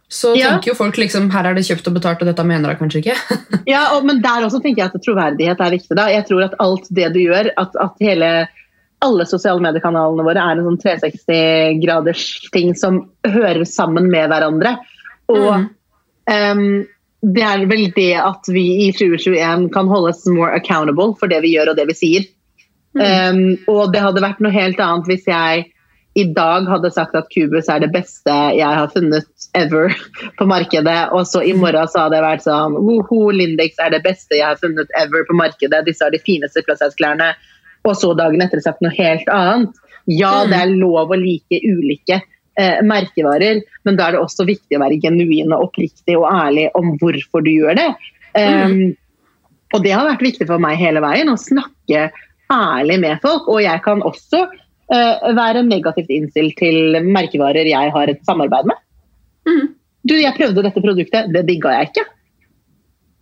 så 0.08 0.36
Ja. 0.38 0.50
tenker 0.54 0.70
jo 0.70 0.74
folk 0.78 0.96
liksom 0.96 1.30
her 1.32 1.46
er 1.50 1.54
det 1.54 1.64
kjøpt 1.66 1.88
og 1.90 1.94
betalt, 1.98 2.20
og 2.22 2.28
dette 2.30 2.44
mener 2.46 2.70
jeg 2.70 2.78
kanskje 2.78 3.00
ikke. 3.02 3.16
Ja, 3.66 3.96
og, 3.96 4.04
men 4.06 4.20
der 4.22 4.44
også 4.46 4.60
tenker 4.62 4.84
jeg 4.84 4.92
at 4.94 5.02
troverdighet 5.02 5.60
er 5.60 5.70
viktig. 5.74 5.96
da. 5.98 6.06
Jeg 6.12 6.26
tror 6.28 6.44
at 6.44 6.54
alt 6.62 6.86
det 6.94 7.12
du 7.12 7.18
gjør, 7.24 7.50
at, 7.58 7.74
at 7.82 7.94
hele 8.00 8.28
alle 9.02 9.26
sosiale 9.28 9.60
mediekanalene 9.60 10.24
våre 10.24 10.40
er 10.40 10.56
en 10.56 10.64
sånn 10.64 10.78
360-graders 10.80 12.22
ting 12.54 12.74
som 12.78 13.02
hører 13.26 13.64
sammen 13.68 14.08
med 14.10 14.30
hverandre. 14.30 14.76
Og 15.28 15.66
Mm. 15.66 15.68
um, 16.30 16.86
det 17.26 17.42
er 17.42 17.66
vel 17.66 17.90
det 17.96 18.14
at 18.22 18.46
vi 18.52 18.62
i 18.86 18.92
2021 18.94 19.68
kan 19.74 19.88
holdes 19.90 20.22
more 20.30 20.54
accountable 20.54 21.14
for 21.18 21.26
det 21.28 21.42
vi 21.42 21.54
gjør 21.56 21.70
og 21.72 21.76
det 21.76 21.86
vi 21.88 21.94
sier. 21.98 22.26
Ehm, 22.96 23.58
og 23.68 23.92
det 23.92 24.00
hadde 24.00 24.22
vært 24.22 24.38
noe 24.40 24.52
helt 24.54 24.78
annet 24.80 25.06
hvis 25.10 25.26
jeg 25.28 25.66
i 26.16 26.24
dag 26.36 26.64
hadde 26.70 26.90
sagt 26.94 27.16
at 27.18 27.28
Cubus 27.32 27.68
er 27.68 27.82
det 27.82 27.90
beste 27.92 28.32
jeg 28.56 28.64
har 28.78 28.88
funnet 28.92 29.48
ever 29.58 29.92
på 30.38 30.46
markedet, 30.48 30.96
og 31.12 31.26
så 31.28 31.42
i 31.44 31.52
morgen 31.56 31.88
så 31.92 32.06
hadde 32.06 32.16
jeg 32.16 32.24
vært 32.24 32.44
sånn 32.46 32.78
Woho, 32.80 33.26
Lindex 33.36 33.76
er 33.84 33.92
det 33.92 34.02
beste 34.06 34.38
jeg 34.38 34.46
har 34.48 34.60
funnet 34.62 34.88
ever 34.96 35.26
på 35.28 35.36
markedet, 35.36 35.82
disse 35.86 36.04
er 36.06 36.14
de 36.14 36.22
fineste 36.24 36.64
prosessklærne. 36.64 37.34
Og 37.86 37.94
så 38.00 38.14
dagen 38.18 38.42
etter 38.42 38.62
sagt 38.64 38.80
noe 38.82 38.94
helt 38.96 39.28
annet. 39.30 39.76
Ja, 40.10 40.44
Mm. 40.44 40.50
det 40.50 40.58
er 40.62 40.72
lov 40.80 41.12
å 41.12 41.18
like 41.20 41.60
ulike 41.62 42.20
eh, 42.58 42.80
merkevarer, 42.82 43.60
men 43.84 43.96
da 43.98 44.08
er 44.08 44.16
det 44.16 44.22
også 44.24 44.46
viktig 44.48 44.78
å 44.78 44.82
være 44.82 45.00
genuin 45.02 45.52
og 45.52 45.68
oppriktig 45.68 46.16
og 46.16 46.28
ærlig 46.32 46.70
om 46.74 46.94
hvorfor 46.98 47.44
du 47.44 47.50
gjør 47.52 47.76
det. 47.76 47.90
Um, 48.36 48.96
og 49.74 49.82
det 49.84 49.92
har 49.92 50.06
vært 50.08 50.24
viktig 50.24 50.46
for 50.48 50.62
meg 50.62 50.78
hele 50.80 51.02
veien, 51.04 51.28
å 51.28 51.36
snakke 51.36 52.08
ærlig 52.52 53.00
med 53.02 53.20
folk. 53.20 53.48
Og 53.52 53.60
jeg 53.62 53.82
kan 53.84 54.02
også 54.06 54.46
være 54.88 55.62
negativt 55.66 56.10
innstilt 56.14 56.56
til 56.60 57.00
merkevarer 57.02 57.66
jeg 57.66 57.90
har 57.94 58.12
et 58.12 58.20
samarbeid 58.28 58.68
med. 58.70 58.76
Mm. 59.48 59.64
Du, 60.06 60.14
jeg 60.14 60.34
prøvde 60.36 60.62
dette 60.62 60.82
produktet, 60.82 61.30
det 61.34 61.42
digga 61.48 61.72
jeg 61.80 61.88
ikke. 61.90 62.04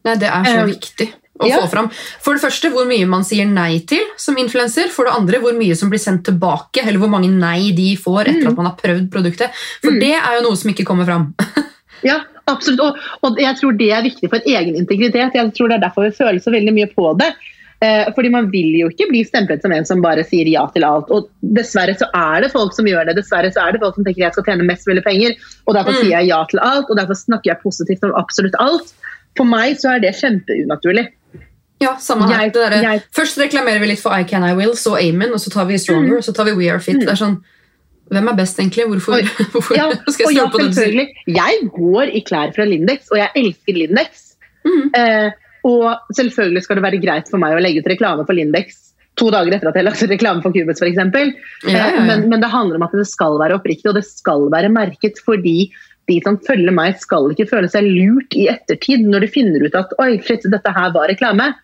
Nei, 0.05 0.17
Det 0.21 0.29
er 0.29 0.45
så 0.51 0.59
um, 0.65 0.69
viktig 0.69 1.07
å 1.41 1.49
ja. 1.49 1.61
få 1.62 1.71
fram. 1.73 1.89
For 2.23 2.37
det 2.37 2.45
første 2.45 2.69
hvor 2.75 2.85
mye 2.87 3.07
man 3.09 3.25
sier 3.27 3.49
nei 3.49 3.79
til 3.89 4.05
som 4.21 4.37
influenser. 4.39 4.91
For 4.93 5.09
det 5.09 5.15
andre 5.17 5.41
hvor 5.43 5.57
mye 5.57 5.75
som 5.79 5.89
blir 5.91 6.03
sendt 6.03 6.27
tilbake, 6.29 6.85
eller 6.85 7.01
hvor 7.01 7.11
mange 7.11 7.31
nei 7.33 7.73
de 7.77 7.95
får 7.97 8.29
etter 8.29 8.45
Mm. 8.45 8.51
at 8.53 8.61
man 8.61 8.69
har 8.69 8.77
prøvd 8.83 9.09
produktet. 9.11 9.57
For 9.81 9.91
Mm. 9.91 10.01
det 10.05 10.12
er 10.12 10.37
jo 10.37 10.45
noe 10.49 10.57
som 10.61 10.71
ikke 10.75 10.85
kommer 10.85 11.09
fram. 11.09 11.33
Ja, 12.05 12.19
absolutt. 12.45 12.81
Og, 12.85 12.97
og 13.25 13.39
jeg 13.41 13.57
tror 13.57 13.73
det 13.81 13.87
er 13.97 14.03
viktig 14.05 14.29
for 14.29 14.45
egen 14.45 14.75
integritet. 14.77 15.33
Jeg 15.39 15.53
tror 15.57 15.71
det 15.71 15.79
er 15.79 15.85
derfor 15.87 16.05
vi 16.05 16.11
føler 16.12 16.37
så 16.45 16.53
veldig 16.53 16.75
mye 16.77 16.89
på 16.93 17.15
det. 17.17 17.31
Eh, 17.85 18.09
fordi 18.16 18.30
man 18.32 18.47
vil 18.53 18.70
jo 18.78 18.89
ikke 18.93 19.09
bli 19.11 19.20
stemplet 19.28 19.61
som 19.64 19.72
en 19.76 19.85
som 19.89 20.01
bare 20.05 20.22
sier 20.24 20.49
ja 20.49 20.62
til 20.72 20.85
alt. 20.89 21.11
Og 21.12 21.26
dessverre 21.57 21.93
så 22.01 22.07
er 22.16 22.45
det 22.47 22.53
folk 22.55 22.72
som 22.76 22.87
gjør 22.89 23.11
det. 23.11 23.16
Dessverre 23.18 23.51
så 23.53 23.66
er 23.66 23.74
det 23.76 23.80
folk 23.82 23.99
som 23.99 24.07
tenker 24.07 24.24
jeg 24.24 24.32
skal 24.37 24.47
tjene 24.49 24.64
mest 24.68 24.87
mulig 24.89 25.03
penger, 25.05 25.35
og 25.66 25.74
derfor 25.76 25.93
Mm. 25.93 26.01
sier 26.01 26.14
jeg 26.18 26.28
ja 26.30 26.39
til 26.51 26.61
alt, 26.64 26.87
og 26.89 26.97
derfor 26.97 27.18
snakker 27.20 27.51
jeg 27.53 27.59
positivt 27.66 28.05
om 28.09 28.14
absolutt 28.16 28.57
alt. 28.59 28.95
For 29.37 29.45
meg 29.45 29.76
så 29.82 29.97
er 29.97 29.99
det 30.07 30.14
kjempeunaturlig. 30.16 31.09
Ja, 31.82 31.97
samme 31.99 32.28
her. 32.30 32.49
Jeg- 32.49 32.82
jeg- 32.82 33.03
Først 33.12 33.37
reklamerer 33.37 33.80
vi 33.80 33.87
litt 33.89 33.99
for 34.01 34.12
I 34.12 34.22
Can 34.24 34.45
I 34.45 34.55
Will, 34.55 34.72
så 34.76 34.97
Amen, 34.97 35.32
og 35.32 35.41
så 35.41 35.51
tar 35.51 35.66
vi 35.66 35.76
Stronger, 35.76 36.12
Mm. 36.14 36.16
og 36.16 36.22
så 36.24 36.32
tar 36.35 36.45
vi 36.45 36.53
We 36.53 36.70
Are 36.70 36.78
Fit. 36.80 37.01
Det 37.01 37.09
er 37.09 37.16
sånn, 37.16 37.43
Hvem 38.12 38.28
er 38.28 38.37
best, 38.37 38.59
egentlig? 38.61 38.85
Hvorfor, 38.87 39.12
hvorfor 39.53 39.74
Ja, 39.76 39.91
skal 40.12 40.26
jeg 40.28 40.37
jeg 40.37 40.45
ja, 40.45 40.49
på 40.53 40.59
den 40.59 40.72
siden? 40.74 41.09
Jeg 41.26 41.70
går 41.72 42.03
i 42.14 42.20
klær 42.20 42.55
fra 42.55 42.64
Lindex, 42.64 43.09
og 43.11 43.16
jeg 43.18 43.30
elsker 43.35 43.72
Lindex. 43.74 44.37
Mm. 44.64 44.91
Eh, 44.95 45.30
og 45.65 46.15
selvfølgelig 46.17 46.65
skal 46.65 46.79
det 46.79 46.85
være 46.85 47.01
greit 47.03 47.31
for 47.33 47.41
meg 47.43 47.57
å 47.57 47.62
legge 47.62 47.81
ut 47.83 47.89
reklame 47.95 48.27
for 48.29 48.37
Lindex 48.37 48.83
to 49.19 49.31
dager 49.31 49.55
etter 49.55 49.71
at 49.71 49.77
jeg 49.77 49.85
har 49.85 49.91
lagt 49.91 50.05
reklame 50.11 50.43
for 50.43 50.55
Cubits 50.55 50.83
f.eks. 50.83 50.99
Ja, 50.99 51.71
ja, 51.71 51.89
ja. 51.95 52.05
Men, 52.07 52.27
men 52.33 52.43
det 52.43 52.51
handler 52.53 52.81
om 52.81 52.87
at 52.87 52.95
det 52.99 53.07
skal 53.09 53.39
være 53.41 53.59
oppriktig, 53.61 53.87
og 53.91 53.99
det 53.99 54.05
skal 54.09 54.49
være 54.53 54.73
merket 54.75 55.21
fordi 55.25 55.71
de 56.11 56.19
som 56.25 56.37
følger 56.45 56.75
meg, 56.75 56.99
skal 57.01 57.31
ikke 57.33 57.49
føle 57.49 57.71
seg 57.73 57.87
lurt 57.87 58.35
i 58.37 58.49
ettertid 58.53 59.07
når 59.09 59.25
de 59.25 59.31
finner 59.39 59.65
ut 59.65 59.79
at 59.79 59.95
oi, 60.03 60.11
shit, 60.25 60.45
dette 60.53 60.75
her 60.77 60.91
var 60.93 61.09
reklame. 61.09 61.55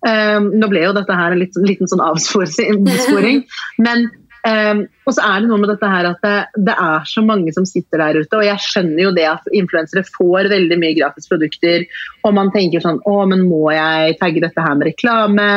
Um, 0.00 0.46
nå 0.56 0.68
ble 0.70 0.84
jo 0.84 0.94
dette 0.96 1.16
her 1.16 1.34
en 1.34 1.40
litt, 1.42 1.56
liten 1.60 1.90
sånn 1.90 2.00
avsporing, 2.04 3.42
men 3.84 4.06
um, 4.46 4.82
og 5.06 5.14
så 5.16 5.24
er 5.26 5.42
det 5.42 5.50
noe 5.50 5.60
med 5.62 5.70
dette 5.72 5.90
her 5.92 6.08
at 6.10 6.24
det, 6.24 6.64
det 6.68 6.74
er 6.74 7.06
så 7.08 7.22
mange 7.26 7.52
som 7.56 7.66
sitter 7.68 8.02
der 8.02 8.20
ute, 8.20 8.38
og 8.38 8.46
jeg 8.46 8.64
skjønner 8.64 9.02
jo 9.04 9.12
det 9.16 9.26
at 9.30 9.48
influensere 9.56 10.04
får 10.06 10.50
veldig 10.52 10.78
mye 10.80 10.96
gratis 10.98 11.30
produkter, 11.30 11.86
og 12.24 12.36
man 12.38 12.52
tenker 12.54 12.84
sånn 12.84 13.00
å, 13.08 13.16
men 13.30 13.46
må 13.48 13.66
jeg 13.74 14.18
tagge 14.22 14.44
dette 14.44 14.66
her 14.66 14.76
med 14.78 14.90
reklame? 14.92 15.48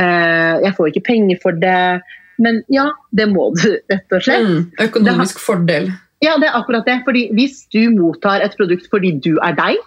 Uh, 0.00 0.56
jeg 0.64 0.74
får 0.78 0.92
ikke 0.92 1.06
penger 1.10 1.40
for 1.42 1.58
det. 1.60 2.02
Men 2.42 2.62
ja, 2.72 2.88
det 3.12 3.28
må 3.30 3.50
du, 3.54 3.76
rett 3.92 4.14
og 4.16 4.24
slett. 4.24 4.48
Mm, 4.48 4.62
økonomisk 4.88 5.42
fordel. 5.42 5.90
Ja, 6.24 6.38
det 6.40 6.48
er 6.48 6.56
akkurat 6.56 6.86
det. 6.88 7.02
Fordi 7.04 7.26
hvis 7.36 7.64
du 7.74 7.90
mottar 7.92 8.42
et 8.42 8.54
produkt 8.56 8.88
fordi 8.90 9.12
du 9.22 9.34
er 9.42 9.56
deg, 9.58 9.82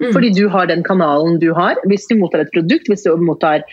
Mm. 0.00 0.14
fordi 0.14 0.30
du 0.32 0.48
har 0.48 0.68
den 0.70 0.82
kanalen 0.82 1.38
du 1.40 1.50
har, 1.52 1.76
hvis 1.88 2.08
du 2.08 2.16
mottar 2.16 2.40
et 2.44 2.52
produkt, 2.54 2.88
hvis 2.88 3.04
du 3.04 3.12
mottar 3.20 3.66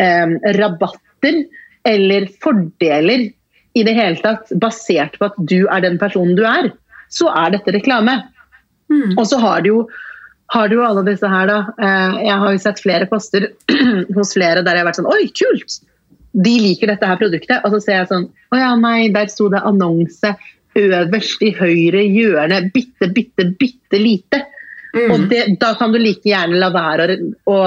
um, 0.00 0.38
rabatter 0.56 1.42
eller 1.84 2.28
fordeler 2.40 3.28
i 3.74 3.82
det 3.86 3.94
hele 3.96 4.20
tatt 4.22 4.52
basert 4.62 5.18
på 5.18 5.28
at 5.30 5.36
du 5.50 5.64
er 5.66 5.82
den 5.84 5.98
personen 5.98 6.36
du 6.38 6.44
er, 6.46 6.70
så 7.12 7.30
er 7.34 7.54
dette 7.56 7.74
reklame. 7.74 8.20
Mm. 8.92 9.16
Og 9.18 9.26
så 9.26 9.40
har 9.42 9.64
du 9.64 9.72
jo 9.72 9.78
har 10.54 10.68
du 10.68 10.76
alle 10.84 11.02
disse 11.06 11.26
her, 11.26 11.48
da. 11.48 11.58
Eh, 11.82 12.24
Jeg 12.28 12.38
har 12.42 12.52
jo 12.52 12.60
sett 12.62 12.82
flere 12.84 13.06
poster 13.10 13.48
hos 14.16 14.34
flere 14.36 14.62
der 14.62 14.76
jeg 14.76 14.84
har 14.84 14.90
vært 14.90 15.00
sånn 15.00 15.10
Oi, 15.10 15.26
kult! 15.34 15.80
De 16.34 16.52
liker 16.60 16.90
dette 16.90 17.08
her 17.08 17.18
produktet. 17.18 17.62
Og 17.64 17.74
så 17.74 17.80
ser 17.82 18.00
jeg 18.00 18.10
sånn 18.10 18.26
Å 18.52 18.60
ja, 18.60 18.72
nei, 18.78 19.08
der 19.14 19.30
sto 19.32 19.48
det 19.50 19.62
annonse 19.66 20.34
øverst 20.78 21.42
i 21.46 21.52
høyre 21.54 22.02
hjørne. 22.02 22.60
Bitte, 22.74 23.08
bitte, 23.14 23.48
bitte 23.58 23.98
lite. 24.00 24.42
Mm. 24.94 25.10
Og 25.10 25.26
det, 25.30 25.42
da 25.62 25.72
kan 25.78 25.94
du 25.94 26.00
like 26.02 26.26
gjerne 26.28 26.58
la 26.60 26.70
være 26.74 27.18
å, 27.50 27.58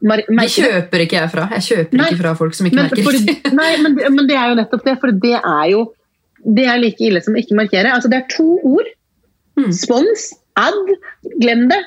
De 0.00 0.46
kjøper 0.48 1.04
ikke 1.04 1.18
jeg 1.18 1.30
fra. 1.32 1.46
Jeg 1.58 1.66
kjøper 1.66 2.00
Nei, 2.00 2.06
ikke 2.08 2.22
fra 2.22 2.34
folk 2.38 2.54
som 2.56 2.68
ikke 2.68 2.78
Men, 2.78 2.86
merker. 2.88 3.04
for, 3.04 3.56
nei, 3.60 3.70
men, 3.84 3.98
men 4.16 4.28
det 4.30 4.36
er 4.38 4.52
jo 4.52 4.60
nettopp 4.60 4.86
det, 4.86 4.94
for 5.02 5.18
det 5.24 5.36
er 5.38 5.66
jo 5.74 5.82
det 6.40 6.64
er 6.72 6.80
like 6.80 7.04
ille 7.04 7.20
som 7.24 7.36
ikke 7.36 7.56
markere. 7.58 7.92
Altså, 7.92 8.08
det 8.08 8.22
er 8.22 8.30
to 8.32 8.56
ord. 8.64 8.88
Mm. 9.60 9.72
Spons, 9.76 10.30
ad, 10.56 10.94
glem 11.42 11.66
det. 11.72 11.80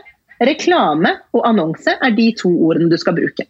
Reklame 0.44 1.16
og 1.34 1.46
annonse 1.48 1.96
er 2.04 2.14
de 2.14 2.28
to 2.38 2.52
ordene 2.68 2.92
du 2.92 2.98
skal 3.00 3.16
bruke. 3.18 3.48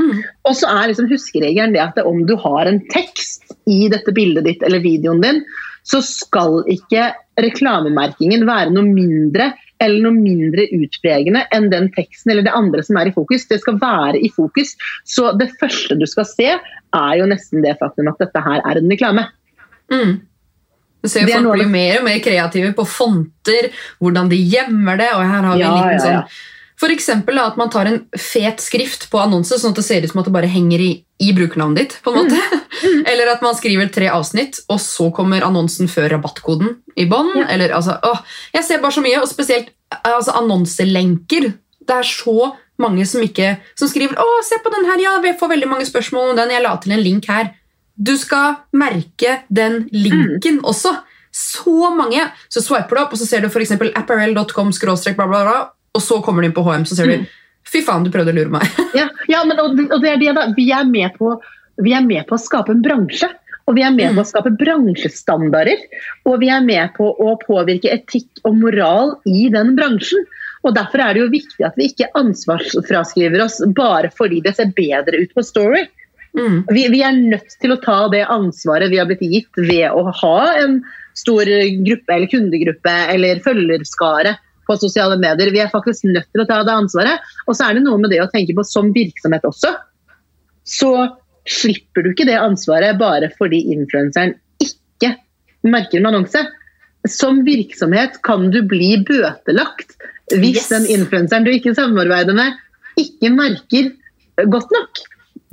Mm. 0.00 0.24
Og 0.48 0.56
så 0.58 0.70
er 0.72 0.90
liksom 0.90 1.08
huskeregelen 1.10 1.74
det 1.76 1.82
at 1.84 2.00
om 2.02 2.24
du 2.26 2.34
har 2.40 2.66
en 2.68 2.80
tekst 2.90 3.54
i 3.70 3.86
dette 3.92 4.12
bildet 4.14 4.46
ditt 4.48 4.64
eller 4.66 4.82
videoen 4.82 5.22
din, 5.22 5.44
så 5.86 6.00
skal 6.04 6.62
ikke 6.72 7.12
reklamemerkingen 7.40 8.46
være 8.48 8.72
noe 8.74 8.88
mindre 8.88 9.52
eller 9.84 10.02
noe 10.06 10.16
mindre 10.16 10.66
utpregende 10.74 11.44
enn 11.54 11.70
den 11.72 11.90
teksten 11.94 12.32
eller 12.32 12.46
det 12.46 12.54
andre 12.56 12.84
som 12.86 12.98
er 13.00 13.10
i 13.10 13.14
fokus. 13.14 13.46
Det 13.50 13.60
skal 13.62 13.78
være 13.82 14.20
i 14.24 14.30
fokus. 14.34 14.74
Så 15.04 15.32
det 15.40 15.50
første 15.60 15.98
du 16.00 16.06
skal 16.10 16.28
se, 16.28 16.52
er 16.94 17.18
jo 17.20 17.28
nesten 17.30 17.64
det 17.64 17.76
faktum 17.80 18.10
at 18.12 18.22
dette 18.22 18.44
her 18.44 18.64
er 18.64 18.80
en 18.80 18.90
reklame. 18.90 19.26
Mm. 19.92 20.16
Du 21.04 21.10
ser 21.12 21.28
er 21.28 21.36
folk 21.36 21.60
blir 21.60 21.68
mer 21.68 22.00
og 22.00 22.06
mer 22.06 22.20
kreative 22.24 22.72
på 22.76 22.86
fonter, 22.88 23.68
hvordan 24.00 24.30
de 24.32 24.40
gjemmer 24.40 24.96
det. 25.02 25.10
og 25.12 25.22
her 25.22 25.48
har 25.50 25.56
vi 25.56 25.62
en 25.62 25.68
Ja, 25.68 25.76
liten 25.76 25.92
ja, 25.92 26.18
ja. 26.18 26.24
sånn... 26.24 26.50
For 26.80 26.90
eksempel 26.90 27.38
at 27.38 27.58
man 27.58 27.70
tar 27.70 27.86
en 27.86 28.00
fet 28.18 28.62
skrift 28.62 29.06
på 29.12 29.20
annonse, 29.22 29.56
sånn 29.60 29.74
at 29.74 29.78
det 29.78 29.86
ser 29.86 30.04
ut 30.04 30.10
som 30.10 30.22
at 30.22 30.28
det 30.28 30.34
bare 30.34 30.50
henger 30.50 30.82
i, 30.82 30.90
i 31.22 31.30
brukernavnet 31.36 31.80
ditt. 31.80 31.96
på 32.02 32.10
en 32.10 32.24
måte. 32.24 32.40
Mm. 32.82 33.04
Eller 33.12 33.30
at 33.30 33.44
man 33.46 33.54
skriver 33.54 33.92
tre 33.94 34.10
avsnitt, 34.10 34.58
og 34.68 34.82
så 34.82 35.10
kommer 35.14 35.46
annonsen 35.46 35.90
før 35.90 36.10
rabattkoden 36.16 36.76
i 36.98 37.06
bånn. 37.10 37.30
Ja. 37.38 37.46
Eller, 37.54 37.76
altså, 37.78 37.98
jeg 38.54 38.66
ser 38.66 38.82
bare 38.82 38.96
så 38.96 39.04
mye, 39.04 39.22
og 39.22 39.30
spesielt 39.30 39.70
altså, 40.02 40.34
annonselenker. 40.40 41.52
Det 41.84 41.98
er 42.00 42.10
så 42.10 42.52
mange 42.82 43.06
som 43.06 43.22
ikke 43.22 43.52
som 43.78 43.86
skriver 43.86 44.18
'Å, 44.18 44.42
se 44.42 44.58
på 44.58 44.72
den 44.74 44.88
her, 44.90 44.98
ja, 44.98 45.18
vi 45.22 45.36
får 45.38 45.52
veldig 45.52 45.68
mange 45.70 45.86
spørsmål 45.86 46.32
om 46.32 46.36
den. 46.36 46.50
Jeg 46.50 46.62
la 46.62 46.76
til 46.76 46.96
en 46.96 47.04
link 47.04 47.28
her.' 47.30 47.54
Du 47.94 48.16
skal 48.18 48.56
merke 48.74 49.44
den 49.48 49.84
linken 49.92 50.58
også. 50.66 50.96
Så 51.30 51.90
mange. 51.94 52.26
Så 52.50 52.62
swiper 52.62 52.96
du 52.96 53.02
opp, 53.02 53.12
og 53.14 53.18
så 53.18 53.26
ser 53.26 53.40
du 53.40 53.46
f.eks. 53.46 53.70
apparel.com 53.94 54.72
skråstrek 54.74 55.14
bla, 55.14 55.26
bla, 55.30 55.42
bla, 55.46 55.60
og 55.94 56.02
så 56.02 56.20
kommer 56.24 56.42
du 56.42 56.48
inn 56.50 56.56
på 56.56 56.64
HM, 56.66 56.84
så 56.90 56.98
ser 56.98 57.10
du 57.10 57.16
Mm. 57.22 57.26
Fy 57.64 57.80
faen, 57.80 58.04
du 58.04 58.10
prøvde 58.12 58.34
å 58.34 58.36
lure 58.36 58.52
meg. 58.52 58.66
Ja, 58.92 59.06
ja 59.30 59.38
men, 59.48 59.56
og, 59.62 59.78
og 59.88 60.02
det 60.02 60.10
er 60.10 60.18
det 60.20 60.34
da. 60.36 60.42
Vi 60.56 60.66
er, 60.70 60.84
med 60.84 61.14
på, 61.16 61.30
vi 61.80 61.94
er 61.96 62.04
med 62.04 62.26
på 62.28 62.36
å 62.36 62.42
skape 62.42 62.74
en 62.74 62.82
bransje. 62.84 63.30
Og 63.64 63.78
vi 63.78 63.82
er 63.86 63.94
med 63.94 64.10
Mm. 64.12 64.18
på 64.18 64.20
å 64.20 64.28
skape 64.28 64.52
bransjestandarder. 64.60 65.80
Og 66.28 66.36
vi 66.42 66.50
er 66.52 66.60
med 66.60 66.92
på 66.98 67.08
å 67.08 67.32
påvirke 67.40 67.88
etikk 67.94 68.42
og 68.44 68.58
moral 68.60 69.14
i 69.24 69.48
den 69.48 69.72
bransjen. 69.78 70.26
Og 70.64 70.74
Derfor 70.76 71.00
er 71.00 71.14
det 71.14 71.22
jo 71.24 71.32
viktig 71.32 71.64
at 71.64 71.76
vi 71.80 71.88
ikke 71.88 72.10
ansvarsfraskriver 72.20 73.42
oss 73.44 73.62
bare 73.76 74.12
fordi 74.12 74.42
det 74.44 74.54
ser 74.58 74.72
bedre 74.76 75.24
ut 75.24 75.32
på 75.34 75.44
Story. 75.44 75.86
Mm. 76.36 76.64
Vi, 76.68 76.88
vi 76.92 77.00
er 77.06 77.16
nødt 77.16 77.56
til 77.62 77.72
å 77.72 77.80
ta 77.80 78.08
det 78.12 78.26
ansvaret 78.28 78.90
vi 78.92 78.98
har 79.00 79.08
blitt 79.08 79.24
gitt 79.24 79.56
ved 79.56 79.88
å 79.88 80.10
ha 80.20 80.38
en 80.60 80.82
stor 81.16 81.48
gruppe 81.86 82.12
eller 82.12 82.28
kundegruppe 82.28 82.94
eller 83.14 83.40
følgerskare 83.44 84.36
på 84.66 84.76
sosiale 84.80 85.18
medier. 85.20 85.52
Vi 85.54 85.62
er 85.62 85.72
faktisk 85.72 86.06
nødt 86.08 86.30
til 86.32 86.44
å 86.44 86.48
ta 86.48 86.62
det 86.66 86.74
ansvaret. 86.74 87.34
Og 87.46 87.56
så 87.56 87.68
er 87.68 87.78
det 87.78 87.84
noe 87.86 88.00
med 88.00 88.12
det 88.14 88.22
å 88.24 88.30
tenke 88.32 88.56
på 88.56 88.64
som 88.66 88.92
virksomhet 88.94 89.44
også. 89.48 89.74
Så 90.64 90.92
slipper 91.44 92.04
du 92.04 92.12
ikke 92.12 92.28
det 92.28 92.40
ansvaret 92.40 92.96
bare 93.00 93.28
fordi 93.38 93.60
influenseren 93.74 94.36
ikke 94.64 95.14
merker 95.68 96.00
en 96.00 96.10
annonse. 96.12 96.44
Som 97.10 97.42
virksomhet 97.44 98.20
kan 98.24 98.48
du 98.52 98.62
bli 98.64 98.96
bøtelagt 99.04 99.98
hvis 100.32 100.62
Yes. 100.62 100.68
den 100.72 100.86
influenseren 100.88 101.44
du 101.44 101.50
ikke 101.52 101.74
samarbeider 101.76 102.32
med, 102.36 102.54
ikke 102.96 103.28
merker 103.34 103.90
godt 104.48 104.72
nok. 104.72 105.02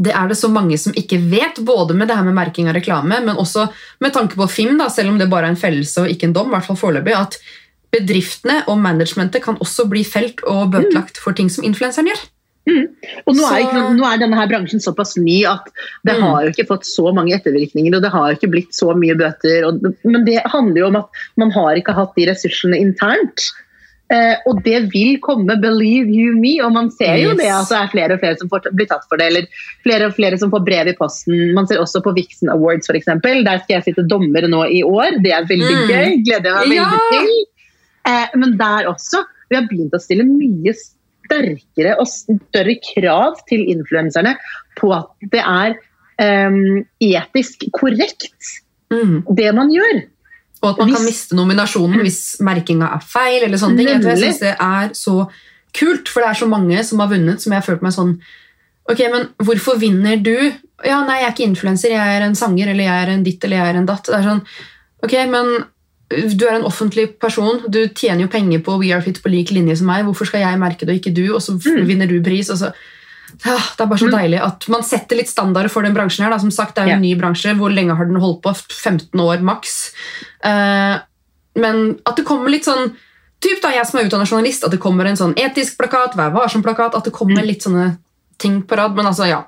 Det 0.01 0.13
er 0.15 0.29
det 0.31 0.37
så 0.39 0.47
mange 0.49 0.77
som 0.81 0.95
ikke 0.97 1.19
vet, 1.29 1.59
både 1.61 1.93
med 1.93 2.07
det 2.09 2.15
her 2.17 2.25
med 2.25 2.33
merking 2.33 2.69
av 2.71 2.77
reklame, 2.77 3.19
men 3.21 3.37
også 3.37 3.67
med 4.01 4.13
tanke 4.15 4.39
på 4.39 4.47
Fim, 4.49 4.77
da, 4.79 4.87
selv 4.89 5.11
om 5.11 5.19
det 5.19 5.29
bare 5.29 5.49
er 5.49 5.53
en 5.53 5.59
fellelse 5.59 6.05
og 6.05 6.13
ikke 6.13 6.29
en 6.29 6.33
dom, 6.33 6.49
i 6.49 6.55
hvert 6.55 6.69
fall 6.69 6.79
foreløpig, 6.79 7.13
at 7.13 7.37
bedriftene 7.91 8.61
og 8.71 8.77
managementet 8.79 9.43
kan 9.43 9.57
også 9.61 9.87
bli 9.91 10.03
felt 10.07 10.43
og 10.47 10.71
bøtelagt 10.75 11.17
for 11.21 11.33
ting 11.37 11.49
som 11.51 11.65
influenseren 11.67 12.07
gjør. 12.11 12.21
Og 13.25 13.33
nå, 13.35 13.41
er, 13.49 13.63
ikke, 13.65 13.79
nå 13.97 14.05
er 14.05 14.19
denne 14.21 14.37
her 14.37 14.47
bransjen 14.47 14.79
såpass 14.83 15.15
ny 15.17 15.39
at 15.49 15.65
det 16.05 16.13
Mm. 16.15 16.21
har 16.21 16.43
jo 16.45 16.51
ikke 16.53 16.67
fått 16.69 16.85
så 16.85 17.09
mange 17.13 17.33
ettervirkninger, 17.35 17.95
og 17.97 18.03
det 18.05 18.11
har 18.13 18.35
ikke 18.35 18.51
blitt 18.53 18.71
så 18.77 18.93
mye 18.95 19.15
bøter. 19.17 19.65
Og, 19.67 19.81
men 20.05 20.23
det 20.25 20.43
handler 20.45 20.79
jo 20.83 20.87
om 20.91 20.99
at 21.01 21.09
man 21.41 21.51
har 21.51 21.75
ikke 21.81 21.95
hatt 21.97 22.13
de 22.15 22.27
ressursene 22.29 22.77
internt. 22.77 23.49
Eh, 24.11 24.35
og 24.45 24.61
det 24.63 24.91
vil 24.91 25.17
komme, 25.23 25.55
believe 25.63 26.11
you 26.11 26.35
me. 26.37 26.59
Og 26.61 26.71
man 26.75 26.91
ser 26.91 27.15
jo 27.17 27.31
Yes. 27.31 27.37
det 27.41 27.49
at 27.49 27.69
det 27.71 27.77
er 27.81 27.91
flere 27.95 28.13
og 28.13 28.19
flere 28.19 28.37
som 28.37 28.49
får, 28.51 28.69
blir 28.75 28.87
tatt 28.91 29.07
for 29.09 29.17
det, 29.17 29.27
eller 29.31 29.47
flere 29.83 30.05
og 30.11 30.13
flere 30.15 30.37
som 30.37 30.51
får 30.51 30.63
brev 30.67 30.87
i 30.91 30.95
posten. 30.99 31.53
Man 31.55 31.65
ser 31.67 31.79
også 31.81 32.03
på 32.03 32.13
Vixen 32.13 32.49
Awards 32.51 32.87
f.eks. 32.91 33.05
Der 33.07 33.57
skal 33.63 33.75
jeg 33.79 33.83
sitte 33.89 34.05
dommer 34.07 34.47
nå 34.51 34.65
i 34.69 34.83
år. 34.83 35.17
Det 35.23 35.31
er 35.33 35.47
veldig 35.49 35.75
Mm. 35.79 35.87
gøy. 35.89 36.23
Gleder 36.27 36.59
jeg 36.61 36.69
meg 36.69 36.77
Ja. 36.77 36.89
veldig 36.91 37.25
til. 37.25 37.47
Eh, 38.07 38.27
men 38.35 38.57
der 38.57 38.87
også. 38.89 39.23
Vi 39.49 39.57
har 39.59 39.67
begynt 39.69 39.93
å 39.93 39.99
stille 40.01 40.23
mye 40.25 40.73
sterkere 40.77 41.97
og 41.99 42.07
større 42.09 42.77
krav 42.83 43.39
til 43.49 43.65
influenserne 43.71 44.35
på 44.79 44.91
at 44.95 45.11
det 45.31 45.41
er 45.43 45.75
em, 46.21 46.85
etisk 47.01 47.67
korrekt, 47.77 48.57
Mm. 48.91 49.23
det 49.35 49.53
man 49.55 49.69
gjør. 49.71 50.01
Og 50.61 50.69
at 50.73 50.77
man 50.81 50.91
kan 50.93 51.05
miste 51.05 51.35
nominasjonen 51.35 52.01
hvis 52.03 52.41
merkinga 52.43 52.89
er 52.97 52.99
feil. 52.99 53.43
eller 53.45 53.57
sånne 53.57 53.77
ting. 53.77 53.87
Jeg, 53.87 54.17
synes 54.17 54.39
det 54.39 54.55
er 54.59 54.89
så 54.93 55.29
kult, 55.73 56.09
for 56.09 56.19
det 56.21 56.29
er 56.29 56.39
så 56.41 56.47
mange 56.51 56.83
som 56.83 56.99
har 56.99 57.07
vunnet 57.07 57.39
som 57.41 57.53
jeg 57.53 57.61
har 57.61 57.65
følt 57.65 57.81
meg 57.81 57.93
sånn 57.95 58.19
Ok, 58.89 58.99
men 59.13 59.27
hvorfor 59.37 59.77
vinner 59.79 60.17
du? 60.17 60.51
Ja, 60.83 61.05
nei, 61.05 61.19
jeg 61.21 61.27
er 61.29 61.31
ikke 61.35 61.45
influenser, 61.47 61.91
jeg 61.93 62.15
er 62.17 62.25
en 62.25 62.35
sanger, 62.35 62.67
eller 62.73 62.83
jeg 62.83 63.03
er 63.05 63.11
en 63.13 63.23
ditt, 63.23 63.43
eller 63.45 63.57
jeg 63.57 63.69
er 63.69 63.77
en 63.77 63.85
datt. 63.85 64.03
Det 64.09 64.15
er 64.17 64.25
sånn, 64.25 64.41
ok, 65.05 65.13
men 65.29 65.51
du 66.37 66.45
er 66.47 66.55
en 66.59 66.67
offentlig 66.67 67.19
person, 67.19 67.61
du 67.71 67.87
tjener 67.89 68.21
jo 68.25 68.27
penger 68.27 68.59
på 68.65 68.77
We 68.79 68.91
Are 68.93 69.01
Fit 69.01 69.21
på 69.23 69.31
lik 69.31 69.51
linje 69.55 69.77
som 69.77 69.87
meg, 69.87 70.05
hvorfor 70.05 70.27
skal 70.27 70.41
jeg 70.43 70.59
merke 70.61 70.85
det 70.85 70.89
og 70.95 70.99
ikke 71.01 71.13
du, 71.15 71.33
og 71.35 71.41
så 71.41 71.55
Mm. 71.57 71.85
vinner 71.87 72.07
du 72.07 72.21
pris, 72.21 72.49
og 72.49 72.57
så 72.57 72.73
ja, 73.45 73.55
Det 73.55 73.79
er 73.79 73.85
bare 73.87 73.97
så 73.99 74.09
Mm. 74.11 74.17
deilig 74.19 74.41
at 74.43 74.67
man 74.69 74.83
setter 74.83 75.15
litt 75.15 75.29
standarder 75.29 75.69
for 75.69 75.81
den 75.83 75.93
bransjen 75.95 76.23
her. 76.25 76.31
Da. 76.31 76.37
Som 76.37 76.51
sagt, 76.51 76.75
det 76.75 76.81
er 76.83 76.87
jo 76.87 76.93
en 76.95 77.01
ny 77.01 77.15
bransje. 77.15 77.55
Hvor 77.55 77.71
lenge 77.73 77.95
har 77.95 78.05
den 78.05 78.19
holdt 78.19 78.41
på? 78.41 78.51
15 78.53 79.19
år 79.19 79.39
maks. 79.41 79.91
Eh, 80.43 80.99
men 81.55 81.99
at 82.05 82.15
det 82.17 82.25
kommer 82.25 82.49
litt 82.49 82.65
sånn 82.65 82.93
Typ 83.41 83.59
da 83.59 83.69
jeg 83.71 83.87
som 83.87 83.99
er 83.99 84.03
utdannet 84.05 84.29
journalist, 84.29 84.63
at 84.63 84.69
det 84.69 84.79
kommer 84.79 85.03
en 85.07 85.15
sånn 85.17 85.33
etisk 85.33 85.75
plakat, 85.77 86.13
Vær 86.15 86.29
varsom-plakat, 86.31 86.93
at 86.95 87.03
det 87.05 87.11
kommer 87.11 87.41
litt 87.43 87.63
sånne 87.63 87.97
ting 88.41 88.61
på 88.67 88.77
rad. 88.79 88.95
Men 88.97 89.09
altså, 89.11 89.27
ja. 89.29 89.43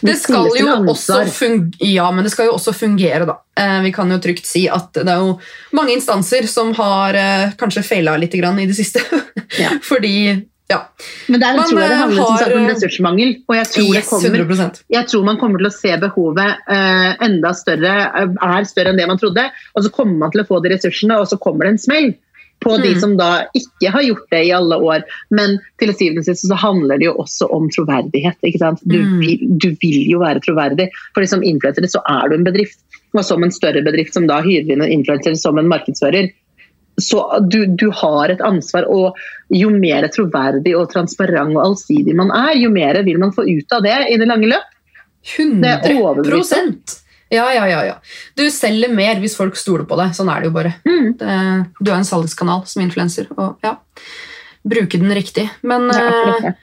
Det 0.00 0.16
skal 0.20 0.50
jo 0.58 0.72
også 0.92 1.22
fungere, 1.32 1.90
ja, 1.90 2.08
men 2.12 2.26
det 2.26 2.32
skal 2.34 2.50
jo 2.50 2.56
også 2.56 2.74
fungere, 2.76 3.26
da. 3.28 3.38
Eh, 3.58 3.78
vi 3.86 3.92
kan 3.96 4.10
jo 4.12 4.18
trygt 4.22 4.48
si 4.48 4.66
at 4.72 4.92
det 4.96 5.08
er 5.08 5.22
jo 5.24 5.38
mange 5.76 5.96
instanser 5.96 6.48
som 6.50 6.74
har 6.76 7.16
eh, 7.16 7.54
kanskje 7.58 7.84
feila 7.86 8.16
litt 8.20 8.36
grann 8.36 8.60
i 8.62 8.68
det 8.68 8.78
siste. 8.78 9.04
Ja. 9.56 9.70
Fordi 9.82 10.12
Ja. 10.66 10.80
Men 11.30 11.40
der 11.40 11.54
Man, 11.54 11.68
tror 11.70 11.78
jeg 11.80 11.88
det 11.88 11.94
eh, 11.94 12.00
handler 12.00 12.16
som 12.16 12.32
har, 12.32 12.40
sagt 12.40 12.54
om 12.56 12.64
ressursmangel. 12.66 13.28
Og 13.46 13.54
jeg 13.54 13.68
tror, 13.70 13.84
det 13.84 14.00
Yes, 14.00 14.08
kommer, 14.10 14.40
100 14.42 14.80
jeg 14.90 15.08
tror 15.12 15.26
man 15.28 15.38
kommer 15.38 15.62
til 15.62 15.68
å 15.68 15.74
se 15.76 15.92
behovet 16.02 16.66
eh, 16.74 17.12
enda 17.28 17.52
større, 17.54 17.92
er 18.18 18.66
større 18.66 18.90
enn 18.90 18.98
det 18.98 19.06
man 19.06 19.20
trodde. 19.22 19.44
Og 19.78 19.86
så 19.86 19.92
kommer 19.94 20.18
man 20.24 20.34
til 20.34 20.42
å 20.42 20.48
få 20.48 20.58
de 20.64 20.74
ressursene, 20.74 21.20
og 21.22 21.30
så 21.30 21.38
kommer 21.38 21.68
det 21.68 21.76
en 21.76 21.84
smell 21.84 22.10
på 22.60 22.76
de 22.82 22.94
Mm. 22.94 23.00
som 23.00 23.16
da 23.16 23.46
ikke 23.54 23.90
har 23.92 24.02
gjort 24.02 24.30
det 24.30 24.46
i 24.46 24.52
alle 24.52 24.76
år. 24.76 25.02
Men 25.30 25.58
til 25.78 25.92
syvende 25.94 26.20
og 26.20 26.24
sist 26.24 26.48
så 26.48 26.56
handler 26.56 26.98
det 26.98 27.06
jo 27.06 27.14
også 27.14 27.50
om 27.52 27.68
troverdighet. 27.70 28.36
ikke 28.42 28.58
sant? 28.58 28.80
Du, 28.86 28.98
Mm. 28.98 29.58
du 29.58 29.68
vil 29.80 30.10
jo 30.10 30.18
være 30.18 30.40
troverdig. 30.40 30.88
For 31.14 31.24
som 31.26 31.42
influenser 31.42 31.86
så 31.86 32.00
er 32.08 32.28
du 32.28 32.34
en 32.36 32.44
bedrift. 32.44 32.78
Og 33.14 33.24
som 33.24 33.42
en 33.42 33.50
større 33.50 33.82
bedrift 33.84 34.12
som 34.12 34.26
da 34.26 34.42
hyrer 34.42 34.70
inn 34.72 34.82
en 34.82 34.90
influenser 34.90 35.36
som 35.36 35.58
en 35.58 35.68
markedsfører. 35.68 36.32
Så 36.98 37.20
du, 37.48 37.66
du 37.66 37.90
har 37.90 38.30
et 38.30 38.40
ansvar, 38.40 38.86
og 38.88 39.14
jo 39.50 39.68
mer 39.70 40.08
troverdig 40.08 40.74
og 40.74 40.90
transparent 40.90 41.54
og 41.54 41.62
allsidig 41.62 42.14
man 42.16 42.30
er, 42.30 42.54
jo 42.56 42.70
mer 42.70 43.02
vil 43.02 43.18
man 43.18 43.32
få 43.32 43.44
ut 43.44 43.72
av 43.72 43.82
det 43.82 44.12
i 44.12 44.16
det 44.16 44.26
lange 44.26 44.48
løp. 44.48 44.64
100 45.36 45.82
Det. 46.22 47.05
Ja, 47.32 47.46
ja, 47.54 47.64
ja, 47.68 47.80
ja. 47.84 47.96
Du 48.38 48.44
selger 48.54 48.92
mer 48.94 49.18
hvis 49.22 49.34
folk 49.38 49.58
stoler 49.58 49.86
på 49.88 49.98
deg. 49.98 50.14
Sånn 50.14 50.30
er 50.30 50.42
det 50.42 50.50
jo 50.50 50.54
bare. 50.54 50.76
Mm. 50.86 51.08
Det, 51.18 51.38
du 51.80 51.90
er 51.90 51.98
en 51.98 52.06
salgskanal 52.06 52.62
som 52.70 52.84
influenser, 52.84 53.28
og 53.34 53.66
ja, 53.66 53.74
bruke 54.66 55.00
den 55.02 55.14
riktig. 55.16 55.48
Men 55.66 55.90
eh, 55.90 56.46
det. 56.46 56.54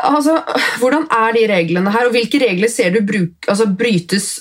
altså, 0.00 0.38
hvordan 0.80 1.06
er 1.12 1.36
de 1.36 1.46
reglene 1.52 1.92
her, 1.92 2.08
og 2.08 2.16
hvilke 2.16 2.40
regler 2.42 2.72
ser 2.72 2.96
du 2.96 3.02
bruk, 3.04 3.36
altså, 3.44 3.68
brytes 3.68 4.32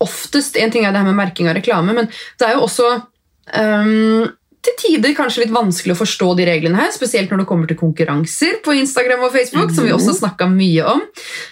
oftest? 0.00 0.56
En 0.56 0.72
ting 0.72 0.86
er 0.86 0.94
det 0.94 1.02
her 1.02 1.10
med 1.12 1.20
merking 1.20 1.50
av 1.50 1.58
reklame, 1.60 1.96
men 1.96 2.08
det 2.40 2.48
er 2.48 2.56
jo 2.56 2.64
også 2.64 2.94
um, 2.96 4.28
til 4.60 4.76
tider 4.80 5.14
kanskje 5.16 5.44
litt 5.44 5.54
vanskelig 5.54 5.94
å 5.94 6.00
forstå 6.00 6.34
de 6.36 6.46
reglene 6.48 6.80
her, 6.80 6.90
spesielt 6.92 7.32
når 7.32 7.42
det 7.42 7.48
kommer 7.48 7.68
til 7.68 7.78
konkurranser 7.80 8.60
på 8.64 8.76
Instagram 8.76 9.24
og 9.24 9.32
Facebook, 9.32 9.72
som 9.76 9.86
vi 9.88 9.94
også 9.96 10.16
snakka 10.22 10.48
mye 10.52 10.88
om, 10.96 11.04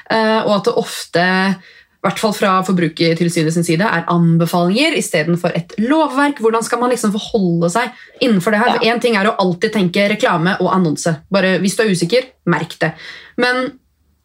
Eh, 0.09 0.41
og 0.47 0.53
at 0.55 0.69
det 0.69 0.73
ofte 0.81 1.23
hvert 2.09 2.21
fall 2.23 2.35
fra 2.37 2.53
Forbrukertilsynet 2.67 3.55
sin 3.55 3.67
side, 3.67 3.85
er 3.87 4.07
anbefalinger 4.13 4.97
istedenfor 4.99 5.55
et 5.59 5.75
lovverk. 5.83 6.41
Hvordan 6.43 6.65
skal 6.67 6.81
man 6.83 6.91
liksom 6.93 7.13
forholde 7.15 7.71
seg 7.75 7.93
innenfor 8.25 8.55
det 8.57 8.63
her? 8.65 8.79
Ja. 8.89 8.97
Ting 9.03 9.17
er 9.21 9.29
å 9.31 9.37
alltid 9.39 9.77
tenke 9.77 10.09
reklame 10.11 10.57
og 10.63 10.73
annonse. 10.75 11.19
Bare 11.31 11.59
Hvis 11.63 11.77
du 11.79 11.85
er 11.85 11.93
usikker, 11.93 12.33
merk 12.51 12.75
det. 12.83 12.95
Men 13.39 13.69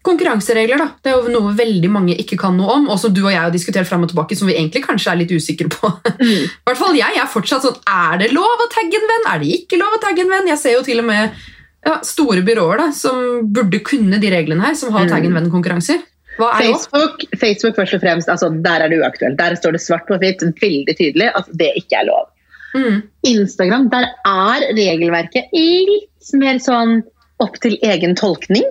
konkurranseregler 0.04 0.82
da, 0.82 0.88
det 1.00 1.14
er 1.14 1.16
jo 1.16 1.32
noe 1.32 1.54
veldig 1.56 1.90
mange 1.92 2.16
ikke 2.20 2.36
kan 2.42 2.58
noe 2.60 2.74
om, 2.76 2.90
og 2.92 2.98
som 3.00 3.14
du 3.16 3.22
og 3.24 3.32
jeg 3.32 3.40
har 3.40 3.54
diskutert 3.54 3.88
frem 3.88 4.04
og 4.04 4.12
tilbake, 4.12 4.36
som 4.36 4.50
vi 4.50 4.58
egentlig 4.58 4.84
kanskje 4.84 5.14
er 5.14 5.20
litt 5.22 5.32
usikre 5.32 5.70
på. 5.72 5.92
I 6.20 6.42
hvert 6.68 6.80
fall 6.82 6.98
jeg 7.00 7.20
er 7.22 7.30
fortsatt 7.32 7.64
sånn 7.64 7.78
Er 7.88 8.20
det 8.20 8.34
lov 8.36 8.66
å 8.66 8.70
tagge 8.74 9.00
en 9.00 9.08
venn? 9.14 9.30
Er 9.32 9.44
det 9.44 9.52
ikke 9.62 9.80
lov 9.80 9.96
å 9.96 10.02
tagge 10.04 10.26
en 10.26 10.34
venn? 10.34 10.50
Jeg 10.52 10.60
ser 10.60 10.76
jo 10.76 10.84
til 10.84 11.00
og 11.00 11.08
med 11.08 11.38
ja, 11.88 11.98
store 12.04 12.44
byråer 12.48 12.84
da, 12.84 12.90
som 12.96 13.46
burde 13.56 13.80
kunne 13.84 14.20
de 14.20 14.32
reglene 14.32 14.64
her, 14.68 14.76
som 14.80 14.92
har 14.96 15.08
Mm. 15.08 15.14
tagg 15.16 15.26
en 15.28 15.40
venn-konkurranser. 15.40 16.04
Facebook, 16.38 17.24
Facebook 17.40 17.76
først 17.78 17.94
og 17.98 18.02
fremst, 18.02 18.30
altså, 18.30 18.50
der 18.66 18.84
er 18.84 18.90
det 18.90 19.00
uaktuelt. 19.02 19.38
Der 19.40 19.56
står 19.56 19.76
det 19.76 19.82
svart 19.82 20.08
på 20.08 20.18
hvitt 20.22 20.42
veldig 20.42 20.96
tydelig 20.98 21.30
at 21.38 21.50
det 21.60 21.72
ikke 21.78 22.02
er 22.02 22.10
lov. 22.10 22.30
Mm. 22.74 23.02
Instagram, 23.30 23.90
der 23.94 24.08
er 24.26 24.66
regelverket 24.74 25.52
litt 25.54 26.34
mer 26.42 26.58
sånn 26.64 27.04
opp 27.44 27.60
til 27.62 27.78
egen 27.86 28.16
tolkning. 28.18 28.66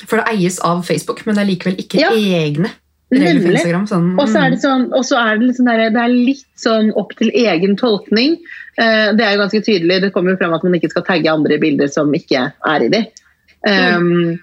For 0.00 0.18
det 0.18 0.32
eies 0.32 0.58
av 0.66 0.82
Facebook, 0.86 1.22
men 1.26 1.36
det 1.36 1.44
er 1.44 1.50
likevel 1.52 1.82
ikke 1.82 2.00
Ja. 2.00 2.10
egne 2.10 2.72
regler 3.10 3.40
for 3.40 3.48
Nemlig. 3.50 3.54
Instagram. 3.58 3.86
Sånn, 3.86 4.18
Og 4.18 4.28
så 4.28 4.38
er 4.38 4.50
det 4.50 4.58
mm. 4.58 4.64
sånn, 4.64 4.82
er 5.18 5.38
det, 5.38 5.54
sånn 5.56 5.70
der, 5.70 5.90
det 5.90 6.02
er 6.02 6.14
litt 6.14 6.46
sånn 6.56 6.92
opp 6.96 7.14
til 7.18 7.30
egen 7.34 7.76
tolkning. 7.76 8.38
Uh, 8.78 9.12
det 9.14 9.24
er 9.26 9.34
jo 9.34 9.42
ganske 9.42 9.62
tydelig. 9.66 10.00
Det 10.02 10.12
kommer 10.14 10.32
jo 10.32 10.40
frem 10.40 10.54
at 10.54 10.62
man 10.64 10.74
ikke 10.78 10.90
skal 10.90 11.06
tagge 11.06 11.32
andre 11.32 11.58
bilder 11.58 11.90
som 11.90 12.12
ikke 12.14 12.52
er 12.54 12.86
i 12.86 12.88
de. 12.88 13.04
Um, 13.66 14.38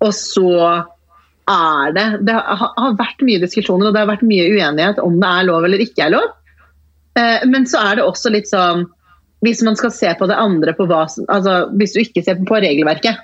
og 0.00 0.14
så 0.16 0.86
er 1.50 1.92
det 1.96 2.06
Det 2.26 2.34
har, 2.34 2.94
vært 2.98 3.24
mye 3.26 3.40
diskusjoner 3.42 3.88
og 3.88 3.94
det 3.94 4.02
har 4.04 4.10
vært 4.12 4.26
mye 4.26 4.46
uenighet 4.52 5.00
om 5.02 5.18
det 5.20 5.28
er 5.28 5.48
lov 5.48 5.64
eller 5.66 5.82
ikke 5.82 6.06
er 6.06 6.14
lov. 6.14 6.28
Eh, 7.18 7.46
men 7.50 7.66
så 7.66 7.82
er 7.82 7.98
det 7.98 8.06
også 8.06 8.30
litt 8.32 8.48
sånn 8.48 8.86
Hvis 9.42 9.62
man 9.66 9.76
skal 9.76 9.90
se 9.92 10.12
på 10.18 10.28
det 10.30 10.38
andre 10.38 10.72
på 10.78 10.86
hva 10.86 11.02
altså, 11.04 11.56
Hvis 11.76 11.92
du 11.96 12.00
ikke 12.04 12.22
ser 12.24 12.40
på 12.46 12.62
regelverket, 12.62 13.18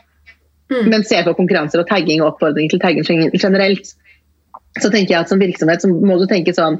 Mm. 0.68 0.90
men 0.92 1.04
ser 1.04 1.24
på 1.24 1.32
konkurranser 1.32 1.80
og 1.80 1.88
tagging 1.88 2.20
og 2.20 2.34
oppfordringer 2.34 2.74
til 2.74 2.80
tagging 2.82 3.30
generelt, 3.32 3.94
så 4.76 4.90
tenker 4.92 5.14
jeg 5.14 5.22
at 5.22 5.30
som 5.30 5.40
virksomhet 5.40 5.80
så 5.80 5.88
må 5.88 6.18
du 6.20 6.26
tenke 6.28 6.52
sånn 6.52 6.76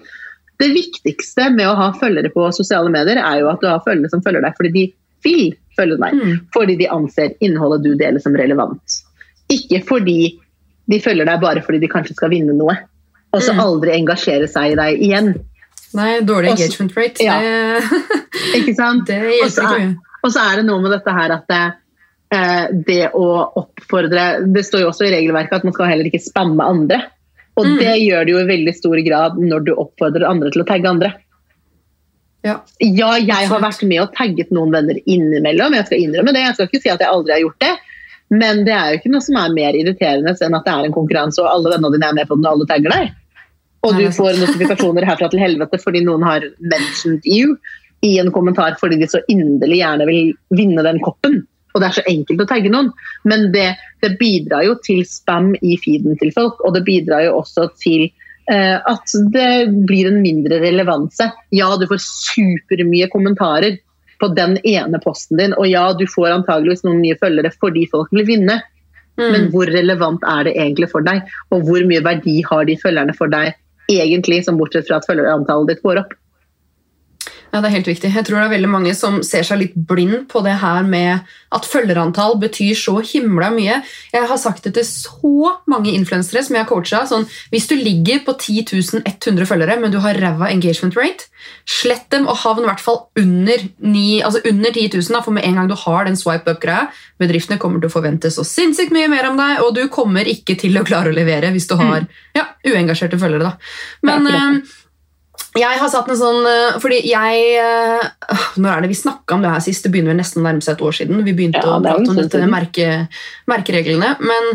Det 0.60 0.68
viktigste 0.74 1.52
med 1.54 1.68
å 1.70 1.76
ha 1.78 1.92
følgere 1.94 2.32
på 2.34 2.48
sosiale 2.52 2.90
medier, 2.90 3.16
er 3.22 3.40
jo 3.40 3.48
at 3.48 3.62
du 3.62 3.68
har 3.70 3.80
følgere 3.84 4.10
som 4.10 4.20
følger 4.24 4.42
deg 4.42 4.56
fordi 4.58 4.72
de 4.74 4.82
vil 5.22 5.52
følge 5.78 5.98
deg. 6.02 6.16
Mm. 6.18 6.32
Fordi 6.50 6.74
de 6.80 6.88
anser 6.90 7.36
innholdet 7.46 7.84
du 7.84 7.92
deler 7.94 8.18
som 8.18 8.34
relevant. 8.34 8.96
Ikke 9.54 9.78
fordi 9.86 10.34
de 10.88 10.98
følger 11.04 11.26
deg 11.28 11.40
bare 11.42 11.62
fordi 11.64 11.80
de 11.82 11.88
kanskje 11.92 12.14
skal 12.16 12.30
vinne 12.32 12.54
noe. 12.56 12.76
Og 13.32 13.42
så 13.44 13.52
Mm. 13.52 13.60
aldri 13.60 13.90
engasjere 13.98 14.48
seg 14.48 14.72
i 14.72 14.74
deg 14.78 15.02
igjen. 15.04 15.34
Nei, 15.94 16.20
dårlig 16.20 16.52
Også- 16.52 16.62
engagement 16.64 16.96
rate. 16.96 17.24
Ja. 17.24 17.38
Det, 17.40 18.62
Ikke 18.62 18.74
sant? 18.76 19.06
det 19.10 19.20
hjelper 19.20 19.76
ikke 19.76 19.96
Og 20.24 20.32
så 20.32 20.40
er 20.52 20.56
det 20.56 20.64
noe 20.66 20.80
med 20.82 20.90
dette 20.92 21.12
her 21.12 21.30
at 21.32 21.46
det, 21.48 21.62
eh, 22.32 22.66
det 22.86 23.12
å 23.12 23.52
oppfordre 23.56 24.24
Det 24.52 24.64
står 24.66 24.80
jo 24.80 24.88
også 24.90 25.06
i 25.06 25.12
regelverket 25.14 25.52
at 25.60 25.64
man 25.64 25.72
skal 25.72 25.86
heller 25.92 26.04
ikke 26.10 26.20
spamme 26.24 26.60
andre. 26.64 27.02
Og 27.56 27.66
Mm. 27.66 27.78
det 27.78 27.94
gjør 28.02 28.26
du 28.26 28.32
jo 28.32 28.38
i 28.38 28.48
veldig 28.48 28.74
stor 28.76 28.96
grad 29.04 29.36
når 29.38 29.64
du 29.64 29.74
oppfordrer 29.74 30.28
andre 30.28 30.50
til 30.50 30.62
å 30.62 30.66
tagge 30.66 30.86
andre. 30.88 31.12
Ja. 32.44 32.60
Ja, 32.80 33.12
jeg 33.18 33.48
har 33.50 33.60
vært 33.60 33.82
med 33.86 34.00
og 34.00 34.12
tagget 34.14 34.50
noen 34.54 34.70
venner 34.72 34.94
innimellom. 35.06 35.74
Jeg 35.74 35.86
skal 35.86 35.98
innrømme 36.04 36.32
det. 36.32 36.44
Jeg 36.46 36.54
skal 36.54 36.68
ikke 36.68 36.82
si 36.82 36.88
at 36.92 37.00
jeg 37.00 37.08
aldri 37.10 37.32
har 37.34 37.40
gjort 37.42 37.58
det. 37.64 37.72
Men 38.28 38.64
det 38.66 38.74
er 38.74 38.90
jo 38.90 38.98
ikke 39.00 39.12
noe 39.12 39.24
som 39.24 39.38
er 39.40 39.54
mer 39.56 39.76
irriterende 39.78 40.34
enn 40.34 40.56
at 40.58 40.66
det 40.66 40.74
er 40.74 40.88
en 40.88 40.94
konkurranse, 40.94 41.40
og 41.40 41.48
alle 41.48 41.72
vennene 41.74 41.94
dine 41.96 42.10
er 42.10 42.16
med 42.18 42.28
på 42.28 42.36
den, 42.36 42.46
og 42.46 42.56
alle 42.56 42.68
tagger 42.68 42.94
deg. 42.94 43.12
Og 43.86 43.94
du 43.94 44.08
får 44.12 44.40
notifikasjoner 44.40 45.06
herfra 45.06 45.28
til 45.30 45.42
helvete 45.42 45.78
fordi 45.80 46.02
noen 46.04 46.24
har 46.26 46.44
mentioned 46.58 47.26
you 47.28 47.54
i 48.06 48.16
en 48.18 48.32
kommentar 48.34 48.74
fordi 48.80 48.98
de 49.00 49.08
så 49.10 49.20
inderlig 49.30 49.80
gjerne 49.80 50.06
vil 50.08 50.32
vinne 50.54 50.84
den 50.86 51.00
koppen. 51.04 51.40
Og 51.74 51.82
det 51.82 51.88
er 51.88 51.98
så 52.00 52.06
enkelt 52.10 52.42
å 52.42 52.48
tagge 52.50 52.72
noen. 52.72 52.90
Men 53.28 53.50
det, 53.54 53.68
det 54.02 54.16
bidrar 54.20 54.66
jo 54.66 54.78
til 54.84 55.04
spam 55.06 55.52
i 55.62 55.76
feeden 55.80 56.18
til 56.18 56.32
folk, 56.34 56.62
og 56.66 56.74
det 56.74 56.84
bidrar 56.86 57.26
jo 57.28 57.36
også 57.38 57.68
til 57.78 58.08
eh, 58.50 58.76
at 58.78 59.14
det 59.34 59.50
blir 59.86 60.10
en 60.10 60.20
mindre 60.24 60.58
relevanse. 60.64 61.30
Ja, 61.54 61.70
du 61.78 61.86
får 61.90 62.02
supermye 62.02 63.10
kommentarer 63.12 63.78
på 64.18 64.28
den 64.34 64.58
ene 64.66 64.98
posten 65.04 65.38
din, 65.38 65.54
og 65.54 65.68
ja, 65.70 65.92
du 65.94 66.06
får 66.10 66.32
antageligvis 66.40 66.84
noen 66.86 67.00
nye 67.04 67.18
følgere 67.20 67.52
fordi 67.60 67.86
folk 67.92 68.10
vil 68.12 68.26
vinne. 68.26 68.60
Men 69.18 69.48
Mm. 69.48 69.50
hvor 69.50 69.66
relevant 69.66 70.22
er 70.22 70.44
det 70.44 70.54
egentlig 70.54 70.90
for 70.90 71.02
deg? 71.02 71.24
Og 71.50 71.64
hvor 71.66 71.82
mye 71.86 72.02
verdi 72.04 72.42
har 72.46 72.64
de 72.64 72.76
følgerne 72.78 73.14
for 73.18 73.26
deg 73.26 73.54
egentlig, 73.90 74.44
som 74.44 74.58
bortsett 74.60 74.86
fra 74.86 75.00
at 75.00 75.06
følgerantallet 75.08 75.72
ditt 75.72 75.82
går 75.82 75.98
opp? 76.04 76.12
Ja, 77.48 77.62
det 77.62 77.70
er 77.70 77.76
helt 77.78 77.88
viktig. 77.88 78.10
Jeg 78.12 78.26
tror 78.28 78.42
det 78.42 78.44
er 78.44 78.52
veldig 78.52 78.68
mange 78.68 78.90
som 78.96 79.22
ser 79.24 79.46
seg 79.46 79.62
litt 79.62 79.76
blind 79.88 80.26
på 80.28 80.42
det 80.44 80.58
her 80.60 80.84
med 80.84 81.24
at 81.54 81.64
følgerantall 81.64 82.36
betyr 82.42 82.76
så 82.76 82.98
himla 83.00 83.48
mye. 83.54 83.78
Jeg 84.12 84.28
har 84.28 84.40
sagt 84.40 84.66
det 84.66 84.74
til 84.76 84.84
så 84.84 85.54
mange 85.70 85.94
influensere 85.96 86.42
som 86.44 86.58
jeg 86.58 86.66
har 86.66 86.68
coacha. 86.68 87.00
Sånn, 87.08 87.24
hvis 87.48 87.68
du 87.70 87.74
ligger 87.78 88.20
på 88.26 88.34
10 88.36 88.66
100 89.00 89.48
følgere, 89.48 89.78
men 89.80 89.94
du 89.94 89.96
har 90.04 90.18
ræva 90.20 90.50
engagement 90.52 90.98
rate, 90.98 91.30
slett 91.64 92.04
dem 92.12 92.28
og 92.28 92.36
havn 92.42 92.66
i 92.66 92.68
hvert 92.68 92.84
fall 92.84 93.00
under, 93.16 93.64
9, 93.80 94.02
altså 94.28 94.42
under 94.44 94.74
10 94.74 94.90
000. 94.98 95.08
Da, 95.16 95.22
for 95.24 95.36
med 95.38 95.48
en 95.48 95.56
gang 95.56 95.70
du 95.70 95.76
har 95.86 96.04
den 96.04 96.20
swipe 96.20 96.52
up-greia, 96.52 96.90
bedriftene 97.22 97.60
kommer 97.62 97.80
til 97.80 97.88
å 97.88 97.94
forvente 97.96 98.32
så 98.34 98.44
sinnssykt 98.44 98.92
mye 98.92 99.08
mer 99.08 99.30
om 99.30 99.40
deg, 99.40 99.62
og 99.64 99.72
du 99.78 99.86
kommer 99.92 100.28
ikke 100.28 100.58
til 100.60 100.76
å 100.76 100.84
klare 100.84 101.14
å 101.14 101.16
levere 101.16 101.54
hvis 101.54 101.70
du 101.70 101.78
har 101.80 102.04
ja, 102.36 102.44
uengasjerte 102.68 103.20
følgere. 103.20 103.54
Da. 103.54 103.72
Men 104.04 104.60
jeg 105.58 105.78
har 105.80 105.90
satt 105.92 106.08
en 106.10 106.18
sånn 106.18 106.46
eh, 106.48 106.78
Fordi 106.82 106.98
jeg 107.08 107.44
eh, 107.60 108.08
Når 108.58 108.70
er 108.72 108.82
det 108.84 108.90
vi 108.92 108.98
snakka 108.98 109.36
om 109.36 109.44
det 109.44 109.52
her 109.54 109.62
sist? 109.64 109.84
Det 109.86 109.92
begynner 109.94 110.14
vel 110.14 110.20
nesten 110.22 110.42
å 110.42 110.46
nærme 110.48 110.64
seg 110.64 110.76
et 110.76 110.84
år 110.88 110.96
siden. 110.98 111.22
Vi 111.26 111.34
begynte 111.36 111.62
Ja, 111.62 111.76
å 111.78 111.82
prate 111.84 112.10
om 112.12 112.18
dette 112.18 112.42
merke, 112.50 112.88
merkereglene. 113.50 114.10
Men 114.20 114.48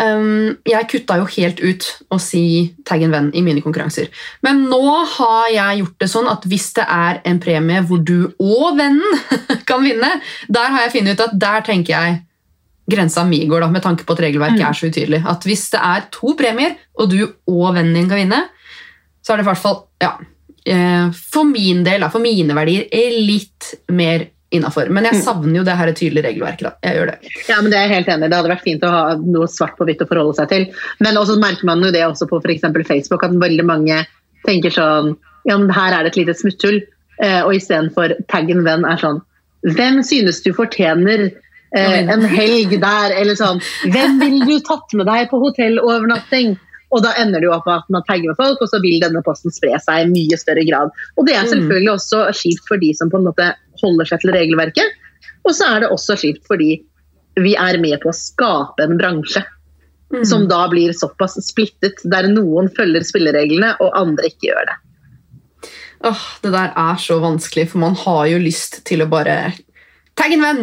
um, 0.00 0.56
jeg 0.66 0.88
kutta 0.90 1.16
jo 1.20 1.28
helt 1.36 1.60
ut 1.62 1.86
å 2.12 2.18
si 2.22 2.74
'tagg 2.84 3.04
en 3.06 3.14
venn' 3.14 3.30
i 3.34 3.42
mine 3.46 3.62
konkurranser. 3.64 4.10
Men 4.42 4.64
nå 4.70 4.82
har 5.16 5.48
jeg 5.54 5.80
gjort 5.84 5.98
det 6.02 6.10
sånn 6.10 6.28
at 6.32 6.44
hvis 6.50 6.68
det 6.76 6.86
er 6.88 7.20
en 7.24 7.40
premie 7.40 7.80
hvor 7.86 8.02
du 8.04 8.32
og 8.38 8.76
vennen 8.80 9.20
kan 9.70 9.84
vinne, 9.86 10.10
der 10.48 10.70
har 10.74 10.86
jeg 10.86 10.96
funnet 10.98 11.14
ut 11.18 11.26
at 11.28 11.38
der 11.46 11.60
tenker 11.70 11.94
jeg 11.94 12.22
grensa 12.90 13.22
mi 13.24 13.38
går, 13.48 13.62
da, 13.64 13.70
med 13.72 13.82
tanke 13.82 14.04
på 14.04 14.12
at 14.12 14.20
regelverket 14.26 14.60
Mm. 14.60 14.68
er 14.68 14.76
så 14.76 14.90
utydelig. 14.90 15.22
At 15.26 15.46
hvis 15.48 15.70
det 15.72 15.80
er 15.80 16.02
to 16.12 16.34
premier, 16.36 16.74
og 17.00 17.08
du 17.10 17.22
og 17.48 17.74
vennen 17.74 17.94
din 17.94 18.08
kan 18.10 18.18
vinne, 18.20 18.42
så 19.24 19.32
er 19.32 19.36
det 19.40 19.46
i 19.46 19.48
hvert 19.48 19.62
fall 19.62 19.78
ja, 20.02 20.10
for 20.64 21.44
min 21.44 21.82
del, 21.84 22.04
for 22.10 22.20
mine 22.24 22.54
verdier, 22.56 22.86
er 22.92 23.10
litt 23.20 23.74
mer 23.92 24.26
innafor. 24.54 24.88
Men 24.88 25.04
jeg 25.04 25.14
Mm. 25.18 25.22
savner 25.24 25.56
jo 25.58 25.64
det 25.64 25.76
her 25.76 25.92
tydelige 25.92 26.24
regelverket. 26.24 26.62
da. 26.62 26.72
Jeg 26.82 26.96
gjør 26.96 27.06
det. 27.10 27.18
Ja, 27.48 27.60
men 27.60 27.70
det 27.70 27.78
er 27.78 27.88
jeg 27.88 27.94
helt 27.96 28.06
enig 28.08 28.24
i. 28.24 28.28
Det 28.28 28.36
hadde 28.38 28.52
vært 28.54 28.62
fint 28.64 28.82
å 28.82 28.90
ha 28.90 29.14
noe 29.16 29.46
svart 29.46 29.76
på 29.76 29.84
hvitt 29.84 30.00
å 30.00 30.08
forholde 30.08 30.36
seg 30.36 30.48
til. 30.48 30.66
Men 31.00 31.16
også 31.16 31.38
merker 31.40 31.64
man 31.64 31.82
jo 31.82 31.90
det 31.90 32.02
også 32.06 32.28
på 32.28 32.40
f.eks. 32.42 32.86
Facebook, 32.86 33.24
at 33.24 33.30
veldig 33.32 33.64
mange 33.64 34.06
tenker 34.46 34.70
sånn 34.70 35.16
Ja, 35.46 35.58
men 35.58 35.68
her 35.68 35.92
er 35.92 36.04
det 36.04 36.16
et 36.16 36.24
lite 36.26 36.34
smutthull. 36.38 36.80
Eh, 37.20 37.42
og 37.44 37.52
istedenfor 37.54 38.14
taggen 38.28 38.64
venn 38.64 38.84
er 38.84 38.96
sånn 38.96 39.20
Hvem 39.66 40.02
synes 40.02 40.42
du 40.42 40.52
fortjener 40.52 41.30
eh, 41.76 42.08
en 42.10 42.22
helg 42.22 42.70
der? 42.80 43.10
Eller 43.12 43.34
sånn 43.34 43.60
Hvem 43.84 44.18
ville 44.20 44.46
du 44.46 44.60
tatt 44.60 44.92
med 44.94 45.06
deg 45.06 45.28
på 45.30 45.40
hotellovernatting? 45.42 46.58
Og 46.94 47.02
da 47.02 47.10
ender 47.18 47.42
det 47.42 47.48
jo 47.48 47.54
opp 47.56 47.66
med 47.66 47.80
at 47.80 47.88
man 47.90 48.04
tagger 48.06 48.30
med 48.30 48.38
folk, 48.38 48.60
og 48.62 48.70
så 48.70 48.78
vil 48.82 49.00
denne 49.02 49.22
posten 49.26 49.50
spre 49.54 49.74
seg 49.82 50.04
i 50.04 50.10
mye 50.12 50.38
større 50.38 50.62
grad. 50.68 50.92
Og 51.18 51.26
det 51.26 51.34
er 51.34 51.42
Mm. 51.44 51.50
selvfølgelig 51.50 51.92
også 51.94 52.20
kjipt 52.40 52.68
for 52.68 52.78
de 52.78 52.92
som 52.94 53.10
på 53.10 53.18
en 53.18 53.26
måte 53.26 53.48
holder 53.82 54.06
seg 54.06 54.20
til 54.20 54.30
regelverket. 54.32 54.94
Og 55.44 55.52
så 55.52 55.74
er 55.74 55.80
det 55.80 55.90
også 55.90 56.14
kjipt 56.16 56.46
fordi 56.46 56.84
vi 57.36 57.56
er 57.58 57.78
med 57.82 57.98
på 58.00 58.12
å 58.12 58.14
skape 58.14 58.86
en 58.86 58.96
bransje 58.98 59.42
Mm. 60.12 60.24
som 60.24 60.46
da 60.46 60.68
blir 60.68 60.92
såpass 60.92 61.34
splittet, 61.42 61.98
der 62.04 62.28
noen 62.28 62.68
følger 62.70 63.02
spillereglene 63.02 63.74
og 63.80 63.90
andre 63.96 64.28
ikke 64.30 64.52
gjør 64.52 64.66
det. 64.68 64.76
Åh, 66.04 66.24
det 66.42 66.52
der 66.52 66.72
er 66.76 66.96
så 67.00 67.16
vanskelig, 67.18 67.68
for 67.70 67.78
man 67.78 67.94
har 67.96 68.26
jo 68.28 68.38
lyst 68.38 68.84
til 68.84 69.02
å 69.02 69.08
bare 69.10 69.54
Tagg 70.14 70.32
en 70.36 70.44
venn! 70.44 70.60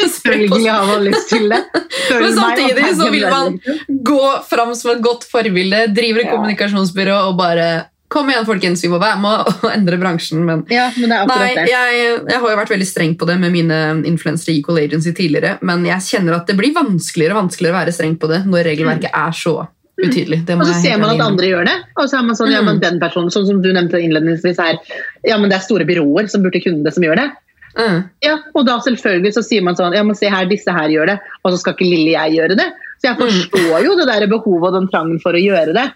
Selvfølgelig 0.00 0.66
har 0.72 0.86
man 0.88 1.04
lyst 1.06 1.28
til 1.30 1.46
det. 1.52 1.60
Følg 2.08 2.24
Men 2.24 2.34
samtidig 2.38 2.90
så 2.98 3.06
vil 3.12 3.26
man 3.30 3.58
gå 4.06 4.20
fram 4.50 4.74
som 4.78 4.90
et 4.96 5.02
godt 5.04 5.26
forbilde, 5.30 5.84
driver 5.94 6.24
et 6.24 6.28
Ja. 6.30 6.34
kommunikasjonsbyrå 6.36 7.16
og 7.30 7.38
bare 7.40 7.70
Kom 8.10 8.26
igjen, 8.26 8.42
folkens, 8.42 8.80
vi 8.82 8.88
må 8.90 8.98
være 8.98 9.20
med 9.22 9.44
og 9.46 9.66
endre 9.76 9.94
bransjen. 10.02 10.40
Men 10.42 10.64
Ja, 10.66 10.88
men 10.98 11.12
det 11.12 11.18
Nei, 11.30 11.50
jeg, 11.70 11.98
jeg 12.26 12.40
har 12.42 12.50
jo 12.50 12.56
vært 12.58 12.72
veldig 12.72 12.88
streng 12.88 13.12
på 13.20 13.28
det 13.28 13.36
med 13.38 13.52
mine 13.54 13.76
influensere 14.10 14.56
i 14.56 14.58
Equal 14.58 14.80
Agency 14.82 15.12
tidligere, 15.14 15.60
men 15.62 15.84
jeg 15.86 16.02
kjenner 16.08 16.40
at 16.40 16.50
det 16.50 16.56
blir 16.58 16.72
vanskeligere 16.74 17.36
og 17.36 17.44
vanskeligere 17.44 17.76
å 17.76 17.78
være 17.84 17.94
streng 17.94 18.16
på 18.18 18.26
det 18.32 18.40
når 18.50 18.66
regelverket 18.72 19.14
er 19.14 19.36
så 19.38 19.52
utydelig. 20.00 20.40
Mm. 20.42 20.56
Og 20.58 20.66
så 20.66 20.74
ser 20.82 20.98
man 20.98 21.12
at 21.14 21.22
andre 21.22 21.52
gjør 21.52 21.70
det, 21.70 21.76
og 22.00 22.08
så 22.10 22.18
er 22.18 22.26
man 22.26 22.34
sånn, 22.40 22.50
ja, 22.50 22.64
Mm. 22.64 22.66
men 22.72 22.82
den 22.82 22.98
personen, 22.98 23.30
sånn 23.30 23.46
som 23.46 23.62
du 23.62 23.70
nevnte 23.76 24.00
innledningsvis 24.02 24.58
her, 24.58 24.82
ja, 25.30 25.38
men 25.38 25.46
det 25.52 25.60
er 25.60 25.64
store 25.68 25.86
byråer 25.86 26.26
som 26.34 26.42
burde 26.42 26.58
kunne 26.66 26.82
det, 26.82 26.94
som 26.98 27.06
gjør 27.06 27.20
det. 27.22 27.28
Innrømme. 27.76 28.02
Ja, 28.24 28.36
og 28.54 28.66
da 28.66 28.76
selvfølgelig 28.82 29.34
så 29.36 29.44
sier 29.46 29.64
man 29.66 29.78
sånn, 29.78 29.94
ja, 29.94 30.02
men 30.06 30.18
se 30.18 30.30
her, 30.32 30.48
disse 30.50 30.74
her 30.74 30.90
gjør 30.92 31.12
det, 31.12 31.16
og 31.42 31.52
så 31.52 31.60
skal 31.60 31.76
ikke 31.76 31.88
lille 31.88 32.14
jeg 32.16 32.36
gjøre 32.38 32.58
det. 32.58 32.68
Så 33.00 33.10
jeg 33.10 33.18
forstår 33.20 33.86
jo 33.86 33.96
det 34.00 34.08
der 34.10 34.26
behovet 34.30 34.68
og 34.70 34.76
den 34.76 34.90
trangen 34.92 35.22
for 35.22 35.36
å 35.36 35.40
gjøre 35.40 35.74
det. 35.76 35.86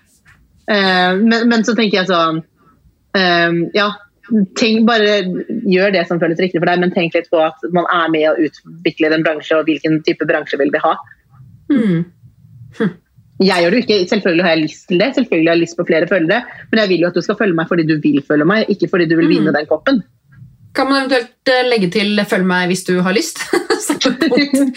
Uh, 0.70 1.20
men, 1.20 1.48
men 1.50 1.66
så 1.66 1.74
tenker 1.76 2.00
jeg 2.00 2.08
sånn, 2.08 2.40
uh, 3.18 3.58
ja, 3.76 3.90
tenk, 4.56 4.86
bare 4.88 5.20
gjør 5.68 5.92
det 5.94 6.06
som 6.08 6.20
føles 6.22 6.40
riktig 6.40 6.62
for 6.62 6.70
deg, 6.70 6.80
men 6.80 6.94
tenk 6.94 7.16
litt 7.16 7.30
på 7.32 7.42
at 7.44 7.60
man 7.76 7.88
er 7.92 8.10
med 8.14 8.28
å 8.30 8.48
utvikle 8.48 9.12
en 9.12 9.26
bransje, 9.26 9.58
og 9.58 9.68
hvilken 9.68 10.00
type 10.06 10.28
bransje 10.30 10.60
vil 10.60 10.72
vi 10.72 10.82
ha. 10.84 10.96
Mm. 11.72 12.04
Jeg 13.42 13.64
gjør 13.64 13.74
det 13.74 13.78
jo 13.78 13.84
ikke, 13.84 14.00
selvfølgelig 14.08 14.44
har 14.46 14.52
jeg 14.54 14.62
lyst 14.62 14.84
til 14.88 15.00
det, 15.02 15.08
selvfølgelig 15.18 15.50
har 15.50 15.56
jeg 15.58 15.64
lyst 15.66 15.78
på 15.78 15.86
flere 15.88 16.08
følgere, 16.08 16.58
men 16.70 16.80
jeg 16.80 16.92
vil 16.92 17.04
jo 17.04 17.08
at 17.10 17.16
du 17.18 17.24
skal 17.26 17.38
følge 17.38 17.58
meg 17.58 17.70
fordi 17.70 17.86
du 17.88 17.96
vil 18.00 18.20
følge 18.26 18.46
meg, 18.48 18.70
ikke 18.70 18.88
fordi 18.92 19.08
du 19.10 19.16
vil 19.18 19.32
vinne 19.32 19.54
den 19.54 19.68
koppen. 19.68 20.04
Kan 20.74 20.88
man 20.90 21.04
eventuelt 21.04 21.50
eh, 21.54 21.62
legge 21.70 21.90
til 21.94 22.18
'følg 22.26 22.46
meg 22.50 22.68
hvis 22.72 22.84
du 22.88 22.96
har 23.02 23.14
lyst'? 23.14 23.38
tenk. 24.04 24.74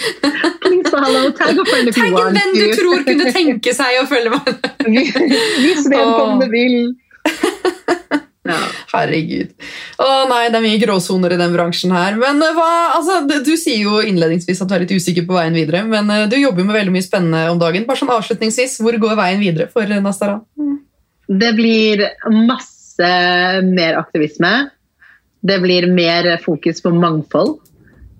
Please 0.61 0.91
follow, 0.93 1.31
tag 1.37 1.57
og 1.59 1.67
følg 1.67 1.93
Tagg 1.95 2.17
en 2.21 2.37
venn 2.37 2.53
du 2.55 2.67
tror 2.77 3.03
kunne 3.07 3.31
tenke 3.39 3.73
seg 3.75 4.01
å 4.01 4.05
følge 4.09 4.35
meg. 4.35 4.51
Hvis 4.85 5.87
vedkommende 5.89 6.49
vil. 6.53 6.77
Ja. 8.47 8.57
Herregud. 8.93 9.49
Å 9.99 10.07
nei, 10.29 10.43
det 10.47 10.59
er 10.59 10.63
mye 10.63 10.79
gråsoner 10.79 11.33
i 11.35 11.39
den 11.39 11.51
bransjen 11.55 11.91
her. 11.91 12.15
Men 12.19 12.39
eh, 12.45 12.53
hva, 12.55 12.69
altså, 12.95 13.19
du- 13.27 13.57
sier 13.59 13.81
jo 13.83 13.97
innledningsvis 13.99 14.61
at 14.63 14.69
du 14.69 14.75
er 14.77 14.85
litt 14.85 14.93
usikker 14.95 15.25
på 15.27 15.35
veien 15.35 15.57
videre, 15.57 15.83
men 15.87 16.09
eh, 16.13 16.27
du 16.31 16.37
jobber 16.39 16.63
med 16.67 16.77
veldig 16.77 16.93
mye 16.95 17.05
spennende 17.05 17.43
om 17.51 17.59
dagen. 17.59 17.83
Bare 17.89 17.99
sånn 17.99 18.13
avslutningsvis, 18.15 18.77
hvor 18.83 18.95
går 19.03 19.17
veien 19.19 19.43
videre 19.43 19.67
for 19.73 19.83
eh, 19.83 19.99
Nastaran? 20.03 20.45
Det 21.27 21.51
blir 21.57 22.05
masse 22.47 23.11
mer 23.67 23.99
aktivisme. 23.99 24.53
Det 25.45 25.59
blir 25.61 25.87
mer 25.93 26.29
fokus 26.43 26.81
på 26.81 26.91
mangfold. 26.95 27.57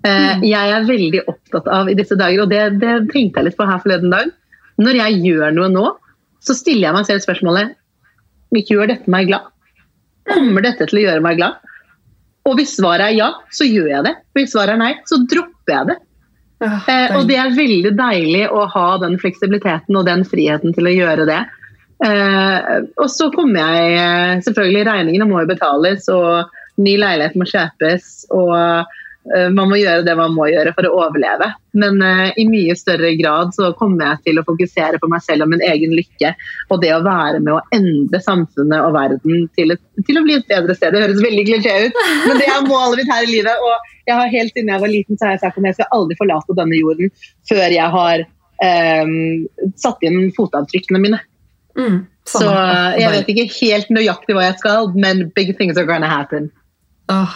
Eh, 0.05 0.43
Jeg 0.45 0.74
er 0.76 0.88
veldig 0.88 1.24
opptatt 1.28 1.68
av 1.68 1.89
i 1.89 1.95
disse 1.97 2.18
dager, 2.20 2.43
og 2.45 2.51
det, 2.51 2.80
det 2.82 2.97
tenkte 3.11 3.41
jeg 3.41 3.49
litt 3.49 3.57
på 3.57 3.68
her 3.68 3.82
forleden 3.84 4.13
dag. 4.13 4.32
Når 4.78 4.99
jeg 4.99 5.22
gjør 5.26 5.55
noe 5.55 5.70
nå, 5.74 5.86
så 6.43 6.55
stiller 6.55 6.89
jeg 6.89 6.97
meg 6.99 7.07
selv 7.09 7.24
spørsmålet 7.26 7.76
Gjør 8.55 8.88
dette 8.88 9.11
meg 9.11 9.28
glad? 9.28 9.49
Kommer 10.30 10.63
dette 10.63 10.86
til 10.88 11.01
å 11.01 11.01
gjøre 11.03 11.24
meg 11.26 11.39
glad? 11.39 11.57
Og 12.47 12.55
hvis 12.55 12.78
svaret 12.78 13.09
er 13.09 13.15
ja, 13.18 13.28
så 13.51 13.68
gjør 13.68 13.89
jeg 13.91 14.05
det. 14.05 14.13
Hvis 14.38 14.53
svaret 14.53 14.78
er 14.78 14.80
nei, 14.80 14.93
så 15.09 15.20
dropper 15.28 15.74
jeg 15.74 15.89
det. 15.89 15.97
Eh, 16.63 17.18
og 17.18 17.28
det 17.30 17.36
er 17.38 17.53
veldig 17.53 17.91
deilig 17.97 18.45
å 18.49 18.63
ha 18.72 18.86
den 19.03 19.18
fleksibiliteten 19.22 19.99
og 19.99 20.07
den 20.07 20.24
friheten 20.26 20.74
til 20.74 20.88
å 20.89 20.93
gjøre 20.95 21.28
det. 21.28 21.41
Eh, 22.07 22.88
og 22.95 23.09
så 23.11 23.28
kommer 23.34 23.57
jeg 23.57 23.97
eh, 23.97 24.39
Selvfølgelig, 24.45 24.86
regningene 24.88 25.28
må 25.30 25.41
jo 25.43 25.49
betales, 25.49 26.07
og 26.13 26.47
ny 26.82 26.95
leilighet 27.01 27.38
må 27.39 27.47
kjøpes, 27.49 28.28
og 28.36 28.53
eh, 28.57 29.47
man 29.53 29.69
må 29.69 29.80
gjøre 29.80 30.05
det 30.07 30.15
man 30.17 30.36
må 30.36 30.47
gjøre 30.51 30.73
for 30.78 30.88
å 30.88 30.93
overleve. 31.01 31.49
Men 31.78 31.99
uh, 32.01 32.30
i 32.39 32.45
mye 32.49 32.73
større 32.78 33.11
grad 33.19 33.51
så 33.53 33.69
kommer 33.78 34.11
jeg 34.11 34.30
til 34.30 34.39
å 34.41 34.45
fokusere 34.47 34.97
på 35.01 35.09
meg 35.11 35.21
selv 35.25 35.45
og 35.45 35.51
min 35.51 35.63
egen 35.65 35.93
lykke, 35.97 36.32
og 36.71 36.82
det 36.82 36.93
å 36.95 37.03
være 37.05 37.41
med 37.43 37.53
å 37.53 37.61
endre 37.75 38.21
samfunnet 38.23 38.82
og 38.82 38.95
verden 38.95 39.45
til, 39.57 39.75
et, 39.75 39.84
til 40.07 40.17
å 40.19 40.23
bli 40.25 40.39
et 40.39 40.49
bedre 40.49 40.78
sted. 40.78 40.95
Det 40.95 41.03
høres 41.05 41.21
veldig 41.21 41.45
klisjé 41.49 41.75
ut, 41.86 42.01
men 42.25 42.41
det 42.41 42.49
er 42.49 42.65
målet 42.69 43.01
mitt 43.01 43.13
her 43.13 43.28
i 43.28 43.32
livet. 43.36 43.61
og 43.61 43.93
jeg 44.07 44.15
har 44.15 44.34
Helt 44.34 44.53
siden 44.55 44.73
jeg 44.73 44.84
var 44.84 44.91
liten 44.91 45.19
så 45.19 45.28
har 45.28 45.36
jeg 45.36 45.43
sagt 45.45 45.59
at 45.59 45.69
jeg 45.69 45.78
skal 45.78 45.95
aldri 45.97 46.17
forlate 46.19 46.55
denne 46.57 46.78
jorden 46.80 47.09
før 47.49 47.73
jeg 47.75 47.93
har 47.93 48.23
um, 48.23 49.17
satt 49.80 50.05
inn 50.07 50.30
fotavtrykkene 50.36 51.01
mine. 51.03 51.19
Mm. 51.78 52.05
Så 52.28 52.43
jeg 52.99 53.11
vet 53.13 53.30
ikke 53.32 53.47
helt 53.61 53.91
nøyaktig 53.93 54.36
hva 54.36 54.47
jeg 54.49 54.57
skal, 54.59 54.89
men 54.97 55.28
big 55.36 55.53
things 55.59 55.78
are 55.78 55.88
gonna 55.88 56.09
happen. 56.09 56.49
Åh, 57.08 57.32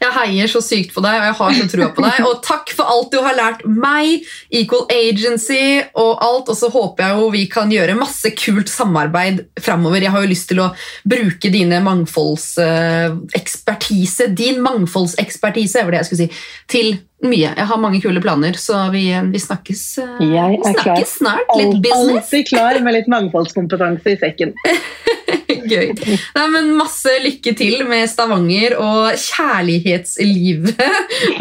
jeg 0.00 0.08
heier 0.14 0.48
så 0.48 0.62
sykt 0.64 0.94
på 0.94 1.02
deg, 1.04 1.18
og 1.18 1.24
jeg 1.28 1.34
har 1.36 1.50
så 1.58 1.64
trua 1.68 1.88
på 1.92 2.00
deg. 2.06 2.24
Og 2.24 2.40
takk 2.44 2.70
for 2.72 2.84
alt 2.88 3.12
du 3.12 3.18
har 3.20 3.34
lært 3.36 3.64
meg, 3.68 4.24
Equal 4.48 4.86
Agency 4.94 5.82
og 5.92 6.18
alt. 6.24 6.48
Og 6.48 6.56
så 6.56 6.68
håper 6.72 7.04
jeg 7.04 7.12
jo 7.18 7.28
vi 7.34 7.46
kan 7.52 7.70
gjøre 7.72 7.96
masse 7.98 8.30
kult 8.38 8.68
samarbeid 8.72 9.40
framover. 9.60 10.02
Jeg 10.06 10.12
har 10.14 10.20
jo 10.24 10.32
lyst 10.32 10.48
til 10.52 10.60
å 10.64 10.74
bruke 11.04 11.50
dine 11.52 11.80
mangfoldsekspertise, 11.84 14.26
din 14.32 14.62
mangfoldsekspertise, 14.64 15.84
var 15.84 15.90
det 15.92 15.98
jeg 16.00 16.08
skulle 16.08 16.24
si, 16.24 16.32
til 16.70 16.96
mye. 17.20 17.52
Jeg 17.52 17.66
har 17.68 17.78
mange 17.82 18.00
kule 18.00 18.20
planer, 18.24 18.56
så 18.56 18.88
vi, 18.94 19.12
vi 19.32 19.38
snakkes, 19.42 19.98
eh, 20.00 20.18
vi 20.22 20.28
er 20.40 20.56
snakkes 20.64 21.10
snart. 21.20 21.48
Litt 21.60 21.76
business. 21.84 22.24
Alltid 22.24 22.48
klar 22.48 22.80
med 22.80 22.92
litt 22.96 23.08
mangfoldskompetanse 23.12 24.08
i 24.14 24.16
sekken. 24.24 24.50
Gøy. 25.68 25.90
Nei, 26.36 26.46
men 26.54 26.70
masse 26.78 27.12
lykke 27.24 27.54
til 27.58 27.84
med 27.88 28.08
Stavanger 28.10 28.76
og 28.80 29.18
kjærlighetslivet 29.18 30.80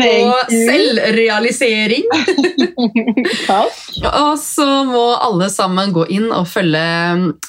og 0.07 0.51
selvrealisering. 0.51 2.07
Takk. 3.49 3.79
Og 4.09 4.33
så 4.41 4.67
må 4.87 5.05
alle 5.19 5.49
sammen 5.53 5.93
gå 5.95 6.05
inn 6.15 6.29
og 6.35 6.47
følge 6.49 6.83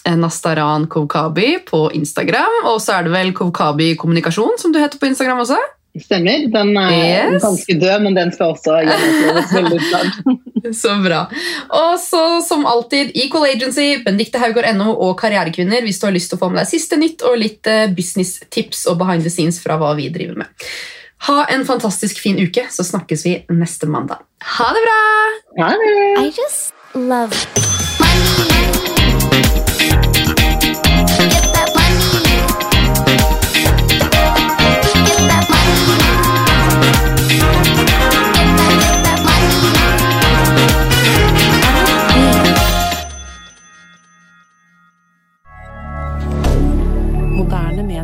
eh, 0.05 0.17
Nastaran 0.19 0.87
Kovkabi 0.91 1.59
på 1.69 1.87
Instagram. 1.97 2.63
Og 2.71 2.81
så 2.83 2.99
er 2.99 3.07
det 3.07 3.15
vel 3.15 3.35
Kovkabi 3.37 3.95
Kommunikasjon 4.01 4.59
som 4.61 4.75
du 4.75 4.81
heter 4.83 5.01
på 5.01 5.11
Instagram 5.11 5.45
også? 5.47 5.59
Stemmer. 5.99 6.45
Den 6.53 6.77
er 6.79 7.33
Yes. 7.35 7.43
ganske 7.43 7.75
død, 7.81 8.03
men 8.05 8.15
den 8.15 8.31
skal 8.33 8.53
også 8.55 8.77
gjennomføres 8.87 9.51
veldig 9.57 9.81
snart. 9.89 10.15
Så 10.83 10.93
bra. 11.03 11.25
Og 11.81 11.97
så 11.99 12.21
som 12.47 12.63
alltid, 12.69 13.11
Equal 13.19 13.45
Agency, 13.49 13.97
Benedicte 14.05 14.39
Haugård.no 14.39 14.93
og 14.93 15.17
Karrierekvinner 15.19 15.83
hvis 15.83 15.99
du 15.99 16.07
har 16.07 16.15
lyst 16.15 16.31
til 16.31 16.39
å 16.39 16.43
få 16.45 16.51
med 16.53 16.61
deg 16.63 16.69
siste 16.71 16.97
nytt 17.01 17.23
og 17.27 17.35
litt 17.41 17.67
eh, 17.67 17.89
business-tips 17.97 18.85
og 18.93 18.99
behind 19.03 19.23
the 19.27 19.33
scenes 19.33 19.59
fra 19.63 19.75
hva 19.81 19.91
vi 19.99 20.07
driver 20.15 20.37
med. 20.45 20.49
Ha 21.27 21.43
en 21.53 21.67
fantastisk 21.69 22.21
fin 22.23 22.39
uke, 22.41 22.63
så 22.73 22.83
snakkes 22.87 23.21
vi 23.27 23.35
neste 23.53 23.87
mandag. 23.91 24.19
Ha 24.57 24.69
det 24.77 24.83
bra! 24.87 25.01
Ha 25.65 25.69
det! 25.77 27.80